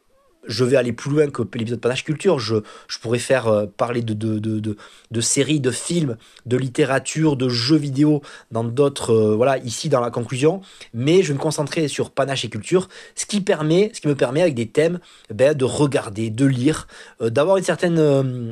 je 0.47 0.65
vais 0.65 0.77
aller 0.77 0.93
plus 0.93 1.11
loin 1.11 1.29
que 1.29 1.43
l'épisode 1.55 1.81
Panache 1.81 2.05
Culture. 2.05 2.39
Je, 2.39 2.57
je 2.89 2.99
pourrais 2.99 3.19
faire 3.19 3.49
euh, 3.49 3.67
parler 3.67 4.03
de, 4.03 4.15
de, 4.15 4.39
de, 4.39 4.77
de, 5.11 5.21
séries, 5.21 5.61
de 5.61 5.71
films, 5.71 6.17
de 6.47 6.57
littérature, 6.57 7.37
de 7.37 7.49
jeux 7.49 7.77
vidéo 7.77 8.23
dans 8.51 8.65
d'autres, 8.65 9.13
euh, 9.13 9.35
voilà, 9.37 9.59
ici 9.59 9.89
dans 9.89 10.01
la 10.01 10.11
conclusion. 10.11 10.61
Mais 10.95 11.23
je 11.23 11.29
vais 11.29 11.35
me 11.35 11.43
concentrer 11.43 11.89
sur 11.89 12.11
Panache 12.11 12.45
et 12.45 12.49
Culture, 12.49 12.89
ce 13.15 13.27
qui 13.27 13.41
permet, 13.41 13.91
ce 13.95 14.01
qui 14.01 14.09
me 14.09 14.15
permet 14.15 14.43
avec 14.43 14.55
des 14.55 14.69
thèmes, 14.69 15.01
ben, 15.33 15.55
de 15.55 15.65
regarder, 15.65 16.31
de 16.31 16.47
lire, 16.47 16.87
euh, 17.21 17.31
d'avoir 17.31 17.57
une 17.57 17.65
certaine, 17.65 17.99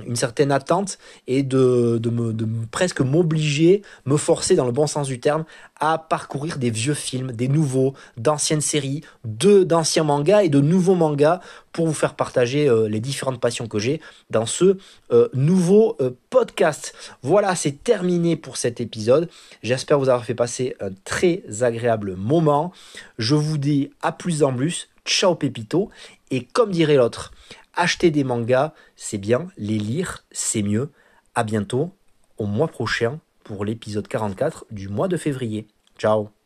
une 0.07 0.17
certaine 0.17 0.53
attente 0.53 0.99
et 1.27 1.43
de, 1.43 1.99
de, 1.99 2.11
me, 2.11 2.33
de 2.33 2.47
presque 2.71 3.01
m'obliger, 3.01 3.83
me 4.05 4.17
forcer 4.17 4.55
dans 4.57 4.67
le 4.67 4.73
bon 4.73 4.87
sens 4.87 5.07
du 5.07 5.21
terme 5.21 5.45
à 5.81 5.99
parcourir 5.99 6.59
des 6.59 6.71
vieux 6.71 6.95
films, 6.95 7.33
des 7.33 7.49
nouveaux, 7.49 7.95
d'anciennes 8.17 8.61
séries, 8.61 9.03
d'anciens 9.25 10.05
mangas 10.05 10.43
et 10.43 10.49
de 10.49 10.61
nouveaux 10.61 10.97
mangas 10.97 11.41
pour 11.73 11.87
vous 11.87 11.95
faire 11.95 12.15
partager 12.15 12.69
euh, 12.69 12.89
les 12.89 13.01
différentes 13.01 13.41
passions 13.41 13.67
que 13.67 13.79
j'ai 13.79 14.01
dans 14.31 14.47
ce 14.47 14.79
euh, 15.13 15.29
nouveau 15.35 15.97
euh, 16.01 16.11
podcast. 16.31 16.95
Voilà, 17.23 17.55
c'est 17.55 17.83
terminé 17.83 18.37
pour 18.37 18.57
cet 18.57 18.81
épisode. 18.81 19.29
J'espère 19.63 19.99
vous 19.99 20.09
avoir 20.09 20.25
fait 20.25 20.35
passer 20.35 20.77
un 20.81 20.91
très 21.05 21.43
agréable 21.63 22.17
moment. 22.17 22.73
Je 23.19 23.35
vous 23.35 23.59
dis 23.59 23.91
à 24.03 24.13
plus 24.13 24.43
en 24.43 24.55
plus. 24.55 24.89
Ciao 25.05 25.35
Pépito. 25.35 25.91
Et 26.31 26.45
comme 26.45 26.71
dirait 26.71 26.97
l'autre, 26.97 27.33
acheter 27.75 28.11
des 28.11 28.25
mangas, 28.25 28.73
c'est 28.97 29.19
bien. 29.19 29.49
Les 29.57 29.79
lire, 29.79 30.25
c'est 30.31 30.63
mieux. 30.63 30.91
À 31.35 31.45
bientôt, 31.45 31.93
au 32.37 32.47
mois 32.47 32.69
prochain, 32.69 33.21
pour 33.45 33.65
l'épisode 33.65 34.09
44 34.09 34.67
du 34.71 34.89
mois 34.89 35.09
de 35.09 35.17
février. 35.17 35.67
Ciao 35.99 36.38